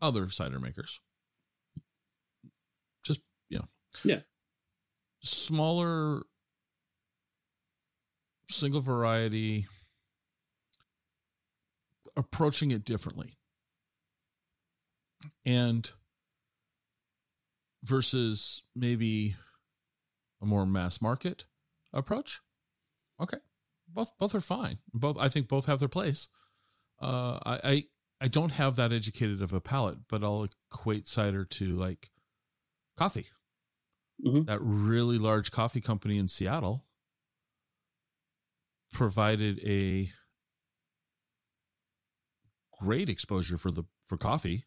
other 0.00 0.28
cider 0.28 0.58
makers, 0.58 1.00
just 3.04 3.20
you 3.48 3.58
know, 3.58 3.68
Yeah. 4.04 4.20
smaller 5.22 6.22
single 8.50 8.80
variety 8.80 9.66
approaching 12.16 12.70
it 12.70 12.84
differently. 12.84 13.34
And 15.46 15.90
versus 17.84 18.62
maybe 18.76 19.34
a 20.40 20.46
more 20.46 20.64
mass 20.64 21.02
market 21.02 21.46
approach 21.92 22.40
okay 23.20 23.38
both 23.88 24.10
both 24.18 24.34
are 24.34 24.40
fine. 24.40 24.78
Both 24.94 25.18
i 25.18 25.28
think 25.28 25.48
both 25.48 25.66
have 25.66 25.80
their 25.80 25.88
place. 25.88 26.28
Uh 27.00 27.38
i 27.44 27.60
i, 27.64 27.84
I 28.20 28.28
don't 28.28 28.52
have 28.52 28.76
that 28.76 28.92
educated 28.92 29.42
of 29.42 29.52
a 29.52 29.60
palate 29.60 29.98
but 30.08 30.22
i'll 30.22 30.46
equate 30.70 31.08
cider 31.08 31.44
to 31.44 31.76
like 31.76 32.10
coffee. 32.96 33.26
Mhm. 34.24 34.46
that 34.46 34.60
really 34.62 35.18
large 35.18 35.50
coffee 35.50 35.80
company 35.80 36.18
in 36.18 36.28
seattle 36.28 36.84
provided 38.92 39.58
a 39.64 40.10
great 42.82 43.08
exposure 43.08 43.56
for 43.56 43.70
the 43.70 43.84
for 44.08 44.16
coffee 44.16 44.64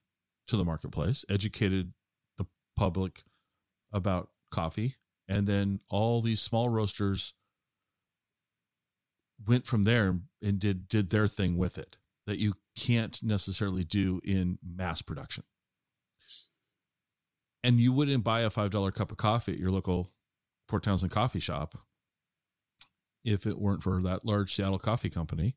to 0.47 0.55
the 0.55 0.63
marketplace, 0.63 1.25
educated 1.29 1.93
the 2.37 2.45
public 2.77 3.23
about 3.91 4.29
coffee, 4.51 4.95
and 5.27 5.47
then 5.47 5.79
all 5.89 6.21
these 6.21 6.41
small 6.41 6.69
roasters 6.69 7.33
went 9.45 9.65
from 9.65 9.83
there 9.83 10.19
and 10.41 10.59
did 10.59 10.87
did 10.87 11.09
their 11.09 11.27
thing 11.27 11.57
with 11.57 11.77
it 11.77 11.97
that 12.25 12.39
you 12.39 12.53
can't 12.77 13.21
necessarily 13.21 13.83
do 13.83 14.21
in 14.23 14.57
mass 14.63 15.01
production. 15.01 15.43
And 17.63 17.79
you 17.79 17.91
wouldn't 17.91 18.23
buy 18.23 18.41
a 18.41 18.49
five 18.49 18.71
dollar 18.71 18.91
cup 18.91 19.11
of 19.11 19.17
coffee 19.17 19.53
at 19.53 19.59
your 19.59 19.71
local 19.71 20.11
Port 20.67 20.83
Townsend 20.83 21.11
coffee 21.11 21.39
shop 21.39 21.77
if 23.23 23.45
it 23.45 23.59
weren't 23.59 23.83
for 23.83 24.01
that 24.03 24.25
large 24.25 24.53
Seattle 24.53 24.79
coffee 24.79 25.09
company 25.09 25.55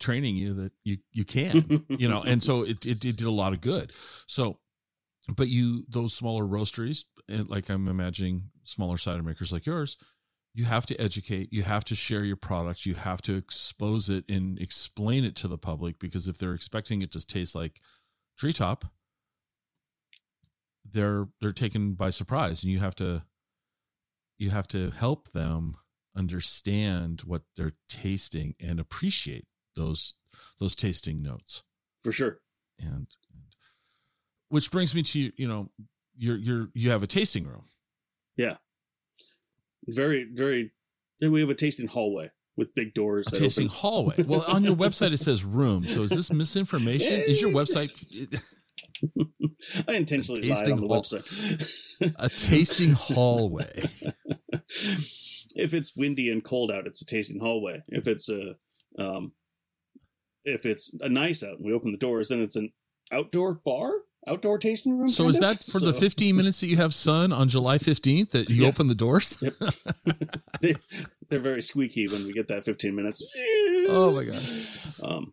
training 0.00 0.34
you 0.34 0.54
that 0.54 0.72
you 0.82 0.96
you 1.12 1.24
can 1.24 1.84
you 1.88 2.08
know 2.08 2.22
and 2.22 2.42
so 2.42 2.62
it, 2.64 2.84
it, 2.86 3.04
it 3.04 3.16
did 3.16 3.22
a 3.22 3.30
lot 3.30 3.52
of 3.52 3.60
good. 3.60 3.92
So 4.26 4.58
but 5.28 5.48
you 5.48 5.84
those 5.88 6.14
smaller 6.14 6.44
roasteries 6.44 7.04
like 7.28 7.68
i'm 7.68 7.88
imagining 7.88 8.50
smaller 8.64 8.96
cider 8.96 9.22
makers 9.22 9.52
like 9.52 9.66
yours 9.66 9.96
you 10.54 10.64
have 10.64 10.86
to 10.86 11.00
educate 11.00 11.52
you 11.52 11.62
have 11.62 11.84
to 11.84 11.94
share 11.94 12.24
your 12.24 12.36
products 12.36 12.86
you 12.86 12.94
have 12.94 13.22
to 13.22 13.36
expose 13.36 14.08
it 14.08 14.24
and 14.28 14.58
explain 14.58 15.24
it 15.24 15.36
to 15.36 15.48
the 15.48 15.58
public 15.58 15.98
because 15.98 16.28
if 16.28 16.38
they're 16.38 16.54
expecting 16.54 17.02
it 17.02 17.12
to 17.12 17.24
taste 17.24 17.54
like 17.54 17.80
treetop 18.38 18.86
they're 20.90 21.28
they're 21.40 21.52
taken 21.52 21.94
by 21.94 22.10
surprise 22.10 22.64
and 22.64 22.72
you 22.72 22.80
have 22.80 22.94
to 22.94 23.22
you 24.38 24.50
have 24.50 24.66
to 24.66 24.90
help 24.90 25.32
them 25.32 25.76
understand 26.16 27.20
what 27.24 27.42
they're 27.56 27.72
tasting 27.88 28.54
and 28.58 28.80
appreciate 28.80 29.46
those 29.76 30.14
those 30.58 30.74
tasting 30.76 31.22
notes 31.22 31.62
for 32.02 32.12
sure. 32.12 32.38
and, 32.78 32.88
and 32.88 33.08
which 34.48 34.70
brings 34.70 34.94
me 34.94 35.02
to 35.02 35.32
you 35.36 35.48
know 35.48 35.70
you're 36.16 36.36
you're 36.36 36.68
you 36.74 36.90
have 36.90 37.02
a 37.02 37.06
tasting 37.06 37.46
room 37.46 37.64
yeah 38.36 38.56
Very, 39.86 40.26
very. 40.32 40.72
and 41.20 41.32
We 41.32 41.40
have 41.40 41.50
a 41.50 41.54
tasting 41.54 41.86
hallway 41.88 42.30
with 42.56 42.74
big 42.74 42.94
doors. 42.94 43.26
a 43.28 43.36
tasting 43.36 43.66
open. 43.66 43.76
hallway 43.78 44.14
well 44.26 44.44
on 44.48 44.64
your 44.64 44.76
website 44.76 45.12
it 45.12 45.18
says 45.18 45.44
room 45.44 45.86
so 45.86 46.02
is 46.02 46.10
this 46.10 46.32
misinformation 46.32 47.12
is 47.26 47.40
your 47.40 47.50
website 47.52 47.90
I 49.88 49.94
intentionally 49.94 50.42
lied 50.42 50.48
tasting 50.56 50.72
on 50.74 50.80
the 50.80 50.86
hall- 50.86 51.02
website. 51.02 52.12
a 52.18 52.28
tasting 52.28 52.92
hallway 52.92 53.70
if 55.56 55.74
it's 55.74 55.96
windy 55.96 56.30
and 56.30 56.42
cold 56.44 56.70
out, 56.70 56.86
it's 56.86 57.02
a 57.02 57.06
tasting 57.06 57.40
hallway. 57.40 57.82
If 57.88 58.06
it's 58.06 58.28
a, 58.28 58.54
um, 58.98 59.32
if 60.44 60.64
it's 60.66 60.94
a 61.00 61.08
nice 61.08 61.42
out 61.42 61.56
and 61.58 61.64
we 61.66 61.72
open 61.72 61.92
the 61.92 61.98
doors, 61.98 62.28
then 62.28 62.40
it's 62.40 62.56
an 62.56 62.72
outdoor 63.12 63.54
bar, 63.54 63.92
outdoor 64.26 64.58
tasting 64.58 64.98
room. 64.98 65.08
so 65.08 65.28
is 65.28 65.36
of? 65.36 65.42
that 65.42 65.64
for 65.64 65.80
the 65.80 65.92
15 65.94 66.36
minutes 66.36 66.60
that 66.60 66.66
you 66.68 66.76
have 66.76 66.92
sun 66.94 67.32
on 67.32 67.48
july 67.48 67.78
15th 67.78 68.30
that 68.30 68.48
you 68.50 68.62
Yes. 68.64 68.74
open 68.76 68.86
the 68.88 68.94
doors 68.94 69.42
Yep. 69.42 69.54
they, 70.60 70.74
they're 71.28 71.40
very 71.40 71.62
squeaky 71.62 72.06
when 72.08 72.24
we 72.26 72.32
get 72.32 72.48
that 72.48 72.64
15 72.64 72.94
minutes. 72.94 73.22
Oh 73.88 74.12
my 74.14 74.24
God. 74.24 74.42
Um, 75.02 75.32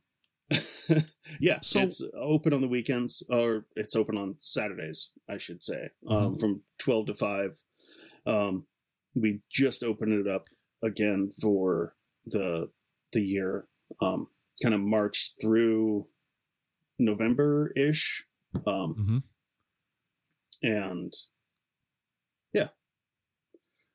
yeah, 1.39 1.59
So- 1.61 1.81
it's 1.81 2.01
open 2.17 2.53
on 2.53 2.61
the 2.61 2.67
weekends, 2.67 3.21
or 3.29 3.65
it's 3.75 3.95
open 3.95 4.17
on 4.17 4.35
Saturdays, 4.39 5.11
I 5.29 5.37
should 5.37 5.63
say, 5.63 5.89
um, 6.07 6.35
Mhm. 6.35 6.39
from 6.39 6.61
12 6.79 7.07
to 7.07 7.15
5. 7.15 7.61
Um, 8.25 8.65
we 9.13 9.41
just 9.51 9.83
opened 9.83 10.13
it 10.13 10.27
up 10.27 10.43
again 10.83 11.29
for 11.41 11.95
the 12.25 12.69
the 13.13 13.21
year, 13.21 13.67
um, 14.01 14.27
kind 14.61 14.75
of 14.75 14.81
March 14.81 15.33
through 15.41 16.07
November 16.99 17.71
ish. 17.75 18.25
Um, 18.65 18.95
Mhm. 18.95 19.23
and 20.63 21.13
yeah, 22.53 22.69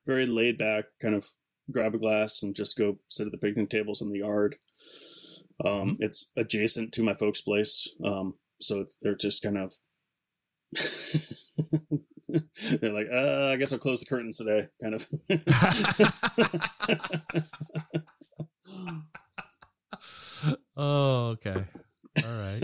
very 0.05 0.25
laid 0.25 0.57
back, 0.57 0.85
kind 1.01 1.15
of 1.15 1.27
grab 1.71 1.95
a 1.95 1.97
glass 1.97 2.43
and 2.43 2.55
just 2.55 2.77
go 2.77 2.99
sit 3.09 3.25
at 3.25 3.31
the 3.31 3.37
picnic 3.37 3.69
tables 3.69 4.01
in 4.01 4.09
the 4.11 4.19
yard. 4.19 4.57
Um, 5.63 5.97
It's 5.99 6.31
adjacent 6.37 6.93
to 6.93 7.03
my 7.03 7.13
folks' 7.13 7.41
place, 7.41 7.87
um, 8.03 8.37
so 8.59 8.79
it's, 8.81 8.95
they're 9.01 9.15
just 9.15 9.41
kind 9.43 9.57
of. 9.57 9.73
they're 12.81 12.93
like, 12.93 13.07
uh, 13.11 13.49
I 13.51 13.55
guess 13.57 13.71
I'll 13.71 13.79
close 13.79 13.99
the 13.99 14.05
curtains 14.05 14.37
today, 14.37 14.67
kind 14.81 14.95
of. 14.95 15.07
oh 20.77 21.27
okay. 21.31 21.63
All 22.25 22.37
right. 22.37 22.63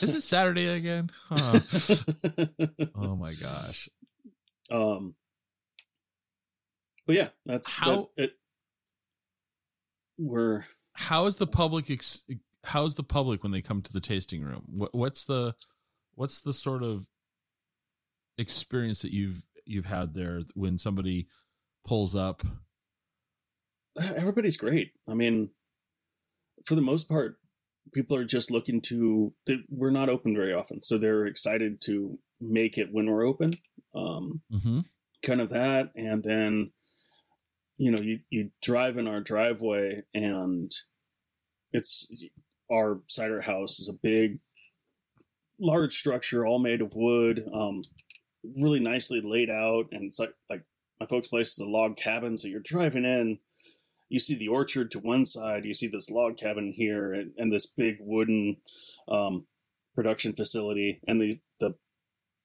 Is 0.00 0.14
it 0.14 0.22
saturday 0.22 0.68
again? 0.68 1.10
Huh. 1.28 1.60
oh 2.94 3.16
my 3.16 3.32
gosh. 3.34 3.88
Um, 4.70 5.14
but 7.06 7.16
yeah, 7.16 7.28
that's 7.46 7.78
How- 7.78 8.10
that, 8.16 8.24
it. 8.24 8.32
We're 10.18 10.64
how 10.94 11.26
is 11.26 11.36
the 11.36 11.46
public 11.46 11.90
ex- 11.90 12.26
how 12.64 12.84
is 12.84 12.94
the 12.94 13.04
public 13.04 13.42
when 13.44 13.52
they 13.52 13.62
come 13.62 13.82
to 13.82 13.92
the 13.92 14.00
tasting 14.00 14.42
room? 14.42 14.64
What, 14.68 14.94
what's 14.94 15.24
the 15.24 15.54
what's 16.14 16.40
the 16.40 16.52
sort 16.52 16.82
of 16.82 17.06
experience 18.36 19.02
that 19.02 19.12
you've 19.12 19.42
you've 19.64 19.86
had 19.86 20.14
there 20.14 20.40
when 20.54 20.76
somebody 20.76 21.28
pulls 21.86 22.16
up 22.16 22.42
everybody's 24.16 24.56
great. 24.56 24.92
I 25.08 25.14
mean, 25.14 25.50
for 26.64 26.74
the 26.74 26.82
most 26.82 27.08
part, 27.08 27.38
people 27.92 28.16
are 28.16 28.24
just 28.24 28.50
looking 28.50 28.80
to. 28.82 29.32
They, 29.46 29.58
we're 29.68 29.90
not 29.90 30.08
open 30.08 30.34
very 30.34 30.52
often, 30.52 30.82
so 30.82 30.98
they're 30.98 31.26
excited 31.26 31.80
to 31.82 32.18
make 32.40 32.78
it 32.78 32.88
when 32.92 33.06
we're 33.06 33.26
open. 33.26 33.52
Um, 33.94 34.42
mm-hmm. 34.52 34.80
kind 35.22 35.40
of 35.40 35.48
that, 35.50 35.90
and 35.96 36.22
then 36.22 36.72
you 37.78 37.90
know, 37.90 38.00
you 38.00 38.20
you 38.28 38.50
drive 38.60 38.96
in 38.96 39.06
our 39.06 39.20
driveway, 39.20 40.02
and 40.12 40.70
it's 41.72 42.12
our 42.70 43.00
cider 43.06 43.40
house 43.40 43.78
is 43.78 43.88
a 43.88 43.98
big, 44.02 44.40
large 45.60 45.94
structure, 45.94 46.44
all 46.44 46.58
made 46.58 46.82
of 46.82 46.94
wood, 46.94 47.48
um, 47.52 47.82
really 48.60 48.80
nicely 48.80 49.20
laid 49.24 49.50
out, 49.50 49.86
and 49.92 50.04
it's 50.04 50.18
like 50.18 50.34
like 50.50 50.64
my 51.00 51.06
folks' 51.06 51.28
place 51.28 51.52
is 51.52 51.58
a 51.60 51.66
log 51.66 51.96
cabin, 51.96 52.36
so 52.36 52.48
you're 52.48 52.60
driving 52.60 53.04
in 53.04 53.38
you 54.08 54.18
see 54.20 54.34
the 54.36 54.48
orchard 54.48 54.90
to 54.92 54.98
one 54.98 55.24
side, 55.26 55.64
you 55.64 55.74
see 55.74 55.86
this 55.88 56.10
log 56.10 56.36
cabin 56.36 56.72
here, 56.74 57.12
and, 57.12 57.32
and 57.36 57.52
this 57.52 57.66
big 57.66 57.96
wooden 58.00 58.56
um, 59.08 59.46
production 59.94 60.32
facility, 60.32 61.00
and 61.06 61.20
the, 61.20 61.40
the 61.60 61.74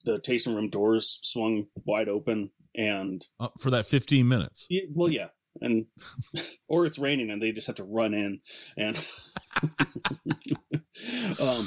the 0.05 0.19
tasting 0.19 0.53
room 0.55 0.69
doors 0.69 1.19
swung 1.23 1.67
wide 1.85 2.09
open, 2.09 2.49
and 2.75 3.25
uh, 3.39 3.47
for 3.59 3.69
that 3.71 3.85
15 3.85 4.27
minutes 4.27 4.67
y- 4.69 4.81
well, 4.93 5.09
yeah, 5.09 5.27
and 5.61 5.85
or 6.67 6.85
it's 6.85 6.99
raining, 6.99 7.29
and 7.31 7.41
they 7.41 7.51
just 7.51 7.67
have 7.67 7.77
to 7.77 7.83
run 7.85 8.13
in, 8.13 8.39
and 8.77 8.95
um, 11.39 11.65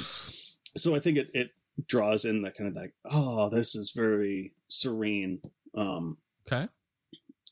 so 0.75 0.95
I 0.95 0.99
think 0.99 1.17
it 1.17 1.31
it 1.33 1.49
draws 1.87 2.25
in 2.25 2.41
that 2.43 2.55
kind 2.55 2.69
of 2.69 2.75
like, 2.75 2.93
oh, 3.05 3.49
this 3.49 3.75
is 3.75 3.91
very 3.95 4.53
serene. 4.67 5.39
Um, 5.75 6.17
Okay. 6.49 6.67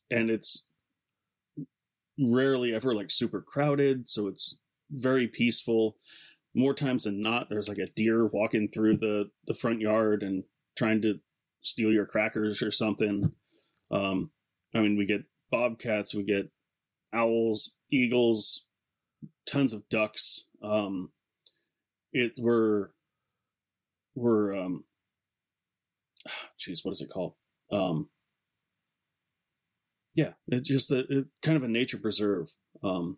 and 0.10 0.30
it's 0.30 0.68
rarely 2.20 2.74
ever 2.74 2.94
like 2.94 3.12
super 3.12 3.42
crowded, 3.42 4.08
so 4.08 4.28
it's 4.28 4.58
very 4.92 5.28
peaceful. 5.28 5.98
More 6.54 6.74
times 6.74 7.04
than 7.04 7.22
not, 7.22 7.50
there's 7.50 7.68
like 7.68 7.78
a 7.78 7.88
deer 7.88 8.26
walking 8.26 8.70
through 8.70 8.98
the 8.98 9.30
the 9.48 9.54
front 9.54 9.82
yard 9.82 10.24
and 10.24 10.44
trying 10.78 11.02
to 11.02 11.20
steal 11.62 11.92
your 11.92 12.06
crackers 12.06 12.62
or 12.62 12.72
something. 12.72 13.34
Um, 13.92 14.32
I 14.74 14.82
mean, 14.82 14.98
we 14.98 15.06
get 15.06 15.24
bobcats, 15.52 16.14
we 16.14 16.24
get 16.24 16.50
owls, 17.14 17.76
eagles, 17.92 18.68
tons 19.46 19.74
of 19.74 19.88
ducks. 19.90 20.46
Um, 20.64 21.12
it 22.14 22.34
we're 22.40 22.90
we're 24.16 24.56
um, 24.56 24.86
geez, 26.60 26.84
what 26.84 26.92
is 26.92 27.02
it 27.02 27.10
called? 27.10 27.34
Um, 27.72 28.10
yeah, 30.16 30.32
it's 30.48 30.68
just 30.68 30.92
a, 30.92 31.00
it, 31.10 31.26
kind 31.44 31.58
of 31.58 31.64
a 31.64 31.68
nature 31.68 31.98
preserve. 31.98 32.52
Um, 32.82 33.18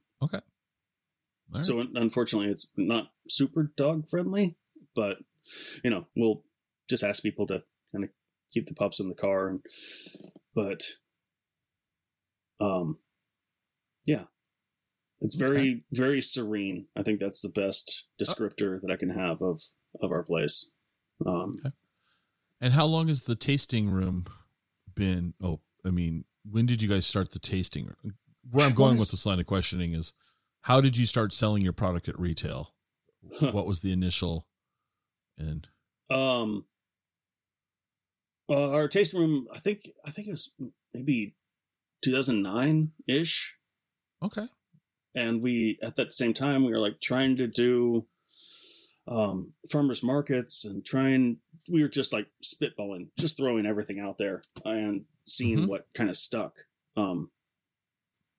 All 1.53 1.57
right. 1.57 1.65
so 1.65 1.85
unfortunately, 1.95 2.49
it's 2.49 2.67
not 2.75 3.11
super 3.29 3.71
dog 3.77 4.09
friendly, 4.09 4.57
but 4.95 5.19
you 5.83 5.89
know, 5.89 6.07
we'll 6.15 6.43
just 6.89 7.03
ask 7.03 7.23
people 7.23 7.47
to 7.47 7.63
kind 7.93 8.03
of 8.03 8.09
keep 8.51 8.65
the 8.65 8.73
pups 8.73 8.99
in 8.99 9.09
the 9.09 9.15
car. 9.15 9.47
And, 9.47 9.61
but, 10.55 10.83
um, 12.59 12.97
yeah, 14.05 14.25
it's 15.21 15.35
very 15.35 15.83
very 15.91 16.21
serene. 16.21 16.87
I 16.95 17.03
think 17.03 17.19
that's 17.19 17.41
the 17.41 17.49
best 17.49 18.05
descriptor 18.19 18.81
that 18.81 18.91
I 18.91 18.97
can 18.97 19.09
have 19.09 19.41
of 19.41 19.61
of 20.01 20.11
our 20.11 20.23
place. 20.23 20.69
Um, 21.25 21.59
and 22.61 22.73
how 22.73 22.85
long 22.85 23.07
has 23.07 23.23
the 23.23 23.35
tasting 23.35 23.89
room 23.89 24.25
been? 24.95 25.33
Oh, 25.41 25.59
I 25.85 25.91
mean, 25.91 26.25
when 26.49 26.65
did 26.65 26.81
you 26.81 26.89
guys 26.89 27.05
start 27.05 27.31
the 27.31 27.39
tasting? 27.39 27.93
Where 28.49 28.65
I'm 28.65 28.73
going 28.73 28.97
with 28.97 29.11
this 29.11 29.25
line 29.25 29.39
of 29.39 29.45
questioning 29.45 29.93
is, 29.93 30.13
how 30.61 30.81
did 30.81 30.97
you 30.97 31.05
start 31.05 31.33
selling 31.33 31.63
your 31.63 31.73
product 31.73 32.07
at 32.07 32.19
retail? 32.19 32.73
what 33.39 33.65
was 33.67 33.81
the 33.81 33.91
initial? 33.91 34.47
And 35.37 35.67
Um, 36.09 36.65
uh, 38.49 38.71
our 38.71 38.87
tasting 38.87 39.19
room, 39.19 39.47
I 39.53 39.59
think, 39.59 39.89
I 40.05 40.11
think 40.11 40.27
it 40.27 40.31
was 40.31 40.51
maybe 40.93 41.35
2009 42.03 42.91
ish, 43.07 43.55
okay, 44.23 44.47
and 45.13 45.41
we 45.41 45.79
at 45.83 45.95
that 45.95 46.13
same 46.13 46.33
time 46.33 46.63
we 46.63 46.71
were 46.71 46.79
like 46.79 47.01
trying 47.01 47.35
to 47.35 47.47
do 47.47 48.05
um 49.07 49.53
farmers 49.71 50.03
markets 50.03 50.63
and 50.65 50.85
trying 50.85 51.37
we 51.71 51.81
were 51.81 51.87
just 51.87 52.11
like 52.13 52.27
spitballing 52.43 53.07
just 53.17 53.37
throwing 53.37 53.65
everything 53.65 53.99
out 53.99 54.17
there 54.17 54.43
and 54.65 55.05
seeing 55.27 55.59
Mhm. 55.59 55.67
what 55.67 55.87
kind 55.93 56.09
of 56.09 56.17
stuck 56.17 56.67
um 56.95 57.31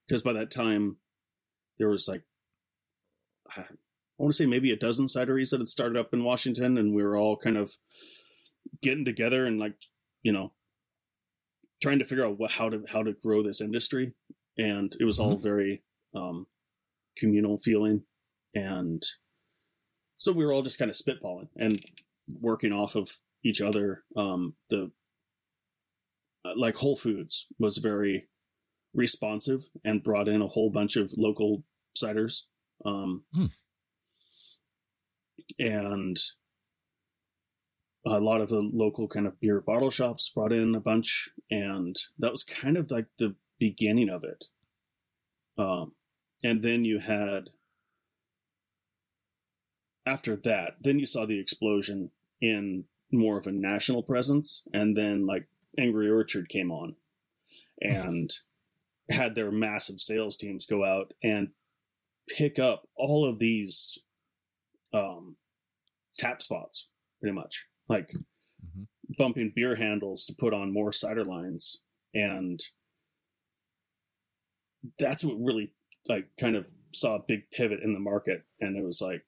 because 0.07 0.22
by 0.22 0.32
that 0.32 0.51
time 0.51 0.97
there 1.78 1.89
was 1.89 2.09
like 2.09 2.22
i 3.57 3.64
want 4.16 4.32
to 4.32 4.36
say 4.36 4.47
maybe 4.47 4.72
a 4.72 4.76
dozen 4.76 5.07
cideries 5.07 5.51
that 5.51 5.61
had 5.61 5.68
started 5.68 5.99
up 5.99 6.12
in 6.12 6.24
washington 6.24 6.76
and 6.78 6.95
we 6.95 7.03
were 7.05 7.16
all 7.16 7.36
kind 7.36 7.57
of 7.57 7.76
getting 8.82 9.05
together 9.05 9.47
and 9.47 9.59
like 9.61 9.76
you 10.22 10.32
know 10.32 10.53
trying 11.80 11.99
to 12.01 12.05
figure 12.05 12.26
out 12.26 12.39
what 12.39 12.51
how 12.53 12.68
to 12.68 12.82
how 12.91 13.03
to 13.05 13.12
grow 13.12 13.41
this 13.43 13.61
industry. 13.61 14.12
And 14.59 14.93
it 14.99 15.05
was 15.05 15.20
all 15.20 15.36
very 15.36 15.84
um 16.12 16.49
communal 17.16 17.57
feeling. 17.57 18.05
And 18.53 19.01
so 20.16 20.32
we 20.32 20.45
were 20.45 20.53
all 20.53 20.62
just 20.62 20.78
kind 20.78 20.91
of 20.91 20.97
spitballing 20.97 21.49
and 21.55 21.80
working 22.41 22.72
off 22.72 22.97
of 22.97 23.20
each 23.45 23.61
other 23.61 24.03
um 24.16 24.57
the 24.70 24.91
like 26.57 26.76
whole 26.76 26.96
foods 26.96 27.46
was 27.59 27.78
very 27.78 28.28
responsive 28.94 29.62
and 29.84 30.03
brought 30.03 30.28
in 30.28 30.42
a 30.42 30.46
whole 30.49 30.70
bunch 30.70 30.96
of 30.96 31.12
local 31.16 31.64
ciders 31.96 32.42
um 32.84 33.24
Hmm. 33.32 33.46
and 35.59 36.16
a 38.07 38.20
lot 38.20 38.40
of 38.40 38.49
the 38.49 38.61
local 38.72 39.09
kind 39.09 39.26
of 39.26 39.38
beer 39.40 39.61
bottle 39.61 39.90
shops 39.90 40.30
brought 40.30 40.53
in 40.53 40.74
a 40.74 40.80
bunch 40.80 41.28
and 41.51 41.96
that 42.18 42.30
was 42.30 42.42
kind 42.44 42.76
of 42.76 42.90
like 42.90 43.07
the 43.18 43.34
beginning 43.59 44.09
of 44.09 44.24
it 44.24 44.44
um 45.62 45.92
and 46.42 46.62
then 46.62 46.84
you 46.84 47.01
had 47.01 47.51
after 50.07 50.36
that 50.36 50.74
then 50.80 50.99
you 50.99 51.07
saw 51.07 51.26
the 51.26 51.38
explosion 51.40 52.11
in 52.40 52.84
more 53.12 53.38
of 53.38 53.46
a 53.46 53.53
national 53.53 54.03
presence 54.03 54.62
and 54.72 54.96
then 54.96 55.26
like 55.26 55.49
angry 55.76 56.08
orchard 56.10 56.48
came 56.48 56.70
on 56.70 56.96
and 57.80 58.30
had 59.10 59.34
their 59.34 59.50
massive 59.50 60.00
sales 60.00 60.36
teams 60.36 60.66
go 60.66 60.84
out 60.84 61.12
and 61.22 61.48
pick 62.28 62.58
up 62.58 62.86
all 62.94 63.24
of 63.28 63.38
these 63.38 63.98
um 64.92 65.36
tap 66.14 66.42
spots 66.42 66.88
pretty 67.20 67.34
much. 67.34 67.66
Like 67.88 68.10
Mhm. 68.66 68.86
bumping 69.16 69.52
beer 69.54 69.76
handles 69.76 70.26
to 70.26 70.34
put 70.38 70.52
on 70.52 70.72
more 70.72 70.92
cider 70.92 71.24
lines. 71.24 71.82
And 72.12 72.60
that's 74.98 75.22
what 75.24 75.36
really 75.38 75.72
like 76.08 76.28
kind 76.38 76.56
of 76.56 76.70
saw 76.92 77.16
a 77.16 77.22
big 77.26 77.50
pivot 77.50 77.80
in 77.82 77.92
the 77.92 78.00
market. 78.00 78.44
And 78.60 78.76
it 78.76 78.84
was 78.84 79.00
like 79.00 79.24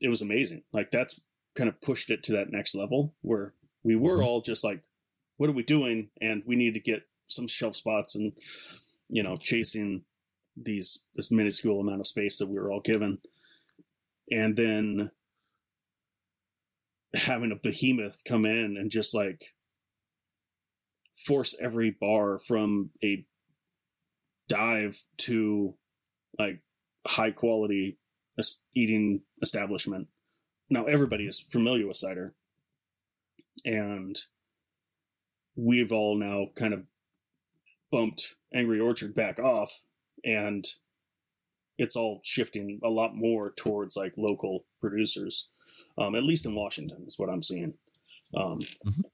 it 0.00 0.08
was 0.08 0.22
amazing. 0.22 0.62
Like 0.72 0.90
that's 0.90 1.20
kind 1.54 1.68
of 1.68 1.80
pushed 1.80 2.10
it 2.10 2.22
to 2.24 2.32
that 2.32 2.50
next 2.50 2.74
level 2.74 3.14
where 3.20 3.54
we 3.82 3.96
were 3.96 4.18
Mhm. 4.18 4.24
all 4.24 4.40
just 4.40 4.62
like 4.64 4.82
what 5.36 5.48
are 5.48 5.54
we 5.54 5.62
doing 5.62 6.10
and 6.20 6.44
we 6.44 6.56
need 6.56 6.74
to 6.74 6.80
get 6.80 7.08
some 7.26 7.46
shelf 7.46 7.74
spots 7.76 8.14
and 8.14 8.32
you 9.08 9.22
know 9.22 9.36
chasing 9.36 10.04
these 10.56 11.06
this 11.14 11.30
minuscule 11.30 11.80
amount 11.80 12.00
of 12.00 12.06
space 12.06 12.38
that 12.38 12.48
we 12.48 12.58
were 12.58 12.70
all 12.70 12.80
given 12.80 13.18
and 14.30 14.56
then 14.56 15.10
having 17.14 17.50
a 17.52 17.56
behemoth 17.56 18.22
come 18.24 18.44
in 18.44 18.76
and 18.76 18.90
just 18.90 19.14
like 19.14 19.54
force 21.16 21.54
every 21.60 21.90
bar 21.90 22.38
from 22.38 22.90
a 23.02 23.26
dive 24.48 25.02
to 25.16 25.76
like 26.38 26.60
high 27.06 27.30
quality 27.30 27.98
eating 28.74 29.22
establishment. 29.42 30.08
Now 30.70 30.84
everybody 30.86 31.26
is 31.26 31.40
familiar 31.40 31.86
with 31.86 31.96
cider, 31.98 32.34
and 33.64 34.18
we've 35.56 35.92
all 35.92 36.16
now 36.16 36.46
kind 36.54 36.74
of 36.74 36.84
bumped 37.90 38.36
Angry 38.54 38.80
Orchard 38.80 39.14
back 39.14 39.38
off, 39.38 39.84
and 40.24 40.64
it's 41.78 41.96
all 41.96 42.20
shifting 42.22 42.80
a 42.82 42.88
lot 42.88 43.14
more 43.14 43.52
towards 43.52 43.96
like 43.96 44.18
local 44.18 44.66
producers, 44.80 45.48
um, 45.96 46.14
at 46.14 46.24
least 46.24 46.46
in 46.46 46.54
Washington 46.54 47.04
is 47.06 47.18
what 47.18 47.30
I'm 47.30 47.42
seeing. 47.42 47.74
Um, 48.34 48.60
Mhm. 48.84 49.04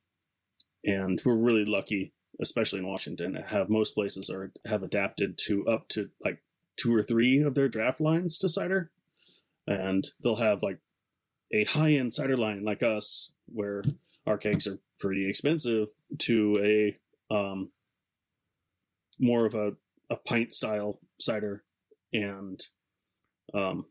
And 0.84 1.22
we're 1.24 1.36
really 1.36 1.64
lucky, 1.64 2.12
especially 2.40 2.78
in 2.80 2.86
Washington, 2.86 3.34
to 3.34 3.42
have 3.42 3.68
most 3.68 3.94
places 3.94 4.30
are 4.30 4.52
have 4.66 4.82
adapted 4.82 5.36
to 5.38 5.66
up 5.66 5.88
to 5.88 6.10
like 6.20 6.42
two 6.76 6.94
or 6.94 7.02
three 7.02 7.40
of 7.40 7.54
their 7.54 7.68
draft 7.68 8.00
lines 8.00 8.38
to 8.38 8.48
cider, 8.48 8.90
and 9.66 10.12
they'll 10.22 10.36
have 10.36 10.62
like 10.62 10.80
a 11.50 11.64
high 11.64 11.92
end 11.92 12.12
cider 12.12 12.36
line 12.36 12.62
like 12.62 12.82
us, 12.82 13.32
where 13.46 13.82
our 14.26 14.38
kegs 14.38 14.66
are 14.66 14.78
pretty 14.98 15.28
expensive, 15.28 15.88
to 16.18 16.56
a 16.60 17.34
um, 17.34 17.70
more 19.18 19.46
of 19.46 19.54
a, 19.54 19.72
a 20.10 20.16
pint 20.16 20.52
style 20.52 21.00
cider 21.18 21.64
and 22.12 22.60
um, 23.54 23.86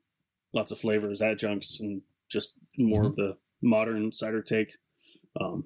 lots 0.53 0.71
of 0.71 0.77
flavors, 0.77 1.21
adjuncts, 1.21 1.79
and 1.79 2.01
just 2.29 2.53
more 2.77 3.05
of 3.05 3.15
the 3.15 3.37
modern 3.61 4.11
cider 4.11 4.41
take. 4.41 4.73
Um, 5.39 5.65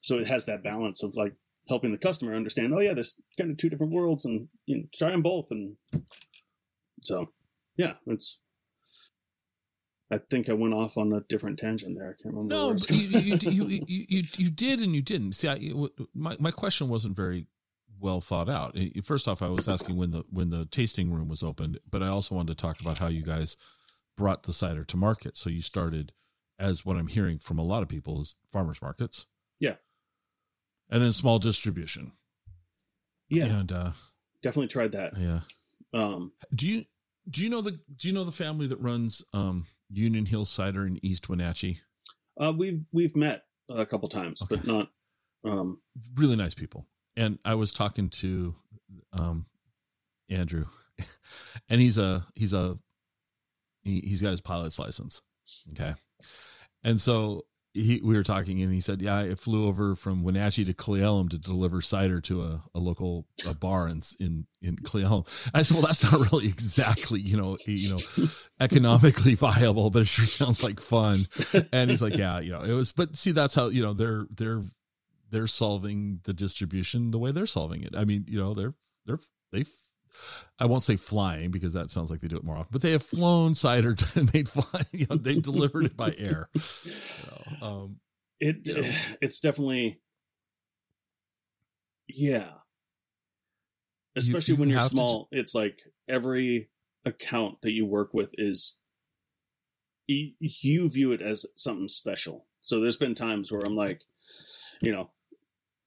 so 0.00 0.18
it 0.18 0.26
has 0.26 0.46
that 0.46 0.62
balance 0.62 1.02
of 1.02 1.16
like 1.16 1.34
helping 1.68 1.92
the 1.92 1.98
customer 1.98 2.34
understand, 2.34 2.72
oh 2.74 2.80
yeah, 2.80 2.94
there's 2.94 3.20
kind 3.36 3.50
of 3.50 3.56
two 3.56 3.68
different 3.68 3.92
worlds, 3.92 4.24
and 4.24 4.48
you 4.66 4.78
know, 4.78 4.82
try 4.94 5.10
them 5.10 5.22
both. 5.22 5.50
And 5.50 5.76
so, 7.02 7.32
yeah, 7.76 7.94
it's. 8.06 8.38
I 10.10 10.18
think 10.18 10.48
I 10.48 10.54
went 10.54 10.72
off 10.74 10.96
on 10.96 11.12
a 11.12 11.20
different 11.20 11.58
tangent 11.58 11.98
there. 11.98 12.08
I 12.18 12.22
can't 12.22 12.34
remember. 12.34 12.54
No, 12.54 12.76
you, 12.88 13.18
you, 13.20 13.38
you, 13.66 13.84
you, 13.86 14.22
you, 14.36 14.50
did 14.50 14.80
and 14.80 14.94
you 14.94 15.02
didn't. 15.02 15.32
See, 15.32 15.48
I, 15.48 15.58
my, 16.14 16.36
my 16.40 16.50
question 16.50 16.88
wasn't 16.88 17.14
very 17.14 17.46
well 18.00 18.20
thought 18.20 18.48
out. 18.48 18.76
First 19.04 19.28
off, 19.28 19.42
I 19.42 19.48
was 19.48 19.68
asking 19.68 19.96
when 19.96 20.12
the 20.12 20.24
when 20.30 20.50
the 20.50 20.64
tasting 20.66 21.10
room 21.12 21.28
was 21.28 21.42
opened, 21.42 21.78
but 21.90 22.02
I 22.02 22.08
also 22.08 22.34
wanted 22.34 22.56
to 22.56 22.62
talk 22.62 22.80
about 22.80 22.98
how 22.98 23.08
you 23.08 23.22
guys 23.22 23.56
brought 24.16 24.44
the 24.44 24.52
cider 24.52 24.84
to 24.84 24.96
market. 24.96 25.36
So 25.36 25.50
you 25.50 25.60
started 25.60 26.12
as 26.58 26.84
what 26.86 26.96
I'm 26.96 27.08
hearing 27.08 27.38
from 27.38 27.58
a 27.58 27.62
lot 27.64 27.82
of 27.82 27.88
people 27.88 28.20
is 28.20 28.34
farmers 28.52 28.80
markets. 28.82 29.26
Yeah. 29.60 29.74
And 30.90 31.02
then 31.02 31.12
small 31.12 31.38
distribution. 31.38 32.12
yeah, 33.28 33.46
And 33.46 33.70
uh 33.70 33.90
definitely 34.42 34.68
tried 34.68 34.92
that. 34.92 35.16
yeah. 35.16 35.40
Um, 35.92 36.32
Do 36.54 36.68
you 36.68 36.84
Do 37.30 37.42
you 37.42 37.50
know 37.50 37.60
the 37.60 37.72
Do 37.96 38.08
you 38.08 38.14
know 38.14 38.24
the 38.24 38.32
family 38.32 38.66
that 38.68 38.80
runs 38.80 39.24
um, 39.32 39.66
Union 39.90 40.26
Hill 40.26 40.44
Cider 40.44 40.86
in 40.86 40.98
East 41.04 41.28
Wenatchee? 41.28 41.80
Uh, 42.40 42.52
we've 42.56 42.80
we've 42.92 43.16
met 43.16 43.42
a 43.68 43.84
couple 43.84 44.08
times, 44.08 44.42
Okay. 44.42 44.56
but 44.56 44.66
not. 44.66 44.90
Um, 45.44 45.80
Really 46.14 46.36
nice 46.36 46.54
people. 46.54 46.86
And 47.16 47.38
I 47.44 47.54
was 47.54 47.72
talking 47.72 48.08
to 48.10 48.54
um, 49.12 49.46
Andrew, 50.28 50.66
and 51.68 51.80
he's 51.80 51.98
a 51.98 52.24
he's 52.34 52.54
a 52.54 52.78
he, 53.82 54.00
he's 54.00 54.22
got 54.22 54.30
his 54.30 54.40
pilot's 54.40 54.78
license. 54.78 55.20
Okay, 55.70 55.94
and 56.84 57.00
so 57.00 57.44
he 57.82 58.00
we 58.02 58.16
were 58.16 58.22
talking, 58.22 58.62
and 58.62 58.72
he 58.72 58.80
said, 58.80 59.00
"Yeah, 59.00 59.18
I 59.18 59.34
flew 59.34 59.66
over 59.66 59.94
from 59.94 60.22
Wenatchee 60.22 60.64
to 60.64 60.74
Cle 60.74 60.94
Elum 60.94 61.30
to 61.30 61.38
deliver 61.38 61.80
cider 61.80 62.20
to 62.22 62.42
a, 62.42 62.62
a 62.74 62.78
local 62.78 63.26
a 63.46 63.54
bar 63.54 63.88
in 63.88 64.02
in 64.20 64.46
in 64.60 64.76
Cle 64.76 65.00
Elum." 65.00 65.50
I 65.54 65.62
said, 65.62 65.76
"Well, 65.76 65.86
that's 65.86 66.10
not 66.10 66.32
really 66.32 66.46
exactly 66.46 67.20
you 67.20 67.36
know 67.36 67.56
you 67.66 67.90
know 67.90 68.26
economically 68.60 69.34
viable, 69.34 69.90
but 69.90 70.02
it 70.02 70.08
sure 70.08 70.26
sounds 70.26 70.62
like 70.62 70.80
fun." 70.80 71.20
And 71.72 71.90
he's 71.90 72.02
like, 72.02 72.16
"Yeah, 72.16 72.40
you 72.40 72.52
know, 72.52 72.60
it 72.60 72.72
was." 72.72 72.92
But 72.92 73.16
see, 73.16 73.32
that's 73.32 73.54
how 73.54 73.68
you 73.68 73.82
know 73.82 73.94
they're 73.94 74.26
they're 74.36 74.62
they're 75.30 75.46
solving 75.46 76.20
the 76.24 76.32
distribution 76.32 77.10
the 77.10 77.18
way 77.18 77.30
they're 77.30 77.46
solving 77.46 77.82
it. 77.82 77.94
I 77.96 78.04
mean, 78.04 78.24
you 78.28 78.38
know, 78.38 78.54
they're 78.54 78.74
they're 79.06 79.20
they. 79.52 79.64
I 80.58 80.66
won't 80.66 80.82
say 80.82 80.96
flying 80.96 81.50
because 81.50 81.72
that 81.74 81.90
sounds 81.90 82.10
like 82.10 82.20
they 82.20 82.28
do 82.28 82.36
it 82.36 82.44
more 82.44 82.56
often, 82.56 82.70
but 82.72 82.82
they 82.82 82.92
have 82.92 83.02
flown 83.02 83.54
cider 83.54 83.96
and 84.14 84.28
they'd 84.28 84.48
fly. 84.48 84.82
You 84.92 85.06
know, 85.08 85.16
they 85.16 85.36
delivered 85.36 85.86
it 85.86 85.96
by 85.96 86.14
air. 86.18 86.48
You 86.84 86.92
know, 87.60 87.66
um, 87.66 87.96
it 88.40 88.56
Yeah. 88.64 88.92
it's 89.20 89.40
definitely 89.40 90.00
yeah. 92.08 92.50
Especially 94.16 94.54
you 94.54 94.60
when 94.60 94.68
you're 94.68 94.80
to 94.80 94.86
small, 94.86 95.28
it's 95.30 95.54
like 95.54 95.80
every 96.08 96.70
account 97.04 97.62
that 97.62 97.72
you 97.72 97.86
work 97.86 98.12
with 98.12 98.34
is 98.36 98.80
you, 100.06 100.32
you 100.40 100.88
view 100.88 101.12
it 101.12 101.20
as 101.22 101.46
something 101.54 101.88
special. 101.88 102.46
So 102.62 102.80
there's 102.80 102.96
been 102.96 103.14
times 103.14 103.52
where 103.52 103.62
I'm 103.64 103.76
like, 103.76 104.02
you 104.80 104.90
know, 104.90 105.10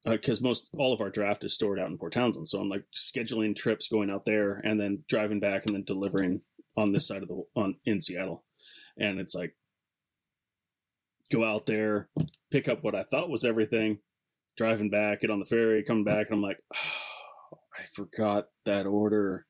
Uh, 0.06 0.12
because 0.12 0.42
most 0.42 0.70
all 0.76 0.94
of 0.94 1.02
our 1.02 1.12
draft 1.12 1.44
is 1.44 1.54
stored 1.54 1.80
out 1.80 1.90
in 1.90 1.98
Port 1.98 2.14
Townsend, 2.14 2.48
so 2.48 2.60
I'm 2.60 2.70
like 2.70 2.86
scheduling 2.96 3.56
trips 3.56 3.88
going 3.88 4.10
out 4.10 4.26
there 4.26 4.60
and 4.64 4.80
then 4.80 5.04
driving 5.08 5.40
back 5.40 5.66
and 5.66 5.76
then 5.76 5.84
delivering 5.84 6.42
on 6.76 6.92
this 6.92 7.08
side 7.08 7.22
of 7.22 7.28
the 7.28 7.44
on 7.56 7.76
in 7.86 8.02
Seattle, 8.02 8.44
and 8.98 9.20
it's 9.20 9.36
like 9.36 9.56
go 11.32 11.46
out 11.46 11.68
there, 11.68 12.10
pick 12.50 12.68
up 12.68 12.84
what 12.84 12.96
I 12.96 13.04
thought 13.04 13.30
was 13.30 13.46
everything, 13.46 14.00
driving 14.58 14.90
back, 14.90 15.22
get 15.22 15.30
on 15.30 15.40
the 15.40 15.46
ferry, 15.46 15.84
coming 15.84 16.04
back, 16.04 16.28
and 16.28 16.36
I'm 16.36 16.42
like, 16.42 16.62
oh, 16.76 17.58
I 17.80 17.86
forgot 17.86 18.48
that 18.66 18.86
order. 18.86 19.46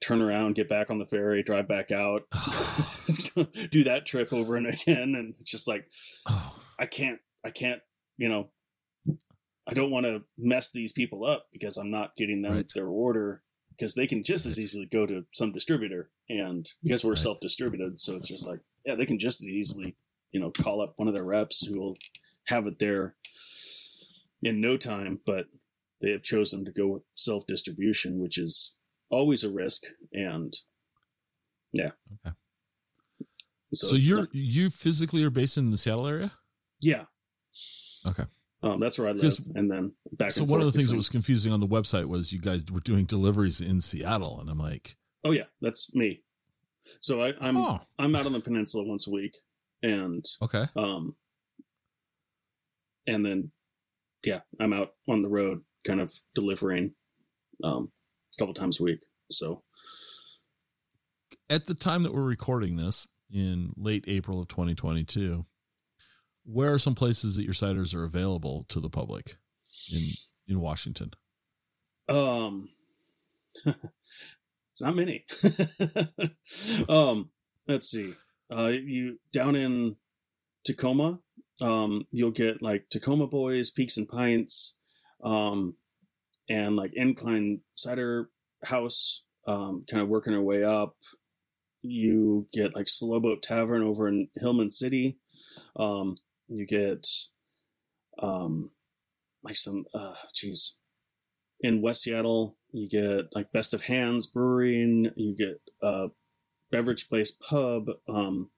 Turn 0.00 0.20
around, 0.20 0.56
get 0.56 0.68
back 0.68 0.90
on 0.90 0.98
the 0.98 1.06
ferry, 1.06 1.42
drive 1.42 1.66
back 1.66 1.90
out, 1.90 2.22
do 3.70 3.84
that 3.84 4.04
trip 4.04 4.32
over 4.32 4.56
and 4.56 4.66
again, 4.66 5.14
and 5.14 5.34
it's 5.38 5.50
just 5.50 5.66
like 5.66 5.88
I 6.78 6.86
can't, 6.86 7.20
I 7.44 7.50
can't, 7.50 7.80
you 8.18 8.28
know, 8.28 8.50
I 9.66 9.72
don't 9.74 9.90
want 9.90 10.04
to 10.06 10.22
mess 10.36 10.70
these 10.70 10.92
people 10.92 11.24
up 11.24 11.46
because 11.52 11.76
I'm 11.76 11.90
not 11.90 12.16
getting 12.16 12.42
them 12.42 12.52
Right. 12.54 12.70
their 12.74 12.88
order 12.88 13.42
because 13.70 13.94
they 13.94 14.06
can 14.06 14.22
just 14.22 14.46
as 14.46 14.58
easily 14.60 14.86
go 14.86 15.06
to 15.06 15.24
some 15.32 15.52
distributor 15.52 16.10
and 16.28 16.70
because 16.82 17.04
we're 17.04 17.12
Right. 17.12 17.18
self-distributed, 17.18 17.98
so 17.98 18.16
it's 18.16 18.28
just 18.28 18.46
like, 18.46 18.60
yeah, 18.84 18.94
they 18.94 19.06
can 19.06 19.18
just 19.18 19.40
as 19.40 19.46
easily, 19.48 19.96
you 20.32 20.38
know, 20.40 20.50
call 20.50 20.80
up 20.80 20.94
one 20.98 21.08
of 21.08 21.14
their 21.14 21.24
reps 21.24 21.64
who 21.66 21.80
will 21.80 21.96
have 22.44 22.66
it 22.66 22.78
there 22.78 23.16
in 24.42 24.60
no 24.60 24.76
time, 24.76 25.20
but 25.24 25.46
they 26.00 26.10
have 26.10 26.22
chosen 26.22 26.64
to 26.66 26.70
go 26.72 26.86
with 26.88 27.02
self-distribution, 27.14 28.18
which 28.20 28.36
is 28.38 28.74
always 29.08 29.42
a 29.44 29.50
risk 29.50 29.84
and 30.12 30.54
yeah. 31.72 31.92
Okay. 32.26 32.36
So, 33.72 33.88
so 33.88 33.96
you're 33.96 34.20
not- 34.20 34.34
you 34.34 34.70
physically 34.70 35.24
are 35.24 35.30
based 35.30 35.56
in 35.58 35.70
the 35.70 35.76
Seattle 35.78 36.06
area. 36.06 36.32
yeah. 36.80 37.06
Okay. 38.06 38.24
Um, 38.64 38.80
that's 38.80 38.98
where 38.98 39.08
I 39.08 39.12
live, 39.12 39.36
and 39.54 39.70
then 39.70 39.92
back. 40.12 40.32
So 40.32 40.44
one 40.44 40.60
of 40.60 40.66
the 40.66 40.72
things 40.72 40.90
that 40.90 40.96
was 40.96 41.10
confusing 41.10 41.52
on 41.52 41.60
the 41.60 41.66
website 41.66 42.06
was 42.06 42.32
you 42.32 42.40
guys 42.40 42.64
were 42.72 42.80
doing 42.80 43.04
deliveries 43.04 43.60
in 43.60 43.80
Seattle, 43.80 44.40
and 44.40 44.48
I'm 44.48 44.58
like, 44.58 44.96
Oh 45.22 45.32
yeah, 45.32 45.44
that's 45.60 45.94
me. 45.94 46.22
So 47.00 47.22
I, 47.22 47.34
I'm 47.40 47.56
oh, 47.56 47.80
I'm 47.98 48.16
out 48.16 48.26
on 48.26 48.32
the 48.32 48.40
peninsula 48.40 48.84
once 48.84 49.06
a 49.06 49.10
week, 49.10 49.36
and 49.82 50.24
okay, 50.42 50.64
um, 50.76 51.14
and 53.06 53.24
then 53.24 53.50
yeah, 54.22 54.40
I'm 54.58 54.72
out 54.72 54.92
on 55.08 55.22
the 55.22 55.28
road, 55.28 55.60
kind 55.86 56.00
of 56.00 56.12
delivering, 56.34 56.92
um, 57.62 57.90
a 58.34 58.38
couple 58.38 58.54
times 58.54 58.80
a 58.80 58.84
week. 58.84 59.00
So 59.30 59.62
at 61.50 61.66
the 61.66 61.74
time 61.74 62.02
that 62.02 62.14
we're 62.14 62.22
recording 62.22 62.76
this 62.76 63.06
in 63.30 63.72
late 63.76 64.04
April 64.06 64.40
of 64.40 64.48
2022, 64.48 65.44
where 66.44 66.72
are 66.72 66.78
some 66.78 66.94
places 66.94 67.36
that 67.36 67.44
your 67.44 67.54
ciders 67.54 67.94
are 67.94 68.04
available 68.04 68.64
to 68.68 68.80
the 68.80 68.90
public 68.90 69.36
in 69.92 70.02
in 70.46 70.60
Washington? 70.60 71.12
Um, 72.08 72.68
not 74.80 74.94
many. 74.96 75.24
um, 76.88 77.30
let's 77.66 77.90
see. 77.90 78.14
Uh, 78.50 78.72
you 78.84 79.18
down 79.32 79.56
in 79.56 79.96
Tacoma, 80.64 81.18
um, 81.60 82.06
you'll 82.10 82.30
get 82.30 82.62
like 82.62 82.88
Tacoma 82.90 83.26
Boys, 83.26 83.70
Peaks 83.70 83.96
and 83.96 84.08
Pints, 84.08 84.76
um, 85.22 85.76
and 86.48 86.76
like 86.76 86.92
Incline 86.94 87.60
Cider 87.74 88.28
House, 88.64 89.24
um, 89.46 89.84
kind 89.88 90.02
of 90.02 90.08
working 90.08 90.34
our 90.34 90.42
way 90.42 90.62
up. 90.62 90.96
You 91.80 92.48
get 92.52 92.74
like 92.74 92.88
Slow 92.88 93.20
Boat 93.20 93.42
Tavern 93.42 93.82
over 93.82 94.08
in 94.08 94.28
Hillman 94.36 94.70
City. 94.70 95.18
Um, 95.76 96.16
you 96.48 96.66
get, 96.66 97.06
um, 98.18 98.70
like 99.42 99.56
some, 99.56 99.84
uh, 99.94 100.14
geez, 100.34 100.76
in 101.60 101.82
West 101.82 102.02
Seattle, 102.02 102.56
you 102.72 102.88
get 102.88 103.34
like 103.34 103.52
Best 103.52 103.74
of 103.74 103.82
Hands 103.82 104.26
Brewing, 104.26 105.10
you 105.16 105.34
get 105.36 105.60
uh, 105.82 106.08
Beveridge 106.70 107.08
Place 107.08 107.30
Pub, 107.30 107.88
um, 108.08 108.50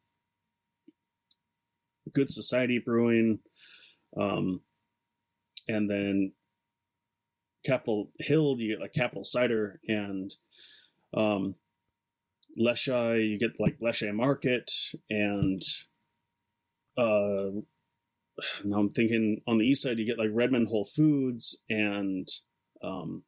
Good 2.13 2.31
Society 2.31 2.79
Brewing, 2.79 3.41
um, 4.17 4.63
and 5.69 5.91
then 5.91 6.33
Capitol 7.65 8.11
Hill, 8.19 8.57
you 8.59 8.71
get 8.71 8.81
like 8.81 8.93
Capitol 8.93 9.25
Cider 9.25 9.81
and 9.89 10.33
um, 11.15 11.57
Leschi, 12.59 13.29
you 13.29 13.39
get 13.39 13.61
like 13.61 13.79
Leschi 13.81 14.13
Market, 14.15 14.71
and 15.11 15.63
uh, 16.97 17.61
now 18.65 18.79
I'm 18.79 18.91
thinking 18.91 19.43
on 19.47 19.59
the 19.59 19.65
east 19.65 19.83
side, 19.83 19.99
you 19.99 20.07
get 20.07 20.19
like 20.19 20.31
Redmond 20.33 20.69
Whole 20.69 20.85
Foods 20.85 21.63
and 21.71 22.29
um, 22.83 23.23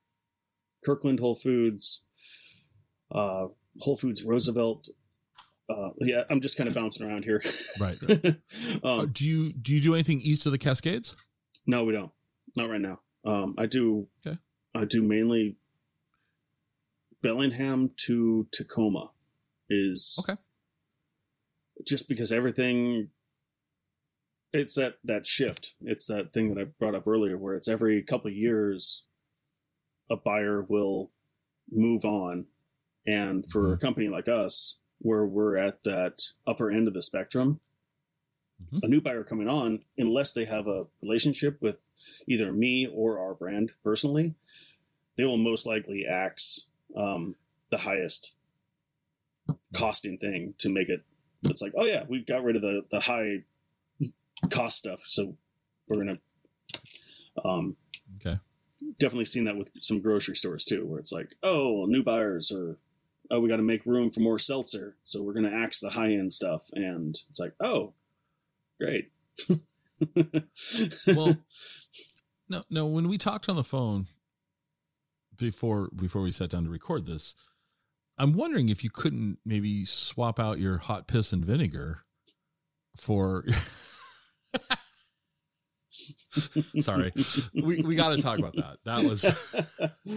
Kirkland 0.85 1.21
Whole 1.21 1.35
Foods, 1.35 2.03
uh, 3.13 3.47
Whole 3.81 3.97
Foods 3.97 4.23
Roosevelt. 4.23 4.89
Uh, 5.69 5.91
yeah, 6.01 6.23
I'm 6.31 6.41
just 6.41 6.57
kind 6.57 6.69
of 6.69 6.75
bouncing 6.75 7.07
around 7.07 7.25
here. 7.25 7.43
Right. 7.79 7.97
right. 8.09 8.37
Uh, 8.83 9.01
um, 9.01 9.11
do 9.13 9.27
you 9.27 9.53
do 9.53 9.75
you 9.75 9.83
do 9.83 9.95
anything 9.95 10.21
east 10.21 10.47
of 10.47 10.53
the 10.53 10.59
Cascades? 10.59 11.15
no, 11.67 11.85
we 11.85 11.93
don't. 11.93 12.11
Not 12.57 12.71
right 12.71 12.81
now. 12.81 13.01
Um, 13.25 13.55
I 13.59 13.67
do. 13.67 14.09
Okay. 14.27 14.39
I 14.75 14.85
do 14.85 15.03
mainly 15.03 15.57
Bellingham 17.23 17.91
to 18.07 18.47
Tacoma. 18.53 19.11
Is 19.69 20.17
Okay. 20.21 20.41
Just 21.87 22.09
because 22.09 22.33
everything. 22.33 23.11
It's 24.53 24.75
that 24.75 24.99
that 25.05 25.27
shift. 25.27 25.75
It's 25.81 26.07
that 26.07 26.33
thing 26.33 26.55
that 26.55 26.61
I 26.61 26.65
brought 26.65 26.95
up 26.95 27.07
earlier, 27.07 27.37
where 27.37 27.55
it's 27.55 27.69
every 27.69 28.03
couple 28.03 28.29
of 28.31 28.37
years, 28.37 29.05
a 30.09 30.17
buyer 30.17 30.63
will 30.63 31.11
move 31.71 32.05
on, 32.05 32.47
and 33.07 33.45
for 33.45 33.73
a 33.73 33.77
Mhm. 33.77 33.81
company 33.81 34.09
like 34.09 34.29
us, 34.29 34.79
where 34.99 35.27
we're 35.27 35.57
at 35.57 35.85
that 35.85 36.33
upper 36.47 36.71
end 36.71 36.89
of 36.89 36.95
the 36.95 37.03
spectrum, 37.03 37.61
Mhm. 38.73 38.85
a 38.85 38.89
new 38.89 39.01
buyer 39.03 39.23
coming 39.23 39.49
on, 39.49 39.85
unless 39.99 40.33
they 40.33 40.47
have 40.47 40.67
a 40.67 40.87
relationship 41.03 41.61
with 41.61 41.79
either 42.27 42.53
me 42.53 42.87
or 42.87 43.19
our 43.19 43.35
brand 43.35 43.75
personally, 43.83 44.35
they 45.17 45.25
will 45.25 45.37
most 45.37 45.67
likely 45.67 46.07
axe 46.07 46.67
um, 46.95 47.37
the 47.69 47.79
highest 47.79 48.33
costing 49.75 50.17
thing 50.17 50.55
to 50.55 50.71
make 50.71 50.89
it. 50.89 51.05
It's 51.43 51.61
like, 51.61 51.75
oh 51.77 51.85
yeah, 51.85 52.05
we've 52.09 52.25
got 52.25 52.43
rid 52.43 52.57
of 52.57 52.63
the 52.63 52.87
the 52.91 53.01
high 53.01 53.45
cost 54.51 54.79
stuff, 54.79 55.01
so 55.07 55.37
we're 55.89 55.99
gonna. 56.05 56.19
Um, 57.45 57.77
Okay. 58.17 58.39
definitely 58.99 59.27
seen 59.27 59.45
that 59.45 59.57
with 59.57 59.71
some 59.81 60.01
grocery 60.01 60.35
stores 60.37 60.65
too, 60.65 60.85
where 60.87 60.99
it's 60.99 61.13
like, 61.13 61.35
oh, 61.43 61.85
new 61.87 62.03
buyers 62.03 62.51
or 62.51 62.79
oh, 63.31 63.39
we 63.41 63.49
got 63.49 63.57
to 63.59 63.63
make 63.63 63.85
room 63.85 64.11
for 64.11 64.21
more 64.21 64.39
seltzer, 64.39 64.97
so 65.05 65.23
we're 65.23 65.35
gonna 65.35 65.51
axe 65.51 65.81
the 65.81 65.91
high 65.91 66.13
end 66.13 66.33
stuff, 66.33 66.71
and 66.73 67.17
it's 67.31 67.39
like, 67.39 67.55
oh, 67.61 67.93
great. 68.81 69.11
Well, 71.07 71.37
No, 72.49 72.63
no. 72.71 72.87
When 72.87 73.09
we 73.09 73.19
talked 73.19 73.49
on 73.49 73.57
the 73.57 73.65
phone 73.65 74.07
before 75.37 75.91
before 75.95 76.23
we 76.23 76.31
sat 76.33 76.51
down 76.51 76.65
to 76.65 76.71
record 76.71 77.05
this, 77.07 77.35
I'm 78.17 78.33
wondering 78.33 78.69
if 78.69 78.83
you 78.83 78.91
couldn't 78.91 79.39
maybe 79.45 79.85
swap 79.85 80.41
out 80.41 80.59
your 80.59 80.79
hot 80.79 81.07
piss 81.09 81.33
and 81.33 81.45
vinegar 81.45 82.01
for. 82.97 83.45
Sorry, 86.81 87.13
we 87.55 87.81
we 87.83 87.95
got 87.97 88.15
to 88.17 88.23
talk 88.23 88.39
about 88.39 88.55
that. 88.57 88.77
That 88.85 89.05
was. 89.05 89.25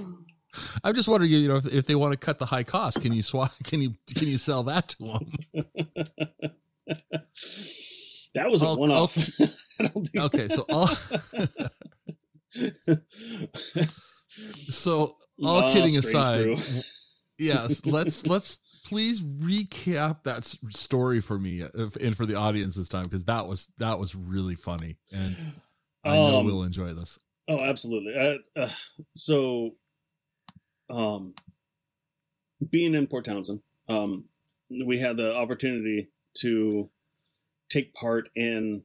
I'm 0.83 0.93
just 0.93 1.07
wondering, 1.07 1.31
you 1.31 1.47
know, 1.47 1.55
if, 1.57 1.73
if 1.73 1.85
they 1.85 1.95
want 1.95 2.11
to 2.11 2.17
cut 2.17 2.37
the 2.37 2.45
high 2.45 2.63
cost, 2.63 3.01
can 3.01 3.13
you 3.13 3.23
swap? 3.23 3.51
Can 3.63 3.81
you 3.81 3.95
can 4.15 4.27
you 4.27 4.37
sell 4.37 4.63
that 4.63 4.89
to 4.89 5.03
them? 5.03 5.31
that 8.35 8.51
was 8.51 8.61
a 8.61 8.65
I'll- 8.67 8.77
one 8.77 8.91
off. 8.91 9.17
Okay, 10.15 10.47
so 10.49 10.63
all 10.69 10.87
so 14.69 15.15
all 15.43 15.63
Ah, 15.63 15.73
kidding 15.73 15.97
aside, 15.97 16.47
yes, 17.39 17.83
let's 17.85 18.27
let's 18.27 18.59
please 18.85 19.21
recap 19.21 20.23
that 20.23 20.43
story 20.45 21.21
for 21.21 21.37
me 21.39 21.63
uh, 21.63 21.89
and 22.01 22.15
for 22.15 22.25
the 22.25 22.35
audience 22.35 22.75
this 22.75 22.89
time 22.89 23.03
because 23.03 23.25
that 23.25 23.47
was 23.47 23.69
that 23.77 23.99
was 23.99 24.15
really 24.15 24.55
funny 24.55 24.97
and 25.13 25.35
I 26.03 26.15
know 26.15 26.39
Um, 26.39 26.45
we'll 26.45 26.63
enjoy 26.63 26.93
this. 26.93 27.19
Oh, 27.47 27.59
absolutely. 27.59 28.15
Uh, 28.15 28.37
uh, 28.59 28.69
so, 29.15 29.75
um, 30.89 31.35
being 32.69 32.95
in 32.95 33.07
Port 33.07 33.25
Townsend, 33.25 33.61
um, 33.87 34.25
we 34.69 34.99
had 34.99 35.17
the 35.17 35.35
opportunity 35.35 36.09
to 36.39 36.89
take 37.69 37.93
part 37.93 38.29
in 38.35 38.83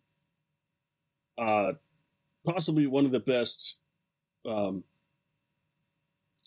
uh, 1.39 1.73
possibly 2.45 2.87
one 2.87 3.05
of 3.05 3.13
the 3.13 3.21
best 3.21 3.77
um, 4.45 4.85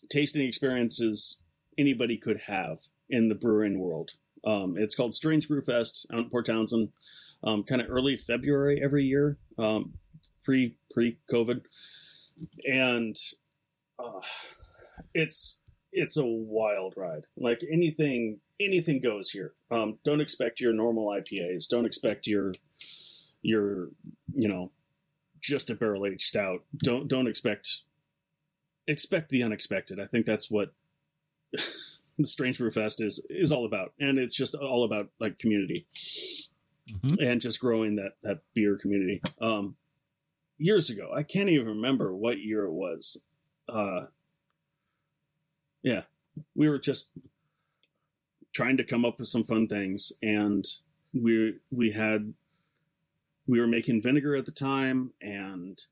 tasting 0.10 0.46
experiences 0.46 1.40
anybody 1.78 2.18
could 2.18 2.42
have 2.48 2.80
in 3.10 3.30
the 3.30 3.36
brewing 3.36 3.80
world. 3.80 4.12
Um, 4.44 4.76
it's 4.78 4.96
called 4.96 5.14
Strange 5.14 5.48
Brew 5.48 5.62
Fest 5.62 6.06
out 6.14 6.20
in 6.20 6.30
Port 6.30 6.46
Townsend, 6.46 6.90
um, 7.44 7.64
kind 7.64 7.82
of 7.82 7.88
early 7.90 8.16
February 8.16 8.80
every 8.82 9.04
year, 9.04 9.38
um, 9.58 9.94
pre 10.44 10.78
pre 10.92 11.18
COVID, 11.32 11.62
and 12.66 13.16
uh, 13.98 14.22
it's 15.14 15.62
it's 15.92 16.18
a 16.18 16.26
wild 16.26 16.94
ride. 16.96 17.26
Like 17.38 17.62
anything 17.70 18.40
anything 18.60 19.02
goes 19.02 19.32
here. 19.32 19.54
Um, 19.72 20.00
don't 20.04 20.22
expect 20.22 20.62
your 20.62 20.74
normal 20.74 21.08
IPAs. 21.08 21.68
Don't 21.68 21.86
expect 21.86 22.28
your 22.28 22.54
your 23.42 23.90
you 24.34 24.48
know 24.48 24.72
just 25.42 25.70
a 25.70 25.76
barrel 25.76 26.06
aged 26.06 26.22
stout. 26.22 26.64
Don't 26.78 27.08
don't 27.08 27.28
expect 27.28 27.84
expect 28.88 29.30
the 29.30 29.44
unexpected. 29.44 30.00
I 30.00 30.06
think 30.06 30.26
that's 30.26 30.50
what 30.50 30.74
Strange 32.28 32.58
Brew 32.58 32.72
Fest 32.72 33.02
is 33.02 33.24
is 33.30 33.52
all 33.52 33.66
about, 33.66 33.94
and 34.00 34.18
it's 34.18 34.36
just 34.36 34.56
all 34.56 34.84
about 34.84 35.10
like 35.20 35.40
community 35.40 35.86
Mhm. 36.90 37.18
and 37.26 37.42
just 37.42 37.60
growing 37.60 37.96
that 37.98 38.18
that 38.24 38.42
beer 38.54 38.78
community. 38.78 39.22
Um, 39.40 39.76
years 40.58 40.90
ago, 40.90 41.12
I 41.14 41.24
can't 41.24 41.50
even 41.50 41.68
remember 41.68 42.14
what 42.16 42.40
year 42.40 42.66
it 42.66 42.72
was. 42.74 43.22
Uh, 43.68 44.08
yeah, 45.82 46.04
we 46.56 46.68
were 46.68 46.80
just 46.80 47.12
trying 48.52 48.78
to 48.78 48.84
come 48.84 49.06
up 49.06 49.20
with 49.20 49.30
some 49.30 49.44
fun 49.44 49.68
things, 49.68 50.12
and 50.22 50.66
we 51.14 51.56
we 51.72 51.92
had 51.92 52.34
we 53.48 53.60
were 53.60 53.68
making 53.68 54.02
vinegar 54.02 54.36
at 54.36 54.46
the 54.46 54.52
time, 54.52 55.14
and 55.22 55.86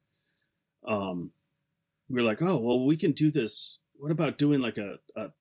um, 0.84 1.32
we 2.10 2.16
were 2.22 2.28
like, 2.28 2.42
oh 2.42 2.60
well, 2.60 2.86
we 2.86 2.98
can 2.98 3.12
do 3.12 3.32
this. 3.32 3.78
What 4.00 4.12
about 4.12 4.38
doing 4.38 4.60
like 4.62 4.78
a, 4.78 5.00
a 5.16 5.32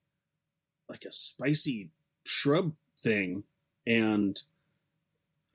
like 0.88 1.04
a 1.04 1.12
spicy 1.12 1.90
shrub 2.24 2.72
thing, 2.98 3.44
and 3.86 4.42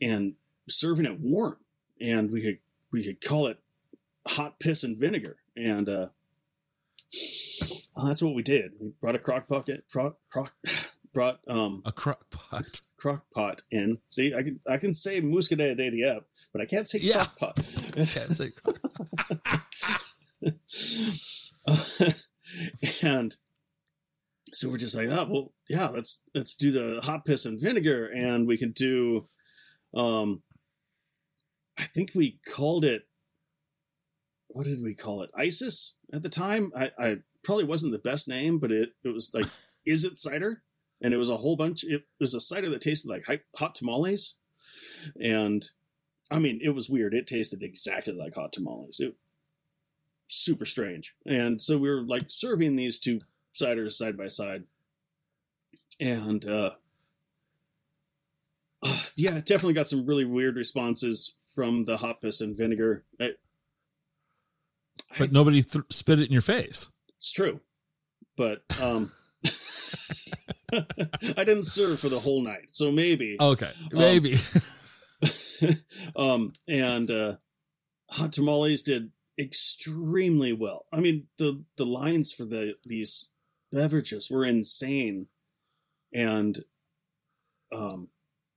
and 0.01 0.33
serving 0.69 1.05
it 1.05 1.19
warm, 1.19 1.57
and 1.99 2.31
we 2.31 2.41
could 2.41 2.59
we 2.91 3.03
could 3.03 3.21
call 3.21 3.47
it 3.47 3.59
hot 4.27 4.59
piss 4.59 4.83
and 4.83 4.97
vinegar, 4.97 5.37
and 5.55 5.87
uh, 5.89 6.07
well, 7.95 8.05
that's 8.07 8.21
what 8.21 8.35
we 8.35 8.43
did. 8.43 8.71
We 8.79 8.89
brought 9.01 9.15
a 9.15 9.19
crock 9.19 9.47
bucket, 9.47 9.85
crock, 9.91 10.17
crock, 10.29 10.53
brought 11.13 11.39
um 11.47 11.81
A 11.85 11.91
crock 11.91 12.29
pot. 12.29 12.81
crock 12.97 13.25
pot 13.33 13.61
in. 13.71 13.97
See, 14.07 14.33
I 14.33 14.43
can 14.43 14.59
I 14.67 14.77
can 14.77 14.93
say 14.93 15.21
Muscadet 15.21 15.75
de 15.77 15.91
Dieppe, 15.91 16.25
but 16.53 16.61
I 16.61 16.65
can't 16.65 16.87
say 16.87 16.99
Yeah. 17.01 17.25
crock 17.25 17.37
pot. 17.37 17.55
Can't 17.95 18.07
say 18.07 18.49
and 23.01 23.35
so 24.53 24.69
we're 24.69 24.77
just 24.77 24.95
like, 24.95 25.07
oh 25.09 25.27
well, 25.29 25.53
yeah, 25.69 25.87
let's 25.87 26.21
let's 26.35 26.55
do 26.55 26.71
the 26.71 27.01
hot 27.01 27.25
piss 27.25 27.45
and 27.45 27.59
vinegar, 27.59 28.07
and 28.07 28.47
we 28.47 28.57
can 28.57 28.71
do, 28.71 29.27
um, 29.95 30.41
I 31.77 31.83
think 31.83 32.11
we 32.13 32.39
called 32.47 32.85
it. 32.85 33.07
What 34.47 34.65
did 34.65 34.83
we 34.83 34.93
call 34.93 35.21
it? 35.21 35.29
ISIS 35.35 35.95
at 36.13 36.23
the 36.23 36.29
time. 36.29 36.71
I, 36.75 36.91
I 36.99 37.17
probably 37.43 37.63
wasn't 37.63 37.93
the 37.93 37.99
best 37.99 38.27
name, 38.27 38.59
but 38.59 38.71
it 38.71 38.93
it 39.03 39.13
was 39.13 39.31
like, 39.33 39.47
is 39.85 40.05
it 40.05 40.17
cider? 40.17 40.63
And 41.03 41.13
it 41.13 41.17
was 41.17 41.29
a 41.29 41.37
whole 41.37 41.55
bunch. 41.55 41.83
It 41.83 42.03
was 42.19 42.35
a 42.35 42.41
cider 42.41 42.69
that 42.69 42.81
tasted 42.81 43.09
like 43.09 43.25
hot 43.55 43.75
tamales, 43.75 44.35
and 45.19 45.63
I 46.29 46.39
mean, 46.39 46.59
it 46.61 46.69
was 46.69 46.89
weird. 46.89 47.13
It 47.13 47.25
tasted 47.25 47.63
exactly 47.63 48.13
like 48.13 48.35
hot 48.35 48.53
tamales. 48.53 48.99
It 48.99 49.15
super 50.31 50.65
strange. 50.65 51.15
And 51.25 51.61
so 51.61 51.77
we 51.77 51.89
were 51.89 52.01
like 52.01 52.25
serving 52.27 52.75
these 52.75 52.99
two 52.99 53.21
ciders 53.53 53.93
side 53.93 54.17
by 54.17 54.27
side. 54.27 54.63
And 55.99 56.45
uh, 56.45 56.71
uh 58.83 59.03
yeah, 59.15 59.37
it 59.37 59.45
definitely 59.45 59.73
got 59.73 59.87
some 59.87 60.05
really 60.05 60.25
weird 60.25 60.55
responses 60.55 61.33
from 61.53 61.85
the 61.85 61.97
hot 61.97 62.21
piss 62.21 62.41
and 62.41 62.57
vinegar. 62.57 63.03
I, 63.19 63.31
But 65.19 65.31
nobody 65.31 65.61
th- 65.61 65.85
spit 65.89 66.19
it 66.19 66.27
in 66.27 66.31
your 66.33 66.41
face. 66.41 66.89
it's 67.17 67.31
true. 67.31 67.59
But 68.37 68.63
um 68.81 69.11
I 70.73 71.43
didn't 71.43 71.65
serve 71.65 71.99
for 71.99 72.09
the 72.09 72.19
whole 72.19 72.41
night. 72.41 72.69
So 72.73 72.91
maybe 72.91 73.37
Okay, 73.39 73.71
maybe. 73.91 74.35
um, 76.15 76.53
and 76.67 77.09
uh, 77.11 77.35
hot 78.09 78.33
tamales 78.33 78.81
did 78.83 79.11
extremely 79.39 80.53
well. 80.53 80.85
I 80.91 80.99
mean, 80.99 81.27
the 81.37 81.63
the 81.77 81.85
lines 81.85 82.31
for 82.31 82.45
the 82.45 82.75
these 82.85 83.29
beverages 83.71 84.29
were 84.29 84.45
insane, 84.45 85.27
and 86.13 86.59
um, 87.71 88.09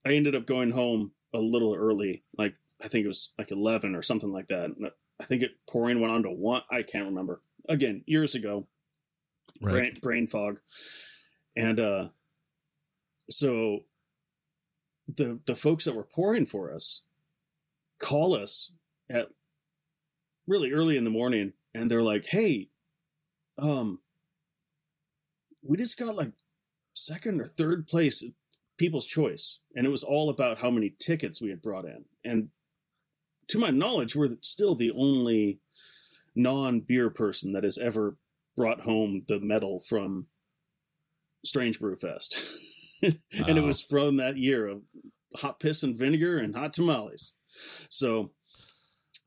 I 0.05 0.15
ended 0.15 0.35
up 0.35 0.47
going 0.47 0.71
home 0.71 1.13
a 1.33 1.39
little 1.39 1.75
early. 1.75 2.25
Like 2.37 2.55
I 2.83 2.89
think 2.89 3.05
it 3.05 3.09
was 3.09 3.33
like 3.39 3.51
eleven 3.51 3.95
or 3.95 4.03
something 4.03 4.33
like 4.33 4.49
that. 4.49 4.71
I 5.21 5.25
think 5.25 5.43
it 5.43 5.53
pouring 5.69 6.01
went 6.01 6.13
on 6.13 6.23
to 6.25 6.31
one. 6.31 6.63
I 6.71 6.83
can't 6.83 7.07
remember. 7.07 7.41
Again, 7.69 8.03
years 8.07 8.35
ago, 8.35 8.67
brain, 9.61 9.95
brain 10.03 10.27
fog 10.27 10.59
and 11.57 11.81
uh 11.81 12.09
so 13.31 13.81
the 15.09 15.41
the 15.47 15.57
folks 15.57 15.85
that 15.85 15.95
were 15.95 16.05
pouring 16.05 16.47
for 16.47 16.73
us 16.73 17.03
call 17.99 18.35
us 18.35 18.73
at 19.09 19.29
really 20.47 20.73
early 20.73 20.97
in 20.97 21.05
the 21.05 21.11
morning 21.11 21.53
and 21.75 21.91
they're 21.91 22.03
like 22.03 22.27
hey 22.27 22.69
um 23.59 24.01
we 25.67 25.77
just 25.77 25.99
got 25.99 26.15
like 26.15 26.33
second 26.93 27.41
or 27.41 27.47
third 27.47 27.87
place 27.87 28.25
people's 28.77 29.07
choice 29.07 29.61
and 29.75 29.87
it 29.87 29.91
was 29.91 30.05
all 30.05 30.31
about 30.31 30.59
how 30.59 30.71
many 30.71 30.95
tickets 30.99 31.41
we 31.41 31.51
had 31.51 31.63
brought 31.63 31.85
in 31.85 32.05
and 32.25 32.49
to 33.49 33.59
my 33.59 33.71
knowledge 33.71 34.17
we're 34.17 34.31
still 34.41 34.75
the 34.75 34.91
only 34.93 35.61
non-beer 36.35 37.11
person 37.11 37.53
that 37.53 37.65
has 37.65 37.79
ever 37.79 38.17
brought 38.57 38.81
home 38.81 39.23
the 39.29 39.41
medal 39.41 39.81
from 39.81 40.27
Strange 41.45 41.79
Brew 41.79 41.97
Fest. 41.97 42.43
and 43.03 43.59
it 43.59 43.63
was 43.63 43.83
from 43.83 44.17
that 44.17 44.37
year 44.37 44.67
of 44.67 44.83
hot 45.37 45.61
piss 45.61 45.83
and 45.83 45.97
vinegar 45.97 46.39
and 46.39 46.55
hot 46.55 46.73
tamales. 46.73 47.37
So 47.89 48.33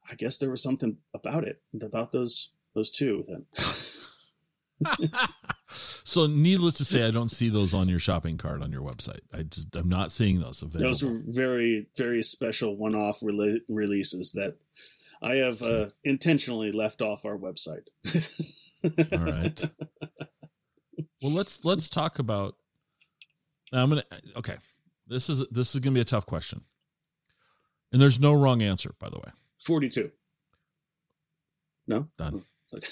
I 0.09 0.15
guess 0.15 0.37
there 0.37 0.49
was 0.49 0.63
something 0.63 0.97
about 1.13 1.43
it, 1.43 1.61
about 1.81 2.11
those 2.11 2.51
those 2.73 2.91
two 2.91 3.23
then. 3.27 3.45
so, 6.07 6.25
needless 6.25 6.75
to 6.75 6.85
say, 6.85 7.05
I 7.05 7.11
don't 7.11 7.27
see 7.27 7.49
those 7.49 7.73
on 7.73 7.89
your 7.89 7.99
shopping 7.99 8.37
cart 8.37 8.61
on 8.61 8.71
your 8.71 8.81
website. 8.81 9.19
I 9.33 9.43
just 9.43 9.75
I'm 9.75 9.89
not 9.89 10.13
seeing 10.13 10.39
those 10.39 10.61
available. 10.61 10.87
Those 10.87 11.03
were 11.03 11.21
very, 11.25 11.87
very 11.97 12.23
special 12.23 12.77
one-off 12.77 13.19
rele- 13.19 13.59
releases 13.67 14.31
that 14.31 14.55
I 15.21 15.35
have 15.35 15.61
uh, 15.61 15.87
intentionally 16.05 16.71
left 16.71 17.01
off 17.01 17.25
our 17.25 17.37
website. 17.37 17.87
All 19.11 19.19
right. 19.19 19.69
Well, 21.21 21.31
let's 21.31 21.65
let's 21.65 21.89
talk 21.89 22.19
about. 22.19 22.55
I'm 23.73 23.89
gonna 23.89 24.03
okay. 24.35 24.57
This 25.07 25.29
is 25.29 25.47
this 25.49 25.73
is 25.73 25.81
gonna 25.81 25.95
be 25.95 26.01
a 26.01 26.05
tough 26.05 26.27
question, 26.27 26.61
and 27.91 27.99
there's 27.99 28.19
no 28.19 28.33
wrong 28.33 28.61
answer. 28.61 28.93
By 28.99 29.09
the 29.09 29.17
way, 29.17 29.31
Forty-two. 29.59 30.11
No. 31.87 32.07
Done. 32.17 32.43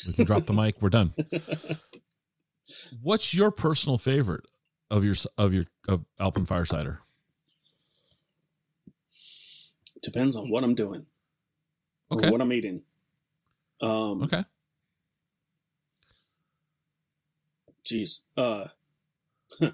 we 0.08 0.14
can 0.14 0.26
drop 0.26 0.46
the 0.46 0.54
mic. 0.54 0.82
We're 0.82 0.90
done. 0.90 1.14
What's 3.02 3.34
your 3.34 3.52
personal 3.52 3.98
favorite 3.98 4.46
of 4.90 5.04
your 5.04 5.16
of 5.38 5.54
your 5.54 5.66
of 5.88 6.06
Alpenfire 6.20 6.68
cider? 6.68 7.02
Depends 10.02 10.36
on 10.36 10.50
what 10.50 10.64
I'm 10.64 10.76
doing. 10.76 11.06
Okay. 12.12 12.28
Or 12.28 12.32
what 12.32 12.42
I'm 12.42 12.54
eating. 12.54 12.82
Um 13.82 14.24
Okay. 14.24 14.44
Jeez. 17.84 18.22
Uh, 18.36 18.66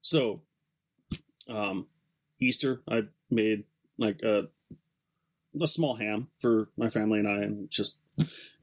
so, 0.00 0.42
um, 1.48 1.86
Easter, 2.40 2.82
I 2.88 3.02
made 3.30 3.64
like 3.98 4.20
a 4.22 4.48
a 5.60 5.68
small 5.68 5.94
ham 5.96 6.28
for 6.34 6.70
my 6.76 6.88
family 6.88 7.20
and 7.20 7.28
I, 7.28 7.42
and 7.42 7.70
just 7.70 8.00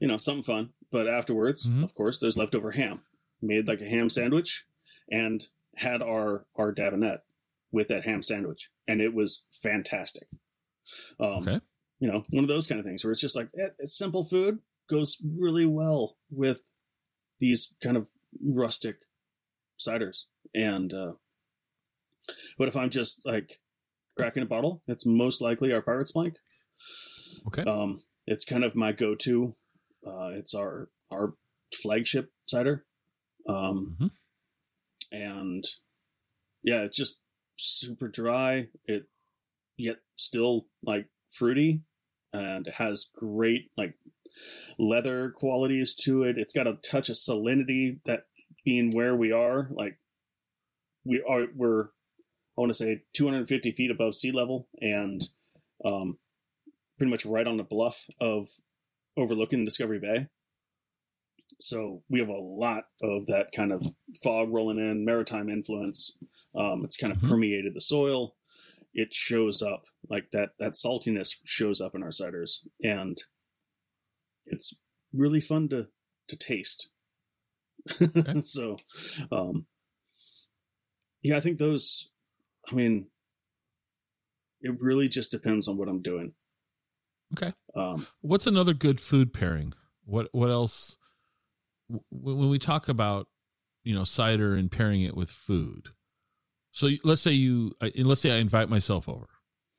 you 0.00 0.06
know 0.06 0.18
something 0.18 0.42
fun. 0.42 0.70
But 0.90 1.08
afterwards, 1.08 1.66
Mhm. 1.66 1.82
of 1.82 1.94
course, 1.94 2.18
there's 2.18 2.36
leftover 2.36 2.72
ham. 2.72 3.00
Made 3.40 3.68
like 3.68 3.80
a 3.80 3.86
ham 3.86 4.08
sandwich, 4.08 4.64
and 5.10 5.46
had 5.76 6.02
our 6.02 6.46
our 6.56 6.74
Dabinett 6.74 7.18
with 7.70 7.88
that 7.88 8.04
ham 8.04 8.22
sandwich, 8.22 8.70
and 8.86 9.00
it 9.00 9.14
was 9.14 9.46
fantastic. 9.50 10.28
Um, 11.20 11.38
Okay. 11.46 11.60
You 12.00 12.06
know, 12.08 12.22
one 12.30 12.44
of 12.44 12.48
those 12.48 12.66
kind 12.68 12.78
of 12.78 12.86
things 12.86 13.04
where 13.04 13.10
it's 13.10 13.20
just 13.20 13.34
like 13.36 13.48
eh, 13.58 13.68
it's 13.78 13.96
simple 13.98 14.22
food 14.24 14.60
goes 14.88 15.16
really 15.36 15.66
well 15.66 16.16
with 16.30 16.62
these 17.40 17.74
kind 17.82 17.96
of 17.96 18.08
rustic 18.40 19.02
ciders. 19.78 20.24
And 20.54 20.92
uh 20.94 21.12
but 22.56 22.68
if 22.68 22.76
I'm 22.76 22.90
just 22.90 23.24
like 23.26 23.60
cracking 24.16 24.42
a 24.42 24.46
bottle, 24.46 24.82
it's 24.86 25.04
most 25.06 25.40
likely 25.40 25.72
our 25.72 25.82
Pirate's 25.82 26.12
Plank. 26.12 26.36
Okay. 27.48 27.62
Um 27.62 28.02
it's 28.26 28.44
kind 28.44 28.62
of 28.64 28.76
my 28.76 28.92
go-to. 28.92 29.56
Uh 30.06 30.30
it's 30.34 30.54
our 30.54 30.90
our 31.10 31.34
flagship 31.74 32.30
cider. 32.46 32.84
Um 33.48 33.96
Mhm. 34.00 34.10
and 35.10 35.64
yeah, 36.62 36.82
it's 36.82 36.96
just 36.96 37.20
super 37.56 38.08
dry. 38.08 38.68
It 38.84 39.06
yet 39.76 39.98
still 40.16 40.66
like 40.82 41.08
fruity 41.30 41.82
and 42.32 42.66
it 42.66 42.74
has 42.74 43.06
great 43.14 43.70
like 43.76 43.94
leather 44.78 45.30
qualities 45.30 45.94
to 45.94 46.24
it. 46.24 46.38
It's 46.38 46.52
got 46.52 46.66
a 46.66 46.74
touch 46.74 47.08
of 47.08 47.16
salinity 47.16 48.00
that 48.04 48.26
being 48.64 48.90
where 48.90 49.16
we 49.16 49.32
are, 49.32 49.68
like 49.72 49.98
we 51.04 51.22
are 51.28 51.46
we're 51.54 51.84
I 52.56 52.60
want 52.60 52.70
to 52.70 52.74
say 52.78 53.04
250 53.14 53.70
feet 53.70 53.90
above 53.90 54.14
sea 54.14 54.32
level 54.32 54.68
and 54.80 55.22
um 55.84 56.18
pretty 56.98 57.10
much 57.10 57.24
right 57.24 57.46
on 57.46 57.56
the 57.56 57.64
bluff 57.64 58.06
of 58.20 58.48
overlooking 59.16 59.64
Discovery 59.64 60.00
Bay. 60.00 60.28
So 61.60 62.02
we 62.08 62.20
have 62.20 62.28
a 62.28 62.32
lot 62.38 62.84
of 63.02 63.26
that 63.26 63.50
kind 63.52 63.72
of 63.72 63.84
fog 64.22 64.48
rolling 64.52 64.78
in, 64.78 65.04
maritime 65.04 65.48
influence. 65.48 66.16
Um, 66.54 66.84
it's 66.84 66.96
kind 66.96 67.12
of 67.12 67.18
Mhm. 67.18 67.28
permeated 67.28 67.74
the 67.74 67.80
soil. 67.80 68.36
It 68.94 69.12
shows 69.12 69.60
up 69.62 69.84
like 70.08 70.30
that. 70.30 70.50
That 70.58 70.72
saltiness 70.74 71.36
shows 71.44 71.80
up 71.80 71.94
in 71.94 72.02
our 72.02 72.10
ciders, 72.10 72.66
and 72.82 73.16
it's 74.46 74.80
really 75.12 75.40
fun 75.40 75.68
to 75.70 75.88
to 76.28 76.36
taste. 76.36 76.88
Okay. 78.00 78.40
so, 78.42 78.76
um, 79.32 79.66
yeah, 81.22 81.36
I 81.36 81.40
think 81.40 81.58
those. 81.58 82.10
I 82.70 82.74
mean, 82.74 83.10
it 84.60 84.78
really 84.80 85.08
just 85.08 85.30
depends 85.30 85.68
on 85.68 85.76
what 85.76 85.88
I'm 85.88 86.02
doing. 86.02 86.34
Okay. 87.34 87.52
Um, 87.74 88.06
What's 88.20 88.46
another 88.46 88.74
good 88.74 89.00
food 89.00 89.32
pairing? 89.32 89.74
What 90.04 90.28
what 90.32 90.50
else? 90.50 90.96
When 92.10 92.48
we 92.48 92.58
talk 92.58 92.88
about 92.88 93.28
you 93.84 93.94
know 93.94 94.04
cider 94.04 94.54
and 94.54 94.70
pairing 94.70 95.02
it 95.02 95.16
with 95.16 95.30
food, 95.30 95.88
so 96.72 96.88
let's 97.04 97.22
say 97.22 97.32
you 97.32 97.72
let's 97.96 98.20
say 98.20 98.36
I 98.36 98.40
invite 98.40 98.68
myself 98.68 99.08
over, 99.08 99.28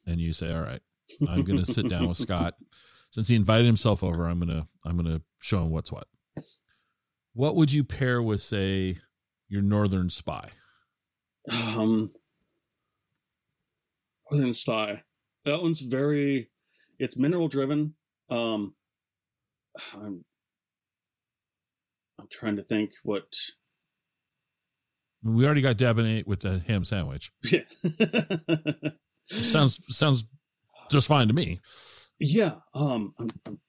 and 0.05 0.19
you 0.19 0.33
say, 0.33 0.53
"All 0.53 0.61
right, 0.61 0.81
I'm 1.27 1.43
going 1.43 1.59
to 1.59 1.65
sit 1.65 1.87
down 1.89 2.07
with 2.07 2.17
Scott." 2.17 2.55
Since 3.11 3.27
he 3.27 3.35
invited 3.35 3.65
himself 3.65 4.03
over, 4.03 4.27
I'm 4.27 4.39
gonna 4.39 4.67
I'm 4.85 4.97
gonna 4.97 5.21
show 5.39 5.63
him 5.63 5.71
what's 5.71 5.91
what. 5.91 6.07
What 7.33 7.55
would 7.55 7.71
you 7.71 7.83
pair 7.83 8.21
with, 8.21 8.41
say, 8.41 8.97
your 9.47 9.61
Northern 9.61 10.09
Spy? 10.09 10.49
Um, 11.51 12.11
Northern 14.29 14.53
Spy. 14.53 15.03
That 15.45 15.61
one's 15.61 15.79
very. 15.79 16.49
It's 16.97 17.17
mineral 17.17 17.47
driven. 17.47 17.95
Um, 18.29 18.75
I'm. 19.95 20.25
I'm 22.19 22.27
trying 22.31 22.57
to 22.57 22.63
think 22.63 22.91
what. 23.03 23.33
We 25.23 25.45
already 25.45 25.61
got 25.61 25.77
Dabinett 25.77 26.27
with 26.27 26.41
the 26.41 26.63
ham 26.67 26.83
sandwich. 26.83 27.31
Yeah. 27.43 27.61
Sounds 29.25 29.79
sounds 29.95 30.25
just 30.89 31.07
fine 31.07 31.27
to 31.27 31.35
me. 31.35 31.59
yeah. 32.19 32.55
Um. 32.73 33.13
I'm, 33.19 33.29
I'm. 33.45 33.59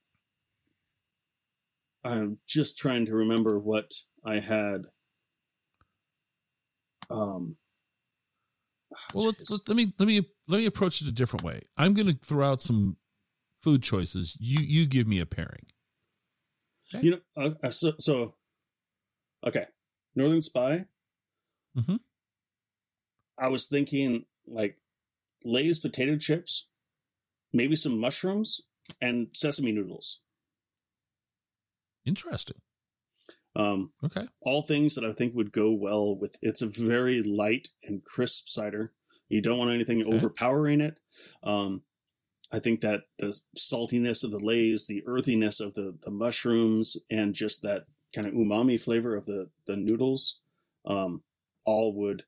I'm 2.03 2.39
just 2.49 2.79
trying 2.79 3.05
to 3.07 3.15
remember 3.15 3.59
what 3.59 3.93
I 4.25 4.37
had. 4.41 4.87
Um. 7.11 7.57
Well, 9.13 9.27
let, 9.27 9.51
let, 9.51 9.61
let 9.69 9.77
me 9.77 9.93
let 9.99 10.09
me 10.09 10.23
let 10.49 10.59
me 10.59 10.67
approach 10.67 11.03
it 11.03 11.09
a 11.09 11.13
different 11.13 11.45
way. 11.45 11.61
I'm 11.77 11.93
going 11.93 12.07
to 12.07 12.19
throw 12.25 12.51
out 12.51 12.63
some 12.63 12.97
food 13.63 13.83
choices. 13.83 14.37
You 14.41 14.61
you 14.61 14.87
give 14.87 15.07
me 15.07 15.21
a 15.21 15.27
pairing. 15.27 15.67
You 16.99 17.11
know, 17.13 17.19
uh, 17.37 17.51
uh, 17.63 17.71
so, 17.71 17.93
so 18.01 18.35
okay, 19.47 19.67
Northern 20.15 20.43
Spy. 20.43 20.87
Mm-hmm. 21.77 21.97
I 23.39 23.49
was 23.49 23.67
thinking 23.67 24.27
like 24.47 24.79
Lay's 25.45 25.79
potato 25.79 26.17
chips, 26.17 26.69
maybe 27.53 27.75
some 27.77 27.99
mushrooms 27.99 28.61
and 29.01 29.29
sesame 29.33 29.73
noodles. 29.73 30.21
Interesting. 32.05 32.57
Um, 33.57 33.93
Okay. 34.05 34.27
all 34.41 34.63
things 34.63 34.95
that 34.95 35.05
I 35.05 35.13
think 35.13 35.35
would 35.35 35.53
go 35.53 35.73
well 35.73 36.15
with. 36.17 36.37
It's 36.43 36.63
a 36.63 36.67
very 36.67 37.23
light 37.23 37.69
and 37.83 38.03
crisp 38.05 38.49
cider. 38.49 38.93
You 39.29 39.41
don't 39.41 39.59
want 39.59 39.71
anything 39.71 40.03
Okay. 40.03 40.13
overpowering 40.15 40.81
it. 40.81 40.99
Um, 41.43 41.83
I 42.53 42.59
think 42.59 42.81
that 42.81 43.03
the 43.19 43.39
saltiness 43.57 44.25
of 44.25 44.33
the 44.33 44.39
Lay's, 44.39 44.87
the 44.87 45.03
earthiness 45.07 45.61
of 45.61 45.75
the 45.75 45.97
the 46.03 46.11
mushrooms, 46.11 46.97
and 47.09 47.33
just 47.35 47.63
that 47.63 47.87
kind 48.15 48.27
of 48.27 48.35
umami 48.35 48.81
flavor 48.81 49.17
of 49.17 49.27
the 49.27 49.49
the 49.67 49.77
noodles, 49.77 50.41
um, 50.85 51.23
all 51.65 51.93
would 51.95 52.25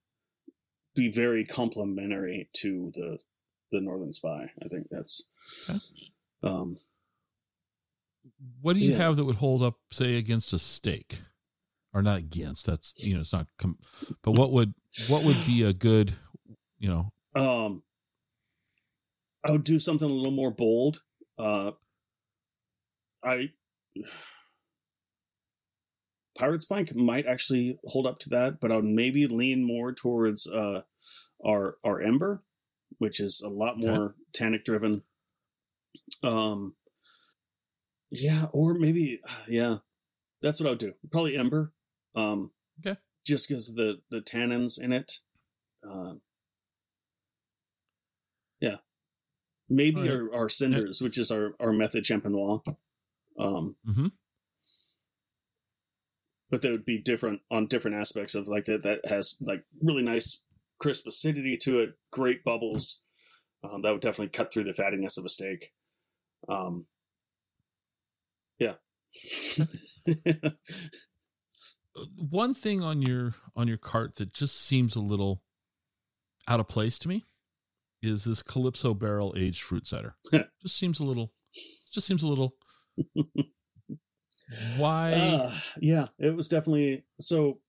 be 0.95 1.11
very 1.11 1.45
complementary 1.45 2.49
to 2.55 2.91
the 2.95 3.19
the 3.71 3.81
Northern 3.81 4.13
Spy. 4.13 4.51
I 4.63 4.69
think 4.69 4.87
that's. 4.91 5.23
Okay. 5.69 5.79
Um, 6.43 6.77
What 8.61 8.75
do 8.75 8.81
you 8.81 8.93
Yeah. 8.93 8.99
have 8.99 9.17
that 9.17 9.25
would 9.25 9.37
hold 9.37 9.63
up, 9.63 9.79
say, 9.91 10.17
against 10.17 10.53
a 10.53 10.59
steak, 10.59 11.23
or 11.95 12.03
not 12.03 12.19
against? 12.19 12.67
That's 12.67 12.95
you 13.05 13.15
know, 13.15 13.21
it's 13.21 13.33
not. 13.33 13.47
Com- 13.59 13.79
but 14.23 14.33
what 14.33 14.53
would 14.53 14.75
what 15.09 15.25
would 15.25 15.45
be 15.47 15.63
a 15.63 15.73
good, 15.73 16.13
you 16.79 16.89
know? 16.89 17.13
Um, 17.35 17.83
I 19.45 19.51
would 19.53 19.65
do 19.65 19.79
something 19.79 20.09
a 20.09 20.13
little 20.13 20.31
more 20.33 20.51
bold. 20.53 21.03
Uh, 21.39 21.73
I 23.25 23.53
Pirate's 26.43 26.65
Plank 26.65 26.93
might 26.97 27.25
actually 27.25 27.79
hold 27.85 28.05
up 28.05 28.19
to 28.19 28.31
that, 28.31 28.59
but 28.59 28.73
I 28.73 28.75
would 28.75 28.85
maybe 28.85 29.29
lean 29.29 29.63
more 29.63 29.93
towards 29.93 30.45
uh, 30.49 30.83
our 31.47 31.77
our 31.85 32.01
Ember, 32.01 32.43
which 32.99 33.21
is 33.21 33.41
a 33.41 33.49
lot 33.49 33.79
more 33.79 34.17
tannic 34.33 34.65
driven. 34.65 35.05
Um, 36.21 36.75
yeah, 38.11 38.47
or 38.53 38.75
maybe 38.75 39.21
yeah, 39.47 39.77
that's 40.41 40.59
what 40.59 40.67
I 40.67 40.71
would 40.71 40.81
do. 40.81 40.95
Probably 41.13 41.37
Ember. 41.37 41.73
Um, 42.17 42.51
Okay. 42.85 42.99
just 43.25 43.47
because 43.47 43.75
the 43.77 44.01
the 44.11 44.21
tannins 44.21 44.81
in 44.81 44.93
it. 44.93 45.21
Uh, 45.89 46.15
yeah, 48.61 48.79
maybe 49.69 50.09
All 50.11 50.17
right. 50.17 50.33
our, 50.33 50.41
our 50.41 50.49
cinders, 50.49 51.01
which 51.01 51.19
is 51.19 51.31
our 51.31 51.55
our 51.61 51.73
method 51.73 52.03
champenois. 52.03 52.63
Um, 53.39 53.77
hmm 53.87 54.09
but 56.53 56.61
they 56.61 56.71
would 56.71 56.85
be 56.85 56.99
different 56.99 57.41
on 57.51 57.67
different 57.67 57.97
aspects 57.97 58.35
of 58.35 58.47
like 58.47 58.67
that. 58.67 58.83
That 58.83 59.01
has 59.09 59.37
like 59.41 59.65
really 59.81 60.03
nice 60.03 60.45
crisp 60.79 61.07
acidity 61.07 61.57
to 61.63 61.81
it, 61.81 61.95
great 62.13 62.45
bubbles. 62.45 63.01
Um, 63.65 63.81
that 63.83 63.91
would 63.91 64.03
definitely 64.03 64.29
cut 64.29 64.53
through 64.53 64.65
the 64.65 64.73
fattiness 64.73 65.17
of 65.17 65.25
a 65.25 65.31
steak. 65.31 65.73
Um, 66.49 66.85
yeah. 68.59 68.75
One 72.17 72.53
thing 72.53 72.83
on 72.83 73.01
your 73.01 73.35
on 73.57 73.67
your 73.67 73.79
cart 73.79 74.17
that 74.17 74.35
just 74.35 74.61
seems 74.61 74.95
a 74.95 75.01
little 75.01 75.43
out 76.47 76.61
of 76.61 76.69
place 76.69 76.99
to 76.99 77.09
me 77.09 77.25
is 78.03 78.25
this 78.25 78.43
Calypso 78.43 78.93
barrel 78.93 79.35
aged 79.39 79.63
fruit 79.63 79.87
cider. 79.87 80.17
just 80.33 80.77
seems 80.77 81.01
a 81.01 81.05
little. 81.05 81.33
Just 81.91 82.07
seems 82.07 82.23
a 82.23 82.29
little. 82.29 82.57
Why? 84.77 85.13
Uh, 85.13 85.55
yeah, 85.81 86.07
it 86.19 86.35
was 86.37 86.49
definitely 86.49 87.05
so. 87.21 87.61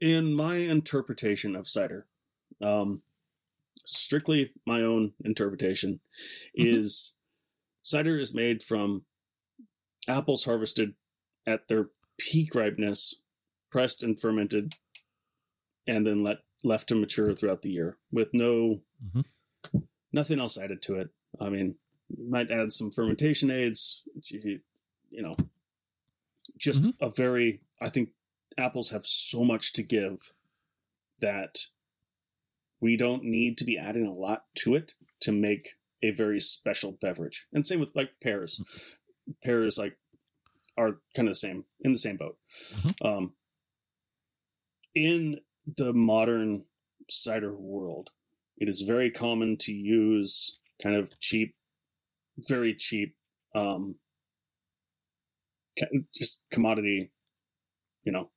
in 0.00 0.32
my 0.32 0.54
interpretation 0.56 1.54
of 1.54 1.68
cider, 1.68 2.06
um, 2.62 3.02
strictly 3.84 4.50
my 4.64 4.80
own 4.80 5.12
interpretation, 5.22 6.00
Mhm. 6.58 6.78
is 6.78 7.16
cider 7.82 8.18
is 8.18 8.32
made 8.32 8.62
from 8.62 9.04
apples 10.08 10.44
harvested 10.44 10.94
at 11.46 11.68
their 11.68 11.90
peak 12.16 12.54
ripeness, 12.54 13.16
pressed 13.68 14.02
and 14.02 14.18
fermented, 14.18 14.74
and 15.86 16.06
then 16.06 16.22
let 16.22 16.38
left 16.62 16.88
to 16.88 16.94
mature 16.94 17.34
throughout 17.34 17.60
the 17.62 17.70
year 17.70 17.98
with 18.10 18.32
no 18.32 18.82
Mhm. 19.04 19.24
nothing 20.12 20.38
else 20.40 20.56
added 20.56 20.80
to 20.82 20.94
it. 20.96 21.10
I 21.38 21.50
mean, 21.50 21.78
you 22.08 22.24
might 22.28 22.50
add 22.50 22.72
some 22.72 22.90
fermentation 22.90 23.50
aids, 23.50 24.02
you, 24.28 24.60
you 25.10 25.22
know, 25.22 25.36
just 26.56 26.82
Mhm. 26.82 26.96
a 27.00 27.10
very. 27.10 27.60
I 27.80 27.88
think 27.88 28.10
apples 28.58 28.90
have 28.90 29.06
so 29.06 29.44
much 29.44 29.72
to 29.74 29.82
give 29.82 30.32
that 31.18 31.66
we 32.80 32.96
don't 32.96 33.24
need 33.24 33.56
to 33.58 33.64
be 33.64 33.76
adding 33.78 34.06
a 34.06 34.14
lot 34.14 34.46
to 34.56 34.74
it 34.74 34.94
to 35.20 35.32
make 35.32 35.76
a 36.02 36.10
very 36.10 36.40
special 36.40 36.92
beverage. 36.92 37.46
And 37.52 37.66
same 37.66 37.80
with 37.80 37.94
like 37.94 38.20
pears. 38.20 38.62
Pears 39.42 39.76
like 39.78 39.98
are 40.76 41.02
kind 41.14 41.28
of 41.28 41.32
the 41.32 41.38
same 41.38 41.66
in 41.80 41.92
the 41.92 41.98
same 41.98 42.16
boat. 42.16 42.38
Mhm. 42.70 43.04
Um, 43.06 43.36
in 44.94 45.40
the 45.66 45.92
modern 45.92 46.66
cider 47.08 47.54
world, 47.56 48.10
it 48.56 48.68
is 48.68 48.82
very 48.82 49.10
common 49.10 49.56
to 49.58 49.72
use 49.72 50.58
kind 50.82 50.96
of 50.96 51.18
cheap, 51.20 51.56
very 52.38 52.74
cheap, 52.74 53.16
um, 53.54 54.00
just 56.14 56.44
commodity, 56.50 57.12
you 58.04 58.12
know, 58.12 58.30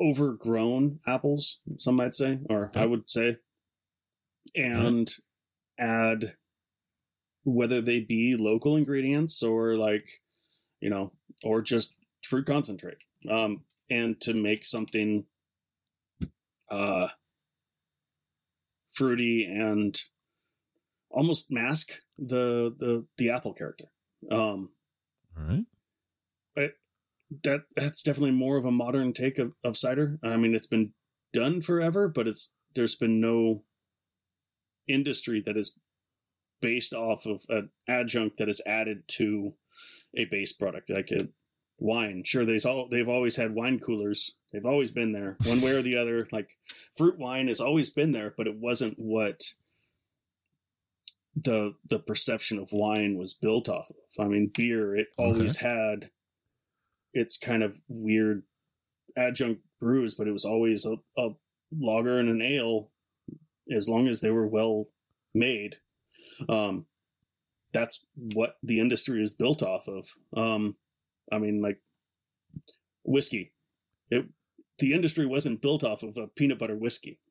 overgrown 0.00 1.00
apples, 1.06 1.60
some 1.78 1.96
might 1.96 2.14
say, 2.14 2.40
or 2.48 2.70
I 2.74 2.86
would 2.86 3.10
say, 3.10 3.38
and 4.54 5.10
add 5.78 6.36
whether 7.44 7.80
they 7.80 8.00
be 8.00 8.36
local 8.38 8.76
ingredients 8.76 9.42
or 9.42 9.76
like, 9.76 10.08
you 10.80 10.90
know, 10.90 11.12
or 11.42 11.62
just 11.62 11.96
fruit 12.22 12.46
concentrate, 12.46 13.02
um, 13.30 13.64
and 13.90 14.20
to 14.20 14.34
make 14.34 14.64
something, 14.64 15.24
uh, 16.70 17.08
fruity 18.90 19.44
and 19.44 20.00
almost 21.10 21.50
mask 21.50 22.00
the 22.18 22.74
the 22.78 23.06
the 23.16 23.30
apple 23.30 23.54
character. 23.54 23.86
Um, 24.30 24.70
All 25.36 25.44
right. 25.44 25.64
That 27.44 27.62
that's 27.76 28.02
definitely 28.02 28.32
more 28.32 28.56
of 28.56 28.64
a 28.64 28.70
modern 28.70 29.12
take 29.12 29.38
of, 29.38 29.52
of 29.62 29.76
cider. 29.76 30.18
I 30.22 30.36
mean, 30.36 30.54
it's 30.54 30.66
been 30.66 30.92
done 31.32 31.60
forever, 31.60 32.08
but 32.08 32.26
it's 32.26 32.54
there's 32.74 32.96
been 32.96 33.20
no 33.20 33.64
industry 34.86 35.42
that 35.44 35.56
is 35.56 35.78
based 36.60 36.92
off 36.92 37.26
of 37.26 37.42
an 37.48 37.70
adjunct 37.88 38.38
that 38.38 38.48
is 38.48 38.62
added 38.66 39.02
to 39.06 39.54
a 40.16 40.24
base 40.24 40.52
product 40.52 40.90
like 40.90 41.10
a 41.10 41.28
wine. 41.78 42.22
Sure, 42.24 42.44
they've 42.44 42.64
all 42.64 42.88
they've 42.88 43.08
always 43.08 43.36
had 43.36 43.54
wine 43.54 43.78
coolers. 43.78 44.36
They've 44.52 44.66
always 44.66 44.90
been 44.90 45.12
there, 45.12 45.36
one 45.44 45.60
way 45.60 45.72
or 45.72 45.82
the 45.82 45.96
other. 45.96 46.26
Like 46.32 46.56
fruit 46.96 47.18
wine 47.18 47.48
has 47.48 47.60
always 47.60 47.90
been 47.90 48.12
there, 48.12 48.32
but 48.36 48.46
it 48.46 48.56
wasn't 48.56 48.98
what 48.98 49.42
the 51.36 51.74
the 51.88 51.98
perception 51.98 52.58
of 52.58 52.72
wine 52.72 53.16
was 53.16 53.34
built 53.34 53.68
off 53.68 53.90
of. 53.90 54.24
I 54.24 54.28
mean, 54.28 54.50
beer 54.56 54.96
it 54.96 55.08
always 55.16 55.56
had 55.56 56.10
its 57.12 57.36
kind 57.36 57.62
of 57.62 57.80
weird 57.88 58.42
adjunct 59.16 59.62
brews, 59.80 60.14
but 60.14 60.28
it 60.28 60.32
was 60.32 60.44
always 60.44 60.86
a, 60.86 60.96
a 61.20 61.30
lager 61.76 62.18
and 62.18 62.28
an 62.28 62.42
ale 62.42 62.90
as 63.74 63.88
long 63.88 64.08
as 64.08 64.20
they 64.20 64.30
were 64.30 64.46
well 64.46 64.88
made. 65.34 65.76
Um, 66.48 66.86
that's 67.72 68.06
what 68.14 68.56
the 68.62 68.80
industry 68.80 69.22
is 69.22 69.30
built 69.30 69.62
off 69.62 69.88
of. 69.88 70.08
Um, 70.36 70.76
I 71.30 71.38
mean, 71.38 71.60
like 71.60 71.80
whiskey, 73.04 73.52
it 74.10 74.26
the 74.78 74.94
industry 74.94 75.26
wasn't 75.26 75.60
built 75.60 75.84
off 75.84 76.02
of 76.02 76.16
a 76.16 76.28
peanut 76.28 76.58
butter 76.58 76.76
whiskey. 76.76 77.18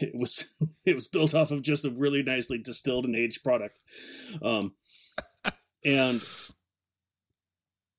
It 0.00 0.14
was 0.14 0.48
it 0.84 0.94
was 0.94 1.08
built 1.08 1.34
off 1.34 1.50
of 1.50 1.62
just 1.62 1.84
a 1.84 1.90
really 1.90 2.22
nicely 2.22 2.58
distilled 2.58 3.04
and 3.04 3.16
aged 3.16 3.44
product. 3.44 3.78
Um, 4.42 4.74
and 5.84 6.20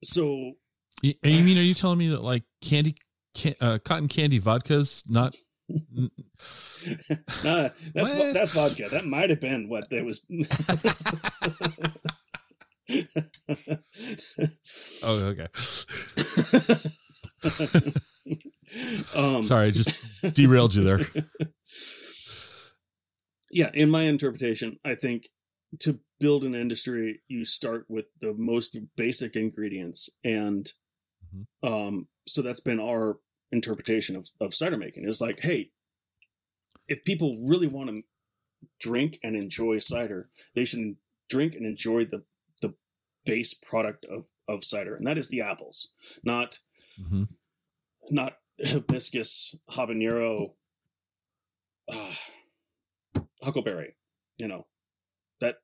so 0.04 0.54
Y- 1.04 1.16
and 1.24 1.34
You 1.36 1.44
mean, 1.44 1.58
are 1.58 1.62
you 1.62 1.74
telling 1.74 1.98
me 2.00 2.10
that 2.10 2.22
like 2.24 2.44
candy, 2.62 2.96
can, 3.36 3.54
uh, 3.62 3.80
cotton 3.84 4.08
candy 4.08 4.40
vodka's 4.40 5.04
not? 5.08 5.36
n- 5.98 6.12
Nah, 7.44 7.70
that's 7.94 8.14
What? 8.14 8.34
that's 8.34 8.54
vodka. 8.54 8.88
That 8.90 9.06
might 9.06 9.30
have 9.30 9.40
been 9.42 9.68
what 9.70 9.86
it 9.92 10.04
was. 10.06 10.26
Oh, 15.04 15.34
okay. 15.34 15.48
um, 19.16 19.44
Sorry, 19.44 19.68
I 19.68 19.72
just 19.72 20.04
derailed 20.34 20.76
you 20.76 20.84
there. 20.84 21.00
yeah, 23.52 23.70
in 23.74 23.90
my 23.90 24.04
interpretation, 24.04 24.78
I 24.84 24.96
think 24.96 25.30
to 25.82 26.00
build 26.20 26.44
an 26.44 26.56
industry, 26.56 27.22
you 27.28 27.46
start 27.46 27.86
with 27.88 28.06
the 28.22 28.34
most 28.38 28.78
basic 28.98 29.36
ingredients, 29.36 30.10
and 30.24 30.70
Mhm. 31.36 31.46
um, 31.64 32.08
so 32.28 32.42
that's 32.42 32.60
been 32.60 32.80
our 32.80 33.20
interpretation 33.52 34.16
of 34.16 34.30
of 34.40 34.54
cider 34.54 34.78
making. 34.78 35.06
Is 35.08 35.22
like, 35.22 35.40
hey, 35.42 35.72
if 36.88 37.04
people 37.04 37.38
really 37.48 37.68
want 37.68 37.90
to 37.90 38.04
drink 38.80 39.20
and 39.24 39.36
enjoy 39.36 39.80
cider, 39.80 40.30
they 40.56 40.66
should 40.66 40.98
drink 41.30 41.56
and 41.56 41.66
enjoy 41.66 42.06
the 42.06 42.24
the 42.62 42.76
base 43.26 43.54
product 43.54 44.06
of 44.06 44.28
of 44.48 44.64
cider, 44.64 44.96
and 44.96 45.06
that 45.08 45.18
is 45.18 45.28
the 45.30 45.42
apples, 45.42 45.90
not 46.24 46.60
hmm 46.98 47.24
not 48.12 48.38
hibiscus, 48.66 49.56
habanero, 49.70 50.56
uh, 51.92 52.14
huckleberry. 53.44 53.96
You 54.38 54.48
know, 54.48 54.68
that 55.40 55.58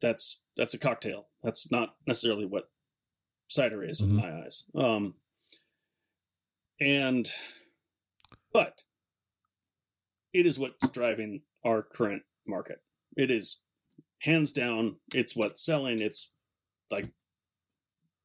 that's 0.00 0.42
that's 0.56 0.74
a 0.74 0.78
cocktail. 0.78 1.28
That's 1.42 1.70
not 1.70 1.96
necessarily 2.06 2.44
what 2.46 2.70
cider 3.50 3.82
is 3.82 4.00
Mhm. 4.00 4.04
in 4.04 4.16
my 4.16 4.42
eyes. 4.44 4.64
Um, 4.74 5.14
and 6.80 7.30
but 8.52 8.84
it 10.32 10.46
is 10.46 10.58
what's 10.58 10.88
driving 10.90 11.42
our 11.64 11.82
current 11.82 12.22
market. 12.46 12.82
It 13.16 13.30
is 13.30 13.60
hands 14.20 14.52
down. 14.52 15.00
It's 15.14 15.36
what's 15.36 15.62
selling. 15.64 16.00
It's 16.00 16.32
like 16.90 17.12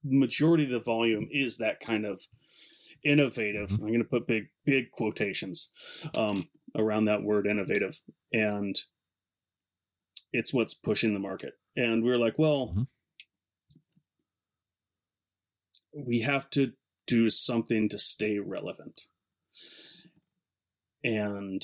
majority 0.03 0.65
of 0.65 0.69
the 0.69 0.80
volume 0.80 1.27
is 1.31 1.57
that 1.57 1.80
kind 1.80 2.06
of 2.06 2.27
innovative. 3.03 3.72
I'm 3.72 3.88
going 3.88 3.99
to 3.99 4.03
put 4.06 4.27
big 4.27 4.49
big 4.64 4.91
quotations 4.91 5.72
um, 6.15 6.49
around 6.76 7.06
that 7.06 7.23
word 7.23 7.47
innovative, 7.47 7.99
and 8.31 8.80
it's 10.31 10.53
what's 10.53 10.73
pushing 10.73 11.14
the 11.14 11.19
market. 11.19 11.53
And 11.76 12.03
we're 12.03 12.18
like, 12.19 12.38
well, 12.39 12.73
Mhm. 12.76 12.88
We 15.95 16.22
have 16.22 16.49
to 16.51 16.73
do 17.07 17.30
something 17.30 17.89
to 17.89 17.99
stay 17.99 18.39
relevant. 18.39 19.01
And 21.03 21.63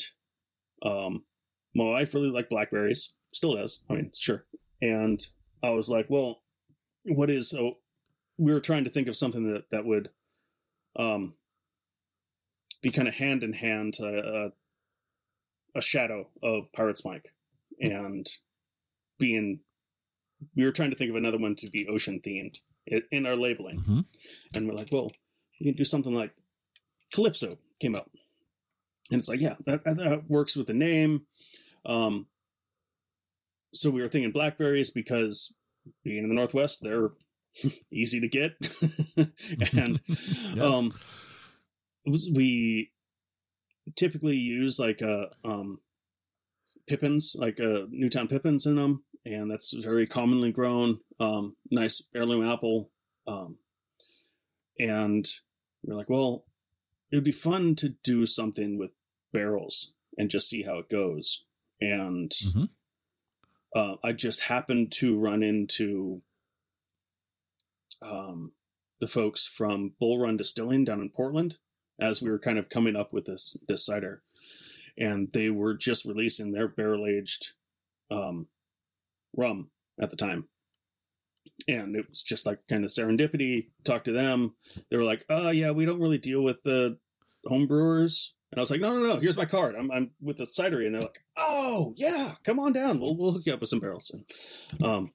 um, 0.83 1.23
my 1.75 1.85
wife 1.85 2.13
really 2.13 2.29
liked 2.29 2.49
blackberries, 2.49 3.13
still 3.33 3.55
does. 3.55 3.79
I 3.89 3.93
mean, 3.95 4.11
sure. 4.15 4.45
And 4.81 5.19
I 5.63 5.71
was 5.71 5.89
like, 5.89 6.07
well, 6.09 6.43
what 7.05 7.29
is 7.29 7.49
so? 7.49 7.77
We 8.37 8.53
were 8.53 8.59
trying 8.59 8.83
to 8.85 8.89
think 8.89 9.07
of 9.07 9.15
something 9.15 9.51
that 9.51 9.69
that 9.71 9.85
would 9.85 10.09
um, 10.95 11.33
be 12.81 12.91
kind 12.91 13.07
of 13.07 13.15
hand 13.15 13.43
in 13.43 13.53
hand, 13.53 13.97
uh, 14.01 14.49
a 15.75 15.81
shadow 15.81 16.29
of 16.41 16.71
Pirate's 16.73 17.01
Plank, 17.01 17.25
and 17.79 18.27
being. 19.19 19.59
We 20.55 20.65
were 20.65 20.71
trying 20.71 20.89
to 20.89 20.95
think 20.95 21.11
of 21.11 21.15
another 21.15 21.37
one 21.37 21.55
to 21.57 21.69
be 21.69 21.87
ocean 21.87 22.19
themed 22.25 22.57
in 22.87 23.25
our 23.25 23.35
labeling, 23.35 23.79
hmm 23.79 23.99
and 24.55 24.67
we're 24.67 24.73
like, 24.75 24.89
well, 24.91 25.11
we 25.59 25.67
can 25.67 25.75
do 25.75 25.85
something 25.85 26.13
like 26.13 26.33
Calypso 27.13 27.53
came 27.79 27.95
out, 27.95 28.09
and 29.11 29.19
it's 29.19 29.29
like, 29.29 29.41
yeah, 29.41 29.55
that, 29.65 29.83
that 29.83 30.23
works 30.29 30.55
with 30.55 30.67
the 30.67 30.73
name. 30.73 31.25
Um, 31.85 32.27
so 33.73 33.89
we 33.89 34.01
were 34.01 34.07
thinking 34.07 34.31
blackberries 34.31 34.91
because 34.91 35.53
being 36.03 36.23
in 36.23 36.29
the 36.29 36.35
Northwest, 36.35 36.83
they're 36.83 37.11
easy 37.91 38.19
to 38.19 38.27
get, 38.27 38.53
and 39.73 40.01
Yes. 40.07 40.59
um, 40.59 40.91
we 42.05 42.91
typically 43.95 44.35
use 44.37 44.79
like 44.79 45.01
a 45.01 45.29
um, 45.43 45.79
pippins, 46.87 47.35
like 47.37 47.59
a 47.59 47.87
Newtown 47.89 48.27
pippins 48.27 48.65
in 48.65 48.75
them, 48.75 49.03
and 49.26 49.49
that's 49.52 49.72
very 49.72 50.07
commonly 50.07 50.52
grown. 50.52 50.99
Um, 51.19 51.56
nice 51.69 52.07
heirloom 52.15 52.43
apple, 52.43 52.89
um, 53.27 53.57
and 54.80 55.27
we're 55.84 55.95
like, 55.95 56.10
well, 56.10 56.45
it 57.11 57.15
would 57.18 57.23
be 57.23 57.31
fun 57.31 57.76
to 57.76 57.89
do 57.89 58.26
something 58.26 58.77
with 58.77 58.91
barrels 59.31 59.93
and 60.18 60.30
just 60.30 60.49
see 60.49 60.64
how 60.64 60.77
it 60.80 60.89
goes. 60.89 61.43
And 61.80 62.31
Mhm. 62.31 62.69
uh, 63.76 63.95
I 64.03 64.11
just 64.14 64.41
happened 64.41 64.91
to 64.93 65.18
run 65.18 65.43
into 65.43 66.22
um, 68.02 68.53
the 68.99 69.07
folks 69.07 69.45
from 69.45 69.93
Bull 69.99 70.19
Run 70.19 70.38
Distilling 70.38 70.85
down 70.85 71.02
in 71.02 71.10
Portland 71.10 71.57
as 71.99 72.22
we 72.22 72.30
were 72.30 72.39
kind 72.39 72.57
of 72.57 72.69
coming 72.69 72.95
up 72.95 73.14
with 73.14 73.26
this 73.26 73.57
this 73.68 73.85
cider, 73.85 74.23
and 74.98 75.31
they 75.34 75.49
were 75.49 75.73
just 75.76 76.06
releasing 76.06 76.52
their 76.52 76.68
barrel 76.68 77.06
aged 77.06 77.53
um, 78.10 78.48
rum 79.35 79.69
at 79.99 80.09
the 80.09 80.15
time. 80.15 80.45
And 81.67 81.95
it 81.95 82.09
was 82.09 82.23
just 82.23 82.45
like 82.45 82.59
kind 82.67 82.83
of 82.83 82.89
serendipity. 82.89 83.67
Talked 83.83 84.05
to 84.05 84.11
them. 84.11 84.55
They 84.89 84.97
were 84.97 85.03
like, 85.03 85.25
"Oh 85.29 85.51
yeah, 85.51 85.71
we 85.71 85.85
don't 85.85 85.99
really 85.99 86.17
deal 86.17 86.41
with 86.41 86.63
the 86.63 86.97
home 87.45 87.67
brewers." 87.67 88.33
And 88.51 88.59
I 88.59 88.61
was 88.61 88.71
like, 88.71 88.81
"No, 88.81 88.97
no, 88.97 89.13
no. 89.13 89.19
Here's 89.19 89.37
my 89.37 89.45
card. 89.45 89.75
I'm, 89.75 89.91
I'm 89.91 90.11
with 90.21 90.37
the 90.37 90.43
cidery." 90.43 90.85
And 90.85 90.95
they're 90.95 91.01
like, 91.01 91.23
"Oh 91.37 91.93
yeah, 91.97 92.33
come 92.43 92.59
on 92.59 92.73
down. 92.73 92.99
We'll 92.99 93.15
we'll 93.15 93.31
hook 93.31 93.43
you 93.45 93.53
up 93.53 93.59
with 93.61 93.69
some 93.69 93.79
barrels." 93.79 94.09
And 94.11 94.83
um, 94.83 95.13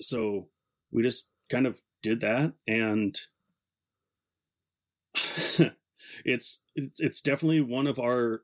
so 0.00 0.48
we 0.90 1.02
just 1.02 1.28
kind 1.48 1.66
of 1.66 1.80
did 2.02 2.20
that, 2.20 2.54
and 2.66 3.18
it's 6.24 6.62
it's 6.74 7.00
it's 7.00 7.20
definitely 7.20 7.60
one 7.60 7.86
of 7.86 7.98
our. 7.98 8.42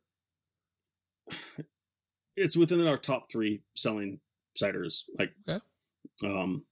It's 2.36 2.56
within 2.56 2.86
our 2.86 2.96
top 2.96 3.30
three 3.30 3.62
selling 3.74 4.20
ciders. 4.60 5.04
Like, 5.18 5.34
Okay. 5.48 5.60
um, 6.24 6.64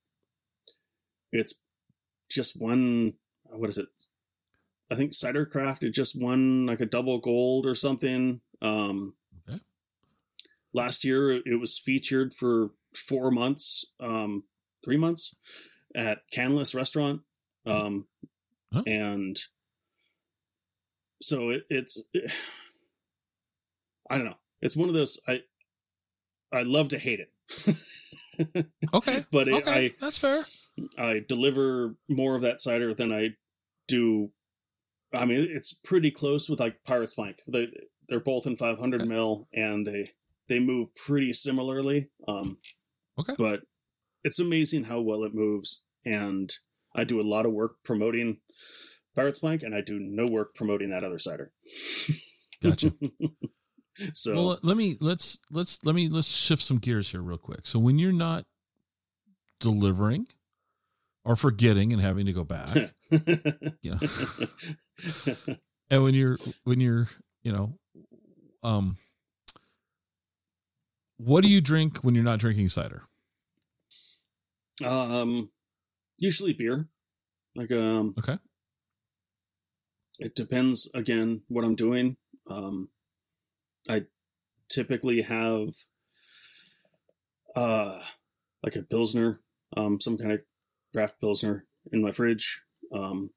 it's 1.32 1.55
just 2.31 2.61
one. 2.61 3.15
What 3.44 3.69
is 3.69 3.78
it? 3.78 3.89
I 4.90 4.94
think 4.97 5.12
Cidercraft 5.12 5.82
it 5.85 5.90
just 5.90 6.20
won 6.20 6.66
like 6.66 6.81
a 6.81 6.86
double 6.86 7.19
gold 7.19 7.66
or 7.66 7.74
something. 7.74 8.40
Um, 8.61 9.15
Okay. 9.48 9.61
Last 10.73 11.05
year 11.05 11.31
it 11.44 11.59
was 11.61 11.78
featured 11.78 12.32
for 12.35 12.70
four 12.94 13.31
months, 13.31 13.85
um, 14.01 14.44
three 14.85 14.97
months 14.97 15.36
at 15.94 16.23
Canlis 16.32 16.74
Restaurant, 16.74 17.23
um, 17.66 18.07
Huh. 18.73 18.82
and 18.86 19.36
so 21.23 21.51
it, 21.51 21.66
it's. 21.70 22.02
I 24.11 24.16
don't 24.16 24.24
know. 24.27 24.39
It's 24.61 24.77
one 24.77 24.89
of 24.89 24.94
those 24.94 25.20
I. 25.28 25.43
I 26.53 26.63
love 26.63 26.89
to 26.91 26.99
hate 26.99 27.21
it. 27.21 27.77
Okay. 28.95 29.21
but 29.31 29.49
it, 29.49 29.55
okay. 29.55 29.87
I 29.87 29.91
That's 30.01 30.17
fair. 30.19 30.45
I 30.97 31.21
deliver 31.29 31.97
more 32.09 32.37
of 32.37 32.43
that 32.43 32.59
cider 32.61 32.95
than 32.95 33.13
I 33.13 33.31
do. 33.87 34.31
I 35.13 35.27
mean, 35.27 35.47
it's 35.51 35.75
pretty 35.75 36.11
close 36.11 36.49
with 36.49 36.59
like 36.59 36.83
Pirate's 36.85 37.15
Plank. 37.15 37.43
They 37.47 37.69
they're 38.09 38.19
both 38.21 38.47
in 38.47 38.57
500 38.57 39.03
Okay. 39.03 39.09
mil, 39.09 39.47
and 39.53 39.87
they 39.87 40.09
they 40.49 40.59
move 40.59 40.95
pretty 40.95 41.35
similarly. 41.35 42.09
Um, 42.27 42.59
Okay. 43.19 43.35
but 43.37 43.61
it's 44.25 44.39
amazing 44.39 44.85
how 44.85 45.01
well 45.03 45.23
it 45.25 45.35
moves, 45.35 45.85
and 46.07 46.51
I 46.95 47.05
do 47.05 47.21
a 47.21 47.29
lot 47.29 47.45
of 47.45 47.53
work 47.53 47.83
promoting 47.85 48.39
Pirate's 49.15 49.41
Plank, 49.41 49.63
and 49.63 49.75
I 49.75 49.83
do 49.83 49.99
no 50.01 50.27
work 50.27 50.55
promoting 50.55 50.89
that 50.91 51.05
other 51.05 51.19
cider. 51.19 51.53
Gotcha. 52.63 52.95
so 54.15 54.35
well, 54.35 54.59
let 54.63 54.77
me 54.77 54.97
let's 55.01 55.39
let's 55.51 55.85
let 55.85 55.95
me 55.95 56.09
let's 56.09 56.29
shift 56.29 56.63
some 56.63 56.79
gears 56.79 57.11
here 57.11 57.21
real 57.21 57.39
quick. 57.39 57.67
So 57.67 57.79
when 57.79 57.99
you're 57.99 58.13
not 58.13 58.45
delivering 59.61 60.27
or 61.25 61.37
forgetting 61.37 61.93
and 61.93 62.01
having 62.01 62.27
to 62.27 62.33
go 62.33 62.45
back, 62.45 62.77
you 63.83 63.93
know, 63.93 63.99
and 65.91 66.03
when 66.03 66.15
you're 66.15 66.39
when 66.65 66.81
you're 66.81 67.09
you 67.43 67.53
know, 67.53 67.79
um, 68.63 68.97
what 71.17 71.43
do 71.43 71.51
you 71.51 71.61
drink 71.61 71.99
when 71.99 72.15
you're 72.15 72.25
not 72.25 72.39
drinking 72.39 72.69
cider? 72.69 73.05
um, 74.85 75.51
usually 76.19 76.53
beer, 76.55 76.89
like 77.55 77.71
um, 77.73 78.15
Okay. 78.19 78.39
it 80.19 80.35
depends 80.35 80.89
again 80.95 81.43
what 81.49 81.65
I'm 81.65 81.75
doing. 81.75 82.17
Um, 82.49 82.89
I 83.89 84.07
typically 84.69 85.23
have 85.23 85.69
uh 87.57 88.01
like 88.62 88.77
a 88.77 88.82
pilsner, 88.82 89.40
um, 89.77 90.01
some 90.01 90.19
kind 90.19 90.32
of 90.32 90.40
craft 90.93 91.20
pilsner 91.20 91.66
in 91.93 92.02
my 92.02 92.12
fridge, 92.12 92.62
um, 92.93 93.31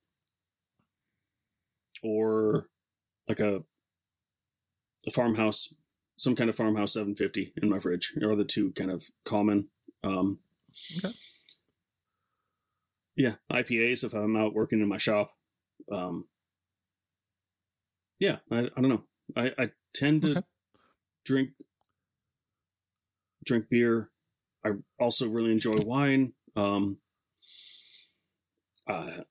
or 2.03 2.67
like 3.27 3.39
a 3.39 3.63
a 5.07 5.11
farmhouse, 5.11 5.73
some 6.17 6.35
kind 6.35 6.49
of 6.49 6.55
farmhouse 6.55 6.93
750 6.93 7.53
in 7.61 7.69
my 7.69 7.79
fridge. 7.79 8.13
Are 8.21 8.35
the 8.35 8.45
two 8.45 8.71
kind 8.71 8.91
of 8.91 9.03
common. 9.23 9.69
Um, 10.03 10.39
Okay. 10.97 11.13
Yeah, 13.15 13.35
IPAs 13.51 14.03
if 14.03 14.13
I'm 14.13 14.35
out 14.35 14.55
working 14.55 14.81
in 14.81 14.87
my 14.87 14.97
shop. 14.97 15.35
Um, 15.91 16.25
yeah, 18.19 18.37
I, 18.51 18.69
I 18.75 18.81
don't 18.81 18.89
know. 18.89 19.03
I, 19.35 19.51
I 19.57 19.69
tend 19.93 20.21
to 20.21 20.31
Okay. 20.31 20.41
drink 21.25 21.49
drink 23.45 23.69
beer. 23.69 24.09
I 24.65 24.71
also 24.99 25.27
really 25.27 25.51
enjoy 25.51 25.75
wine. 25.83 26.33
Um, 26.55 26.97
uh, 28.87 29.23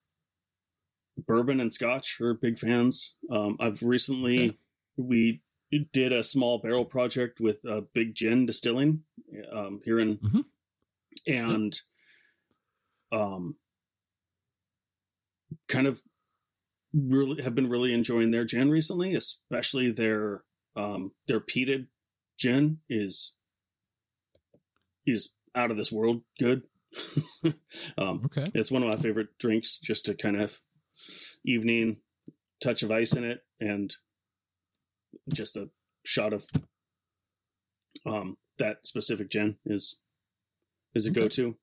bourbon 1.27 1.60
and 1.60 1.73
scotch 1.73 2.20
are 2.20 2.35
big 2.35 2.59
fans. 2.59 3.16
Um, 3.31 3.56
I've 3.60 3.82
recently 3.82 4.51
Okay. 4.51 4.59
we 4.97 5.43
did 5.93 6.12
a 6.12 6.23
small 6.23 6.59
barrel 6.59 6.85
project 6.85 7.40
with 7.40 7.64
uh, 7.64 7.82
Big 7.94 8.14
Gin 8.14 8.44
Distilling 8.44 9.05
um, 9.51 9.81
here 9.85 9.98
in 9.98 10.19
Mhm. 10.19 10.44
and 11.27 11.81
um 13.12 13.56
kind 15.69 15.86
of 15.86 16.02
really 16.93 17.43
have 17.43 17.55
been 17.55 17.70
really 17.70 17.94
enjoying 17.94 18.31
their 18.31 18.44
gin 18.44 18.70
recently, 18.70 19.14
especially 19.14 19.90
their 19.90 20.44
um 20.77 21.12
their 21.27 21.40
peated 21.40 21.86
gin 22.39 22.78
is 22.89 23.35
is 25.06 25.35
out 25.55 25.70
of 25.70 25.77
this 25.77 25.93
world 25.93 26.23
good. 26.39 26.62
um 27.97 28.23
Okay. 28.27 28.51
it's 28.55 28.70
one 28.70 28.82
of 28.82 28.89
my 28.89 28.97
favorite 28.97 29.39
drinks 29.39 29.78
just 29.78 30.05
to 30.06 30.14
kind 30.14 30.36
of 30.40 30.60
evening 31.44 31.97
touch 32.60 32.82
of 32.82 32.90
ice 32.90 33.16
in 33.16 33.24
it 33.24 33.40
and 33.60 33.97
just 35.32 35.56
a 35.56 35.70
shot 36.05 36.35
of 36.35 36.44
um 38.05 38.36
that 38.59 38.85
specific 38.85 39.31
gin 39.31 39.56
is 39.64 39.97
is 40.94 41.06
a 41.06 41.10
Okay. 41.10 41.20
go-to 41.20 41.56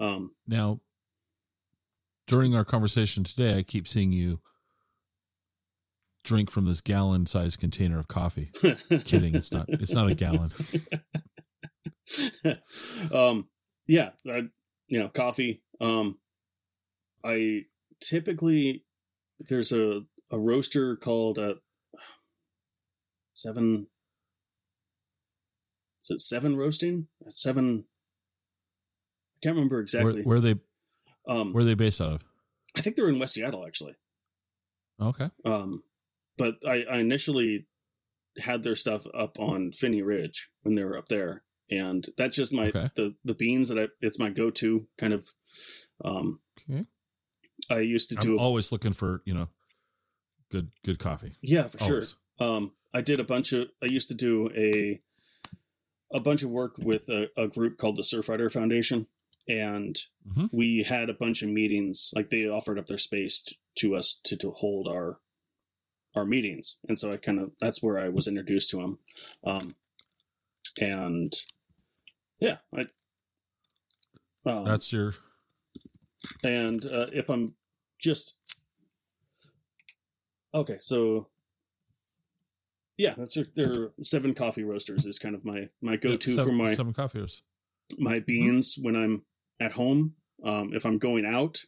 um 0.00 0.32
Now, 0.46 0.80
during 2.32 2.56
our 2.56 2.64
conversation 2.64 3.24
today, 3.24 3.58
I 3.58 3.62
keep 3.62 3.86
seeing 3.86 4.10
you 4.10 4.40
drink 6.24 6.50
from 6.50 6.64
this 6.64 6.80
gallon-sized 6.80 7.60
container 7.60 7.98
of 7.98 8.08
coffee. 8.08 8.50
Kidding, 9.04 9.34
it's 9.34 9.52
not. 9.52 9.66
It's 9.68 9.92
not 9.92 10.10
a 10.10 10.14
gallon. 10.14 10.50
um 13.12 13.48
yeah 13.86 14.10
I, 14.28 14.42
you 14.88 14.98
know 14.98 15.08
coffee 15.08 15.62
um 15.80 16.18
i 17.24 17.62
typically 18.00 18.84
there's 19.40 19.72
a 19.72 20.02
a 20.30 20.38
roaster 20.38 20.96
called 20.96 21.38
uh 21.38 21.54
seven 23.32 23.86
is 26.04 26.10
it 26.10 26.20
seven 26.20 26.56
roasting 26.56 27.06
seven 27.28 27.84
i 29.36 29.38
can't 29.42 29.54
remember 29.54 29.80
exactly 29.80 30.22
where 30.22 30.36
are 30.36 30.40
they 30.40 30.56
um 31.26 31.52
where 31.52 31.62
are 31.62 31.64
they 31.66 31.74
based 31.74 32.00
out 32.00 32.12
of? 32.12 32.24
i 32.76 32.80
think 32.80 32.96
they're 32.96 33.08
in 33.08 33.18
west 33.18 33.34
seattle 33.34 33.66
actually 33.66 33.94
Okay. 35.00 35.30
um 35.44 35.82
but 36.38 36.56
i 36.66 36.84
i 36.90 36.98
initially 36.98 37.66
had 38.38 38.62
their 38.62 38.76
stuff 38.76 39.06
up 39.12 39.38
on 39.38 39.72
Phinney 39.72 40.00
Ridge 40.00 40.48
when 40.62 40.74
they 40.74 40.82
were 40.84 40.96
up 40.96 41.08
there, 41.08 41.42
and 41.70 42.08
that's 42.16 42.34
just 42.34 42.50
my 42.50 42.68
Okay. 42.68 42.88
the 42.94 43.14
the 43.26 43.34
beans 43.34 43.68
that 43.68 43.78
I 43.78 43.88
it's 44.00 44.18
my 44.18 44.30
go 44.30 44.48
to 44.50 44.86
kind 44.96 45.12
of. 45.12 45.26
Um, 46.02 46.40
Okay. 46.70 46.86
I 47.68 47.80
used 47.80 48.08
to 48.08 48.16
I'm 48.16 48.22
do 48.22 48.36
a, 48.38 48.40
always 48.40 48.72
looking 48.72 48.94
for 48.94 49.20
you 49.26 49.34
know 49.34 49.48
good 50.50 50.70
good 50.82 50.98
coffee. 50.98 51.34
yeah 51.42 51.64
for 51.64 51.78
sure. 51.80 52.02
Um, 52.40 52.72
I 52.94 53.02
did 53.02 53.20
a 53.20 53.24
bunch 53.24 53.52
of 53.52 53.68
I 53.82 53.86
used 53.86 54.08
to 54.08 54.14
do 54.14 54.48
a 54.56 55.02
a 56.10 56.20
bunch 56.20 56.42
of 56.42 56.48
work 56.48 56.76
with 56.78 57.10
a, 57.10 57.28
a 57.36 57.48
group 57.48 57.76
called 57.76 57.96
the 57.98 58.02
Surfrider 58.02 58.50
Foundation, 58.50 59.08
and 59.48 59.98
Mhm. 60.28 60.48
we 60.52 60.82
had 60.84 61.08
a 61.10 61.14
bunch 61.14 61.42
of 61.42 61.48
meetings. 61.48 62.10
Like 62.14 62.30
they 62.30 62.46
offered 62.48 62.78
up 62.78 62.86
their 62.86 62.98
space 62.98 63.42
t- 63.42 63.58
to 63.76 63.94
us 63.94 64.18
to 64.24 64.36
to 64.36 64.50
hold 64.50 64.88
our 64.88 65.20
our 66.14 66.24
meetings, 66.26 66.76
and 66.88 66.98
so 66.98 67.10
I 67.12 67.16
kind 67.16 67.38
of 67.40 67.52
that's 67.60 67.82
where 67.82 67.98
I 67.98 68.08
was 68.10 68.28
introduced 68.28 68.70
to 68.70 68.76
them, 68.76 68.98
um, 69.44 69.76
and 70.80 71.32
yeah, 72.40 72.58
I. 72.74 72.86
Um, 74.44 74.64
That's 74.64 74.92
your 74.92 75.14
and 76.42 76.84
uh, 76.86 77.06
if 77.12 77.30
I'm 77.30 77.54
just 77.98 78.36
Okay, 80.54 80.76
so 80.80 81.28
yeah, 82.98 83.14
that's 83.16 83.34
their, 83.34 83.46
their 83.54 83.90
seven 84.02 84.34
coffee 84.34 84.64
roasters 84.64 85.06
is 85.06 85.18
kind 85.18 85.34
of 85.34 85.44
my 85.44 85.70
my 85.80 85.96
go 85.96 86.16
to 86.16 86.36
for 86.36 86.52
my 86.52 86.74
seven 86.74 86.92
coffee 86.92 87.20
roasters. 87.20 87.42
my 87.98 88.18
beans 88.20 88.76
when 88.80 88.96
I'm 88.96 89.22
at 89.60 89.72
home. 89.72 90.14
Um, 90.44 90.70
if 90.74 90.84
I'm 90.84 90.98
going 90.98 91.24
out 91.24 91.58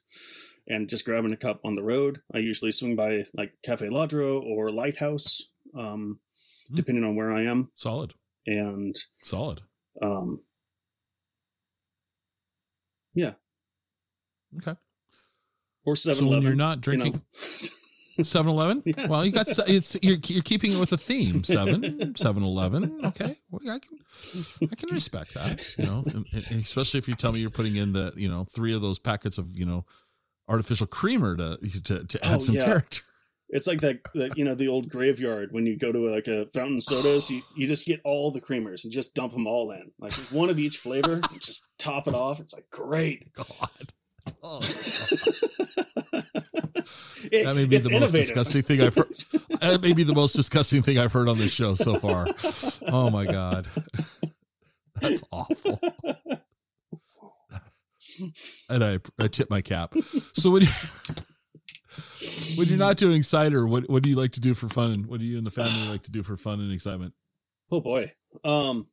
and 0.67 0.89
just 0.89 1.05
grabbing 1.05 1.33
a 1.33 1.37
cup 1.37 1.61
on 1.65 1.75
the 1.75 1.83
road, 1.83 2.21
I 2.33 2.39
usually 2.39 2.73
swing 2.73 2.97
by 2.97 3.25
like 3.35 3.53
Cafe 3.65 3.87
Ladro 3.89 4.41
or 4.43 4.71
Lighthouse, 4.71 5.41
um, 5.77 6.21
Mm. 6.73 6.77
depending 6.77 7.05
on 7.05 7.15
where 7.15 7.31
I 7.31 7.43
am. 7.43 7.71
Solid, 7.77 8.15
And 8.47 8.97
solid. 9.23 9.61
um, 10.01 10.41
yeah. 13.15 13.35
Okay. 14.57 14.77
or 15.85 15.95
So 15.95 16.15
7 16.15 16.29
when 16.31 16.43
you're 16.43 16.55
not 16.55 16.81
drinking 16.81 17.13
know. 17.13 17.21
7 18.23 18.49
Eleven? 18.51 18.83
Yeah. 18.87 19.07
Well, 19.09 19.25
you 19.25 19.33
got 19.33 19.47
it's 19.69 19.97
you're, 20.03 20.19
you're 20.27 20.43
keeping 20.43 20.73
it 20.73 20.79
with 20.81 20.93
a 20.93 20.97
theme. 20.97 21.43
7 21.45 22.15
7 22.17 22.43
Eleven. 22.43 23.01
Okay. 23.05 23.37
Well, 23.51 23.61
I 23.71 23.79
can 23.79 23.99
I 24.71 24.75
can 24.75 24.93
respect 24.95 25.35
that, 25.35 25.65
you 25.79 25.85
know, 25.85 26.05
and- 26.07 26.27
and 26.33 26.61
especially 26.63 26.99
if 26.99 27.09
you 27.09 27.15
tell 27.15 27.33
me 27.33 27.41
you're 27.41 27.51
putting 27.51 27.77
in 27.77 27.93
the, 27.93 28.13
you 28.17 28.29
know, 28.29 28.45
three 28.45 28.75
of 28.75 28.83
those 28.83 28.99
packets 28.99 29.39
of, 29.39 29.57
you 29.59 29.65
know, 29.67 29.85
artificial 30.49 30.87
creamer 30.87 31.37
to 31.37 31.57
to, 31.85 32.05
to 32.05 32.25
add 32.25 32.37
Oh, 32.37 32.39
some 32.39 32.55
yeah. 32.55 32.65
character. 32.67 33.01
It's 33.51 33.67
like 33.69 33.81
that, 33.83 34.01
that, 34.15 34.37
you 34.39 34.45
know, 34.45 34.55
the 34.55 34.67
old 34.69 34.89
graveyard 34.89 35.51
when 35.53 35.65
you 35.67 35.77
go 35.79 35.93
to 35.93 35.99
like 36.11 36.27
a 36.27 36.47
fountain 36.53 36.81
sodas, 36.81 37.31
you, 37.31 37.43
you 37.57 37.67
just 37.69 37.87
get 37.87 38.01
all 38.03 38.33
the 38.33 38.41
creamers 38.41 38.83
and 38.85 38.93
just 38.93 39.15
dump 39.15 39.33
them 39.33 39.47
all 39.47 39.71
in, 39.71 39.93
like 40.01 40.13
one 40.33 40.51
of 40.51 40.59
each 40.59 40.79
flavor, 40.79 41.15
and 41.31 41.41
just 41.41 41.65
top 41.79 42.09
it 42.09 42.15
off. 42.15 42.41
It's 42.41 42.53
like 42.55 42.69
great. 42.71 43.33
God. 43.35 43.93
Oh, 44.43 44.61
It- 47.31 47.45
that 47.45 47.55
may 47.57 47.65
be 47.67 47.77
it's 47.77 47.89
the 47.89 47.99
most 47.99 48.13
disgusting 48.15 48.63
thing 48.63 48.81
I've 48.81 48.95
heard. 48.95 49.07
That 49.61 49.81
may 49.83 49.93
be 49.95 50.03
the 50.03 50.13
most 50.15 50.35
disgusting 50.35 50.83
thing 50.83 50.99
I've 50.99 51.13
heard 51.13 51.29
on 51.29 51.39
this 51.39 51.53
show 51.53 51.75
so 51.75 51.95
far. 51.97 52.27
Oh 52.89 53.09
my 53.11 53.25
god. 53.25 53.67
That's 55.01 55.23
awful. 55.31 55.81
and 58.69 58.85
I 58.85 58.99
I 59.19 59.29
tip 59.29 59.51
my 59.51 59.61
cap. 59.63 59.95
So 60.35 60.51
when 60.51 60.63
you 60.63 60.69
when 62.57 62.69
you're 62.69 62.79
not 62.79 62.97
doing 62.97 63.23
cider, 63.23 63.67
what 63.67 63.89
what 63.89 64.03
do 64.03 64.11
you 64.11 64.17
like 64.17 64.33
to 64.33 64.41
do 64.41 64.55
for 64.55 64.69
fun? 64.69 65.05
What 65.09 65.21
do 65.21 65.27
you 65.27 65.39
and 65.39 65.47
the 65.47 65.51
family 65.51 65.89
like 65.89 66.03
to 66.05 66.13
do 66.13 66.23
for 66.23 66.37
fun 66.37 66.61
and 66.61 66.73
excitement? 66.73 67.15
Oh 67.71 67.81
boy. 67.81 68.13
Um 68.45 68.89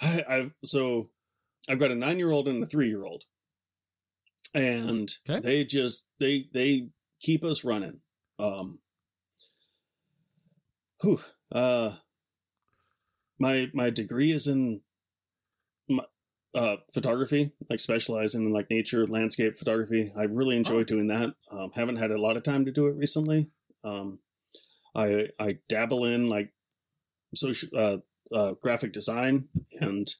I 0.00 0.24
I've 0.28 0.54
so 0.64 1.08
I've 1.68 1.78
got 1.78 1.92
a 1.92 1.94
9-year-old 1.94 2.48
and 2.48 2.62
a 2.62 2.66
3-year-old. 2.66 3.22
And 4.54 5.10
Okay. 5.28 5.40
they 5.40 5.64
just 5.64 6.06
they 6.20 6.48
they 6.52 6.88
keep 7.20 7.42
us 7.44 7.64
running. 7.64 8.00
Um 8.38 8.80
whew, 11.00 11.20
uh 11.50 11.92
my 13.38 13.70
my 13.72 13.90
degree 13.90 14.32
is 14.32 14.46
in 14.46 14.80
my, 15.88 16.04
uh 16.54 16.76
photography, 16.92 17.52
like 17.70 17.80
specializing 17.80 18.42
in 18.44 18.52
like 18.52 18.68
nature, 18.70 19.06
landscape 19.06 19.56
photography. 19.56 20.12
I 20.16 20.24
really 20.24 20.56
enjoy 20.56 20.80
Oh. 20.80 20.84
doing 20.84 21.06
that. 21.08 21.34
Um 21.50 21.70
haven't 21.74 21.96
had 21.96 22.10
a 22.10 22.20
lot 22.20 22.36
of 22.36 22.42
time 22.42 22.64
to 22.66 22.72
do 22.72 22.86
it 22.86 22.96
recently. 22.96 23.50
Um 23.84 24.18
I 24.94 25.28
I 25.38 25.58
dabble 25.68 26.04
in 26.04 26.26
like 26.28 26.52
social 27.34 27.70
uh, 27.74 27.96
uh, 28.30 28.52
graphic 28.60 28.92
design 28.92 29.48
and 29.80 30.14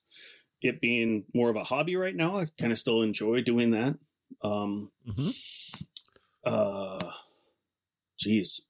it 0.62 0.80
being 0.80 1.24
more 1.34 1.50
of 1.50 1.56
a 1.56 1.64
hobby 1.64 1.96
right 1.96 2.16
now. 2.16 2.36
I 2.36 2.46
kind 2.58 2.72
of 2.72 2.78
still 2.78 3.02
enjoy 3.02 3.42
doing 3.42 3.70
that. 3.72 3.98
Um, 4.42 4.90
Mm-hmm. 5.08 5.30
uh, 6.44 7.10
geez, 8.18 8.62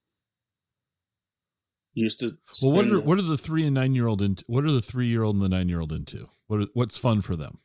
used 1.94 2.20
to. 2.20 2.36
Well, 2.62 2.72
what 2.72 2.86
are 2.86 3.00
what 3.00 3.18
are 3.18 3.22
the 3.22 3.36
three 3.38 3.64
and 3.64 3.74
nine 3.74 3.94
year 3.94 4.06
old 4.06 4.22
into? 4.22 4.44
What 4.46 4.64
are 4.64 4.72
the 4.72 4.80
three 4.82 5.06
year 5.06 5.22
old 5.22 5.36
and 5.36 5.42
the 5.44 5.48
nine 5.48 5.68
year 5.68 5.80
old 5.80 5.92
into? 5.92 6.28
What 6.46 6.60
are, 6.60 6.66
what's 6.74 6.98
fun 6.98 7.20
for 7.20 7.36
them? 7.36 7.58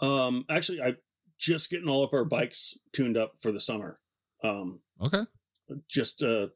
Um, 0.00 0.44
actually, 0.48 0.80
I 0.82 0.96
just 1.38 1.70
getting 1.70 1.88
all 1.88 2.04
of 2.04 2.12
our 2.12 2.24
bikes 2.24 2.76
tuned 2.92 3.16
up 3.16 3.34
for 3.38 3.52
the 3.52 3.60
summer. 3.60 3.96
Um, 4.42 4.80
Okay, 5.00 5.22
just 5.88 6.22
uh 6.22 6.48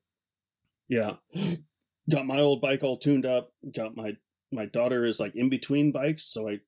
yeah 0.89 1.14
got 2.10 2.27
my 2.27 2.39
old 2.40 2.60
bike 2.60 2.82
all 2.82 2.97
tuned 2.98 3.24
up 3.24 3.52
got 3.77 3.97
my 3.97 4.16
my 4.51 4.66
daughter 4.66 5.05
is 5.05 5.20
like 5.20 5.35
in 5.36 5.48
between 5.48 5.93
bikes 5.93 6.24
so 6.24 6.48
i 6.48 6.59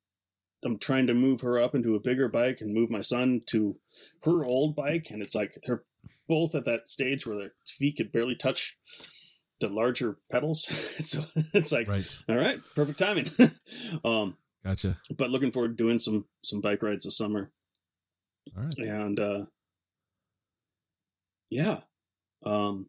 i'm 0.65 0.79
trying 0.79 1.07
to 1.07 1.15
move 1.15 1.41
her 1.43 1.59
up 1.61 1.75
into 1.75 1.95
a 1.95 2.01
bigger 2.01 2.29
bike 2.29 2.61
and 2.61 2.73
move 2.75 2.91
my 2.91 3.01
son 3.01 3.41
to 3.47 3.77
her 4.25 4.45
old 4.45 4.75
bike 4.77 5.11
and 5.11 5.21
it's 5.23 5.35
like 5.35 5.59
they're 5.67 5.85
both 6.29 6.55
at 6.55 6.65
that 6.65 6.89
stage 6.89 7.27
where 7.27 7.37
their 7.39 7.53
feet 7.67 7.97
could 7.97 8.11
barely 8.13 8.35
touch 8.35 8.79
the 9.61 9.69
larger 9.69 10.19
pedals. 10.33 10.65
So 11.05 11.25
it's 11.53 11.71
like 11.71 11.87
right, 11.87 12.23
all 12.29 12.37
right 12.37 12.59
perfect 12.75 12.99
timing. 12.99 13.27
Um 14.05 14.37
gotcha. 14.65 14.99
but 15.17 15.31
looking 15.31 15.53
forward 15.53 15.77
to 15.77 15.85
doing 15.85 15.99
some 15.99 16.25
some 16.43 16.61
bike 16.61 16.83
rides 16.83 17.05
this 17.05 17.17
summer. 17.19 17.51
All 18.57 18.65
right, 18.65 18.79
and 18.79 19.21
uh 19.21 19.45
yeah 21.51 21.81
um 22.45 22.89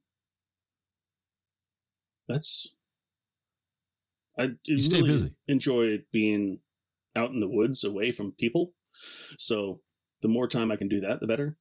that's 2.27 2.69
i 4.39 4.49
You 4.65 4.81
stay 4.81 4.97
really 4.97 5.09
busy. 5.11 5.35
enjoy 5.47 6.03
being 6.11 6.59
out 7.15 7.31
in 7.31 7.39
the 7.39 7.49
woods 7.49 7.83
away 7.83 8.11
from 8.11 8.31
people 8.33 8.73
so 9.37 9.81
the 10.21 10.27
more 10.27 10.47
time 10.47 10.71
i 10.71 10.75
can 10.75 10.87
do 10.87 10.99
that 11.01 11.19
the 11.19 11.27
better 11.27 11.57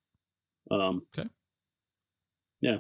um 0.70 1.02
Okay. 1.16 1.28
yeah 2.60 2.78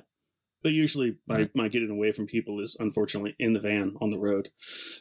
but 0.62 0.72
usually 0.72 1.16
my, 1.26 1.36
Right. 1.38 1.50
my 1.54 1.68
getting 1.68 1.90
away 1.90 2.12
from 2.12 2.26
people 2.26 2.60
is 2.60 2.76
unfortunately 2.80 3.34
in 3.38 3.52
the 3.52 3.60
van 3.60 3.94
on 4.00 4.10
the 4.10 4.18
road 4.18 4.50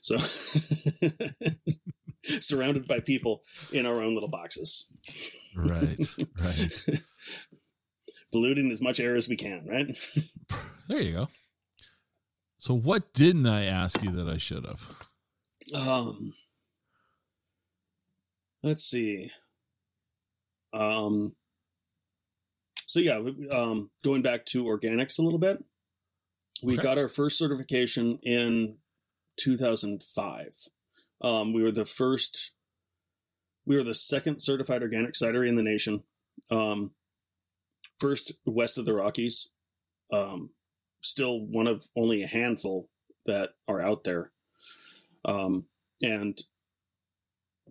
so 0.01 0.17
surrounded 2.25 2.87
by 2.87 2.99
people 2.99 3.41
in 3.71 3.85
our 3.85 4.01
own 4.01 4.13
little 4.13 4.29
boxes 4.29 4.87
right, 5.55 5.99
right. 6.41 6.81
polluting 8.31 8.71
as 8.71 8.81
much 8.81 8.99
air 8.99 9.15
as 9.15 9.27
we 9.29 9.35
can, 9.35 9.65
right? 9.67 9.95
There 10.89 10.99
you 11.01 11.13
go. 11.13 11.27
So, 12.57 12.73
what 12.73 13.13
didn't 13.13 13.47
I 13.47 13.63
ask 13.63 14.03
you 14.03 14.11
that 14.11 14.27
I 14.27 14.37
should 14.37 14.65
have? 14.65 14.89
Um, 15.73 16.33
let's 18.64 18.84
see. 18.84 19.30
Um, 20.73 21.35
so 22.88 22.99
yeah, 22.99 23.22
um, 23.52 23.91
going 24.03 24.22
back 24.22 24.45
to 24.48 24.64
organics 24.65 25.19
a 25.19 25.22
little 25.22 25.40
bit, 25.40 25.64
we 26.61 26.73
Okay. 26.73 26.84
got 26.84 26.98
our 26.98 27.10
first 27.10 27.38
certification 27.38 28.19
in 28.23 28.77
2005. 29.38 30.56
Um, 31.22 31.53
we 31.53 31.61
were 31.64 31.72
the 31.72 31.85
first, 31.85 32.52
we 33.65 33.76
were 33.76 33.84
the 33.84 33.94
second 33.94 34.40
certified 34.40 34.81
organic 34.81 35.14
cidery 35.14 35.48
in 35.48 35.56
the 35.56 35.64
nation. 35.64 36.03
Um, 36.49 36.91
first 37.99 38.34
west 38.45 38.77
of 38.77 38.85
the 38.85 38.94
Rockies. 38.94 39.49
Um, 40.11 40.52
still 41.02 41.41
one 41.41 41.68
of 41.68 41.88
only 41.95 42.23
a 42.23 42.27
handful 42.27 42.90
that 43.26 43.52
are 43.68 43.81
out 43.81 44.03
there. 44.03 44.31
Um, 45.26 45.65
and 46.02 46.40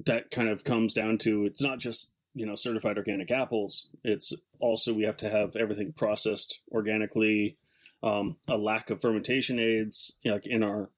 that 0.06 0.30
kind 0.30 0.48
of 0.48 0.64
comes 0.64 0.94
down 0.94 1.18
to 1.18 1.44
it's 1.44 1.62
not 1.62 1.78
just 1.78 2.14
you 2.34 2.46
know 2.46 2.54
certified 2.54 2.96
organic 2.96 3.30
apples. 3.30 3.88
It's 4.04 4.32
also 4.58 4.92
we 4.92 5.04
have 5.04 5.16
to 5.18 5.28
have 5.28 5.56
everything 5.56 5.92
processed 5.92 6.60
organically. 6.70 7.56
Um, 8.02 8.36
a 8.48 8.56
lack 8.56 8.90
of 8.90 9.00
fermentation 9.00 9.60
aids 9.60 10.16
you 10.22 10.30
know, 10.30 10.36
like 10.36 10.46
in 10.46 10.64
our 10.64 10.90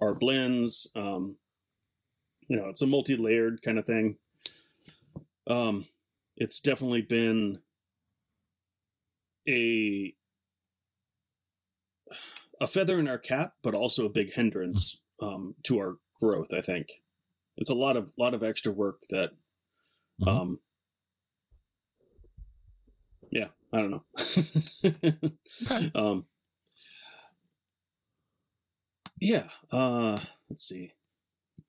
our 0.00 0.12
blends 0.12 0.90
um, 0.96 1.36
you 2.48 2.56
know 2.56 2.68
it's 2.68 2.82
a 2.82 2.86
multi-layered 2.86 3.62
kind 3.62 3.78
of 3.78 3.86
thing. 3.86 4.16
Um, 5.46 5.86
it's 6.36 6.60
definitely 6.60 7.02
been 7.02 7.60
a 9.48 10.14
a 12.60 12.66
feather 12.66 12.98
in 12.98 13.08
our 13.08 13.18
cap 13.18 13.54
but 13.62 13.74
also 13.74 14.06
a 14.06 14.10
big 14.10 14.32
hindrance 14.34 14.98
um, 15.20 15.54
to 15.64 15.78
our 15.78 15.96
growth 16.20 16.54
i 16.54 16.60
think 16.60 17.01
it's 17.62 17.70
a 17.70 17.74
lot 17.74 17.96
of 17.96 18.12
lot 18.18 18.34
of 18.34 18.42
extra 18.42 18.72
work 18.72 19.02
that 19.10 19.30
Mhm. 20.20 20.28
um 20.28 20.58
yeah 23.30 23.48
i 23.72 23.78
don't 23.78 23.90
know. 23.92 24.04
Um 25.94 26.26
yeah 29.20 29.48
uh 29.70 30.18
let's 30.50 30.64
see. 30.64 30.92
I 31.60 31.62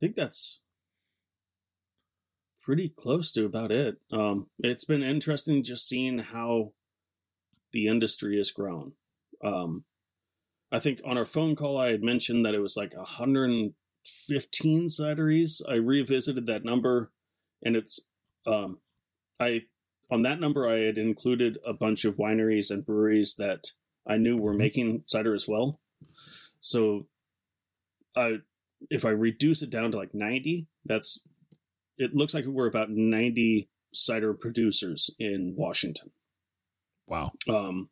think 0.00 0.16
that's 0.16 0.60
pretty 2.64 2.88
close 2.88 3.30
to 3.32 3.44
about 3.46 3.70
it. 3.70 3.98
Um 4.10 4.48
it's 4.58 4.84
been 4.84 5.04
interesting 5.04 5.62
just 5.62 5.86
seeing 5.88 6.18
how 6.18 6.72
the 7.72 7.86
industry 7.86 8.36
has 8.38 8.50
grown. 8.50 8.94
Um 9.44 9.84
i 10.72 10.78
think 10.78 11.00
on 11.04 11.18
our 11.18 11.24
phone 11.24 11.54
call 11.54 11.78
i 11.78 11.88
had 11.88 12.02
mentioned 12.02 12.44
that 12.44 12.54
it 12.54 12.62
was 12.62 12.76
like 12.76 12.94
115 12.96 14.86
cideries 14.86 15.60
i 15.68 15.74
revisited 15.74 16.46
that 16.46 16.64
number 16.64 17.10
and 17.62 17.76
it's 17.76 18.00
um 18.46 18.78
i 19.40 19.62
on 20.10 20.22
that 20.22 20.40
number, 20.40 20.68
I 20.68 20.78
had 20.78 20.98
included 20.98 21.58
a 21.64 21.72
bunch 21.72 22.04
of 22.04 22.16
wineries 22.16 22.70
and 22.70 22.86
breweries 22.86 23.34
that 23.36 23.72
I 24.06 24.16
knew 24.16 24.36
were 24.36 24.54
making 24.54 25.02
cider 25.06 25.34
as 25.34 25.48
well. 25.48 25.80
So, 26.60 27.06
I 28.14 28.38
if 28.90 29.04
I 29.04 29.10
reduce 29.10 29.62
it 29.62 29.70
down 29.70 29.90
to 29.90 29.96
like 29.96 30.14
ninety, 30.14 30.68
that's 30.84 31.22
it 31.98 32.14
looks 32.14 32.34
like 32.34 32.44
we're 32.44 32.68
about 32.68 32.90
ninety 32.90 33.68
cider 33.92 34.32
producers 34.34 35.10
in 35.18 35.54
Washington. 35.56 36.10
Wow. 37.06 37.32
Um, 37.48 37.88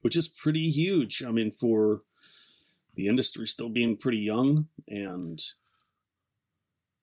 which 0.00 0.16
is 0.16 0.28
pretty 0.28 0.70
huge. 0.70 1.22
I 1.22 1.30
mean, 1.30 1.50
for 1.50 2.02
the 3.00 3.08
industry 3.08 3.46
still 3.46 3.70
being 3.70 3.96
pretty 3.96 4.18
young 4.18 4.66
and 4.86 5.40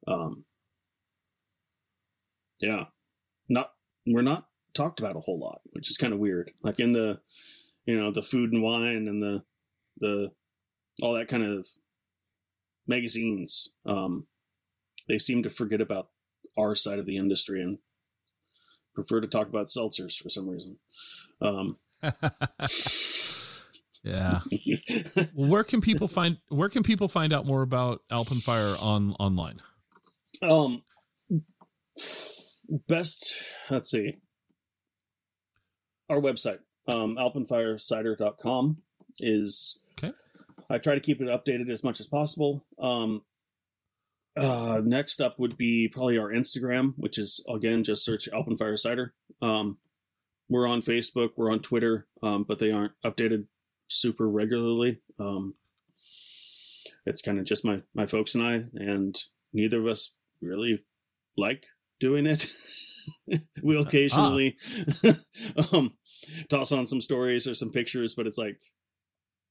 um 0.07 0.45
yeah 2.61 2.85
not 3.49 3.71
we're 4.05 4.21
not 4.21 4.47
talked 4.75 4.99
about 4.99 5.15
a 5.15 5.19
whole 5.21 5.39
lot 5.39 5.61
which 5.71 5.89
is 5.89 5.97
kind 5.97 6.13
of 6.13 6.19
weird. 6.19 6.51
Like 6.61 6.79
in 6.79 6.91
the 6.91 7.19
you 7.87 7.99
know 7.99 8.11
the 8.11 8.21
food 8.21 8.53
and 8.53 8.61
wine 8.61 9.07
and 9.07 9.23
the 9.23 9.43
the 9.99 10.31
all 11.01 11.13
that 11.13 11.27
kind 11.27 11.43
of 11.43 11.67
magazines 12.85 13.69
um 13.87 14.27
they 15.07 15.17
seem 15.17 15.41
to 15.41 15.49
forget 15.49 15.81
about 15.81 16.09
our 16.57 16.75
side 16.75 16.99
of 16.99 17.07
the 17.07 17.17
industry 17.17 17.59
and 17.61 17.79
prefer 18.93 19.19
to 19.19 19.27
talk 19.27 19.47
about 19.47 19.65
seltzers 19.65 20.15
for 20.15 20.29
some 20.29 20.47
reason. 20.47 20.77
Um 21.41 21.77
yeah. 24.07 25.25
well, 25.33 25.49
where 25.49 25.63
can 25.63 25.81
people 25.81 26.07
find 26.07 26.37
where 26.49 26.69
can 26.69 26.83
people 26.83 27.07
find 27.07 27.33
out 27.33 27.45
more 27.45 27.61
about 27.61 28.01
Alpenfire 28.11 28.81
on 28.81 29.13
online? 29.19 29.59
Um, 30.41 30.83
best 32.87 33.35
let's 33.69 33.89
see. 33.89 34.17
Our 36.09 36.19
website, 36.19 36.59
um, 36.87 37.17
alpenfirecider.com 37.17 38.77
is 39.19 39.79
okay. 39.97 40.13
I 40.69 40.77
try 40.77 40.95
to 40.95 41.01
keep 41.01 41.21
it 41.21 41.27
updated 41.27 41.69
as 41.69 41.83
much 41.83 41.99
as 41.99 42.07
possible. 42.07 42.65
Um, 42.79 43.23
uh, 44.37 44.81
next 44.83 45.19
up 45.19 45.39
would 45.39 45.57
be 45.57 45.87
probably 45.87 46.17
our 46.17 46.31
Instagram, 46.31 46.93
which 46.95 47.17
is 47.17 47.43
again 47.49 47.83
just 47.83 48.05
search 48.05 48.29
Alpenfire 48.31 48.77
Cider. 48.77 49.13
Um, 49.41 49.79
we're 50.49 50.67
on 50.67 50.81
Facebook, 50.81 51.31
we're 51.35 51.51
on 51.51 51.59
Twitter, 51.59 52.07
um, 52.23 52.45
but 52.47 52.59
they 52.59 52.71
aren't 52.71 52.93
updated 53.03 53.47
super 53.87 54.27
regularly. 54.29 55.01
Um, 55.19 55.55
it's 57.05 57.21
kind 57.21 57.39
of 57.39 57.45
just 57.45 57.65
my 57.65 57.81
my 57.93 58.05
folks 58.05 58.35
and 58.35 58.43
I, 58.43 58.63
and 58.73 59.17
neither 59.53 59.79
of 59.79 59.87
us 59.87 60.13
really 60.41 60.83
like 61.37 61.65
doing 61.99 62.25
it. 62.25 62.47
we'll 63.61 63.83
occasionally 63.83 64.57
ah. 65.05 65.13
um, 65.73 65.93
toss 66.49 66.71
on 66.71 66.85
some 66.85 67.01
stories 67.01 67.47
or 67.47 67.53
some 67.53 67.71
pictures, 67.71 68.15
but 68.15 68.27
it's 68.27 68.37
like, 68.37 68.59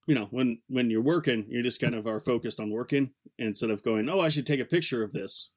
you 0.07 0.15
know, 0.15 0.29
when 0.31 0.61
when 0.69 0.91
you're 0.91 1.03
working, 1.03 1.47
you 1.49 1.63
just 1.63 1.81
kind 1.81 1.95
of 1.95 2.07
are 2.07 2.21
focused 2.21 2.61
on 2.61 2.71
working 2.71 3.11
instead 3.39 3.71
of 3.71 3.83
going, 3.83 4.09
oh, 4.09 4.21
I 4.21 4.29
should 4.29 4.47
take 4.47 4.61
a 4.61 4.65
picture 4.65 5.03
of 5.03 5.13
this, 5.13 5.51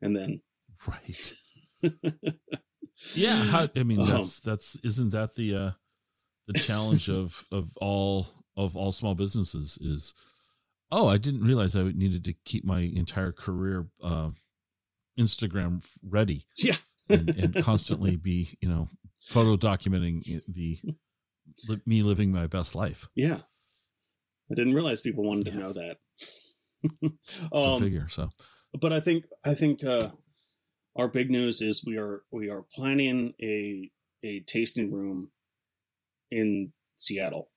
and 0.00 0.16
then 0.16 0.40
right. 0.86 1.32
yeah, 3.14 3.44
how, 3.44 3.68
I 3.74 3.82
mean, 3.82 4.00
um, 4.00 4.06
that's 4.06 4.40
that's 4.40 4.76
isn't 4.84 5.10
that 5.10 5.34
the 5.34 5.54
uh 5.54 5.70
the 6.50 6.58
challenge 6.58 7.08
of 7.20 7.46
of 7.52 7.76
all 7.80 8.28
of 8.56 8.76
all 8.76 8.92
small 8.92 9.14
businesses 9.14 9.78
is 9.80 10.14
oh 10.90 11.08
i 11.08 11.16
didn't 11.16 11.44
realize 11.44 11.76
i 11.76 11.82
needed 11.82 12.24
to 12.24 12.34
keep 12.44 12.64
my 12.64 12.80
entire 12.80 13.32
career 13.32 13.86
uh, 14.02 14.30
instagram 15.18 15.84
ready 16.02 16.46
yeah. 16.56 16.76
and, 17.08 17.30
and, 17.30 17.64
constantly 17.64 18.16
be 18.16 18.56
you 18.60 18.68
know 18.68 18.88
photo 19.20 19.56
documenting 19.56 20.42
the 20.48 20.78
me 21.86 22.02
living 22.02 22.32
my 22.32 22.46
best 22.46 22.74
life. 22.74 23.08
Yeah. 23.14 23.40
I 24.50 24.54
didn't 24.54 24.74
realize 24.74 25.00
people 25.00 25.24
wanted 25.24 25.46
yeah. 25.46 25.52
to 25.52 25.58
know 25.58 25.72
that. 25.72 25.96
Um, 27.52 27.78
figure 27.78 28.08
so. 28.08 28.30
but 28.80 28.90
i 28.90 29.00
think 29.00 29.24
i 29.44 29.52
think 29.52 29.84
uh 29.84 30.08
our 30.96 31.08
big 31.08 31.30
news 31.30 31.60
is 31.60 31.84
we 31.84 31.98
are 31.98 32.22
we 32.32 32.48
are 32.48 32.64
planning 32.74 33.34
a 33.42 33.90
a 34.24 34.40
tasting 34.40 34.90
room 34.90 35.30
in 36.30 36.72
Seattle, 36.96 37.50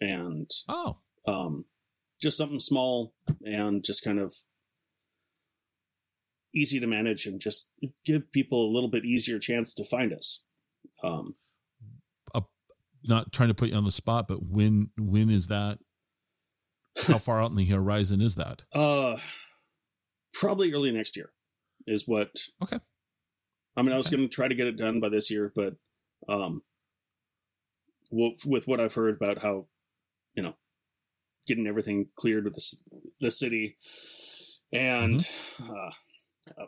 and 0.00 0.50
oh, 0.68 0.98
um, 1.26 1.64
just 2.20 2.38
something 2.38 2.58
small 2.58 3.14
and 3.44 3.84
just 3.84 4.02
kind 4.02 4.18
of 4.18 4.34
easy 6.54 6.80
to 6.80 6.86
manage 6.86 7.26
and 7.26 7.40
just 7.40 7.70
give 8.04 8.30
people 8.32 8.66
a 8.66 8.72
little 8.72 8.90
bit 8.90 9.04
easier 9.04 9.38
chance 9.38 9.74
to 9.74 9.84
find 9.84 10.12
us. 10.12 10.42
Um, 11.02 11.34
uh, 12.34 12.40
not 13.04 13.32
trying 13.32 13.48
to 13.48 13.54
put 13.54 13.68
you 13.68 13.76
on 13.76 13.84
the 13.84 13.90
spot, 13.90 14.26
but 14.28 14.42
when 14.42 14.90
when 14.96 15.30
is 15.30 15.48
that? 15.48 15.78
How 17.06 17.18
far 17.18 17.40
out 17.40 17.50
in 17.50 17.56
the 17.56 17.66
horizon 17.66 18.20
is 18.20 18.34
that? 18.36 18.62
Uh, 18.74 19.18
probably 20.32 20.72
early 20.72 20.92
next 20.92 21.16
year 21.16 21.30
is 21.86 22.06
what. 22.06 22.30
Okay. 22.62 22.78
I 23.76 23.82
mean, 23.82 23.92
I 23.92 23.96
was 23.96 24.08
going 24.08 24.22
to 24.22 24.28
try 24.28 24.48
to 24.48 24.54
get 24.54 24.66
it 24.66 24.76
done 24.76 24.98
by 25.00 25.08
this 25.08 25.30
year, 25.30 25.52
but 25.54 25.74
um, 26.28 26.62
with 28.10 28.66
what 28.66 28.80
I've 28.80 28.94
heard 28.94 29.16
about 29.16 29.42
how, 29.42 29.66
you 30.34 30.42
know, 30.42 30.54
getting 31.46 31.66
everything 31.66 32.08
cleared 32.16 32.44
with 32.44 32.54
the, 32.54 32.76
the 33.20 33.30
city 33.30 33.76
and, 34.72 35.20
mm-hmm. 35.20 35.70
uh, 35.70 36.62
uh, 36.62 36.66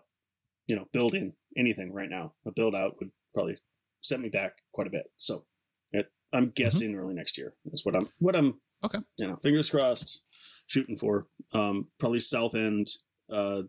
you 0.67 0.77
know, 0.77 0.87
building 0.93 1.35
anything 1.57 1.93
right 1.93 2.09
now, 2.11 2.33
a 2.47 2.53
build 2.53 2.75
out 2.75 2.97
would 2.99 3.11
probably 3.35 3.59
set 4.01 4.21
me 4.21 4.29
back 4.29 4.53
quite 4.73 4.87
a 4.87 4.91
bit. 4.91 5.05
So 5.17 5.45
it, 5.93 6.07
I'm 6.33 6.45
mm-hmm. 6.45 6.51
guessing 6.55 6.93
mm-hmm. 6.93 7.01
early 7.01 7.15
next 7.15 7.37
year 7.37 7.55
is 7.73 7.85
what 7.85 7.95
I'm, 7.95 8.09
what 8.19 8.37
I'm, 8.37 8.61
okay. 8.85 9.01
You 9.19 9.29
know, 9.29 9.37
fingers 9.37 9.71
crossed, 9.71 10.23
shooting 10.67 10.97
for, 10.97 11.27
um, 11.53 11.89
probably 11.99 12.21
South 12.21 12.55
End, 12.55 12.89
uh, 13.33 13.63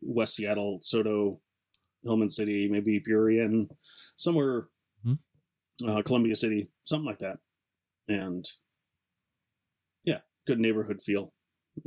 West 0.00 0.36
Seattle, 0.36 0.80
SoDo, 0.82 1.38
Hillman 2.04 2.28
City, 2.28 2.68
maybe 2.68 3.00
Burien, 3.00 3.68
somewhere 4.16 4.68
uh, 5.86 6.02
Columbia 6.02 6.36
City, 6.36 6.68
something 6.84 7.06
like 7.06 7.18
that. 7.20 7.38
And 8.08 8.44
yeah, 10.04 10.18
good 10.46 10.58
neighborhood 10.58 11.00
feel. 11.00 11.32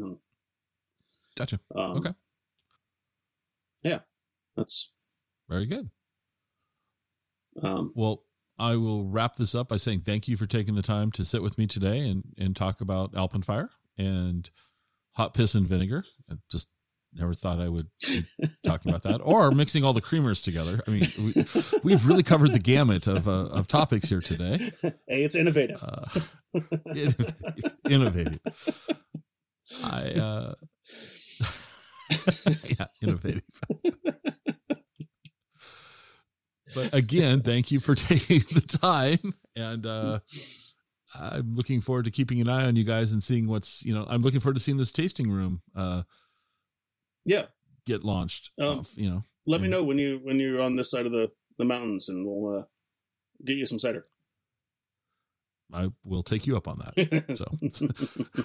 Um, 0.01 0.19
gotcha. 1.35 1.59
Um, 1.75 1.97
okay. 1.97 2.13
Yeah, 3.83 3.99
that's 4.55 4.91
very 5.47 5.65
good. 5.65 5.89
Um, 7.61 7.91
well, 7.95 8.23
I 8.57 8.75
will 8.77 9.05
wrap 9.05 9.35
this 9.35 9.53
up 9.53 9.69
by 9.69 9.77
saying 9.77 9.99
thank 9.99 10.27
you 10.27 10.37
for 10.37 10.45
taking 10.45 10.75
the 10.75 10.81
time 10.81 11.11
to 11.11 11.25
sit 11.25 11.43
with 11.43 11.57
me 11.57 11.67
today 11.67 11.99
and 12.07 12.23
and 12.37 12.55
talk 12.55 12.81
about 12.81 13.13
Alpenfire 13.13 13.69
and 13.97 14.49
hot 15.13 15.33
piss 15.33 15.55
and 15.55 15.67
vinegar. 15.67 16.03
Just 16.49 16.69
never 17.15 17.33
thought 17.33 17.59
I 17.59 17.69
would 17.69 17.87
be 18.01 18.25
talking 18.65 18.91
about 18.91 19.03
that 19.03 19.19
or 19.19 19.51
mixing 19.51 19.83
all 19.83 19.93
the 19.93 20.01
creamers 20.01 20.43
together. 20.43 20.81
I 20.87 20.91
mean, 20.91 21.07
we, 21.83 21.91
have 21.93 22.07
really 22.07 22.23
covered 22.23 22.53
the 22.53 22.59
gamut 22.59 23.07
of, 23.07 23.27
uh, 23.27 23.47
of 23.47 23.67
topics 23.67 24.09
here 24.09 24.21
today. 24.21 24.71
Hey, 24.81 25.23
it's 25.23 25.35
innovative. 25.35 25.81
Uh, 25.81 26.05
innovative. 27.89 28.39
I, 29.83 30.11
uh, 30.11 30.53
yeah, 32.63 32.87
innovative. 33.01 33.43
but 36.75 36.93
again, 36.93 37.41
thank 37.41 37.71
you 37.71 37.79
for 37.79 37.95
taking 37.95 38.39
the 38.51 38.61
time 38.61 39.33
and, 39.55 39.85
uh, 39.85 40.19
I'm 41.19 41.55
looking 41.55 41.79
forward 41.79 42.05
to 42.05 42.11
keeping 42.11 42.41
an 42.41 42.49
eye 42.49 42.65
on 42.65 42.75
you 42.75 42.83
guys 42.83 43.11
and 43.11 43.23
seeing 43.23 43.47
what's, 43.47 43.85
you 43.85 43.93
know, 43.93 44.05
I'm 44.09 44.21
looking 44.21 44.41
forward 44.41 44.55
to 44.55 44.59
seeing 44.59 44.77
this 44.77 44.91
tasting 44.91 45.31
room, 45.31 45.61
uh, 45.75 46.03
yeah. 47.25 47.45
get 47.85 48.03
launched 48.03 48.51
um, 48.59 48.79
off, 48.79 48.93
you 48.95 49.09
know 49.09 49.23
let 49.47 49.61
me 49.61 49.67
know 49.67 49.83
when 49.83 49.97
you 49.97 50.19
when 50.23 50.39
you're 50.39 50.61
on 50.61 50.75
this 50.75 50.91
side 50.91 51.05
of 51.05 51.11
the 51.11 51.31
the 51.57 51.65
mountains 51.65 52.09
and 52.09 52.25
we'll 52.25 52.59
uh 52.59 52.63
get 53.43 53.57
you 53.57 53.65
some 53.65 53.79
cider. 53.79 54.05
I 55.73 55.91
will 56.03 56.23
take 56.23 56.45
you 56.45 56.57
up 56.57 56.67
on 56.67 56.79
that. 56.79 57.35
So 57.35 57.45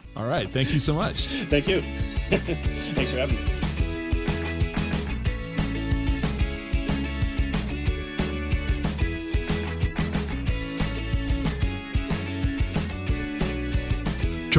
all 0.17 0.27
right. 0.27 0.49
Thank 0.49 0.73
you 0.73 0.81
so 0.81 0.95
much. 0.95 1.21
Thank 1.21 1.69
you. 1.69 1.83
Thanks 2.31 3.13
for 3.13 3.19
having 3.19 3.37
me 3.37 3.60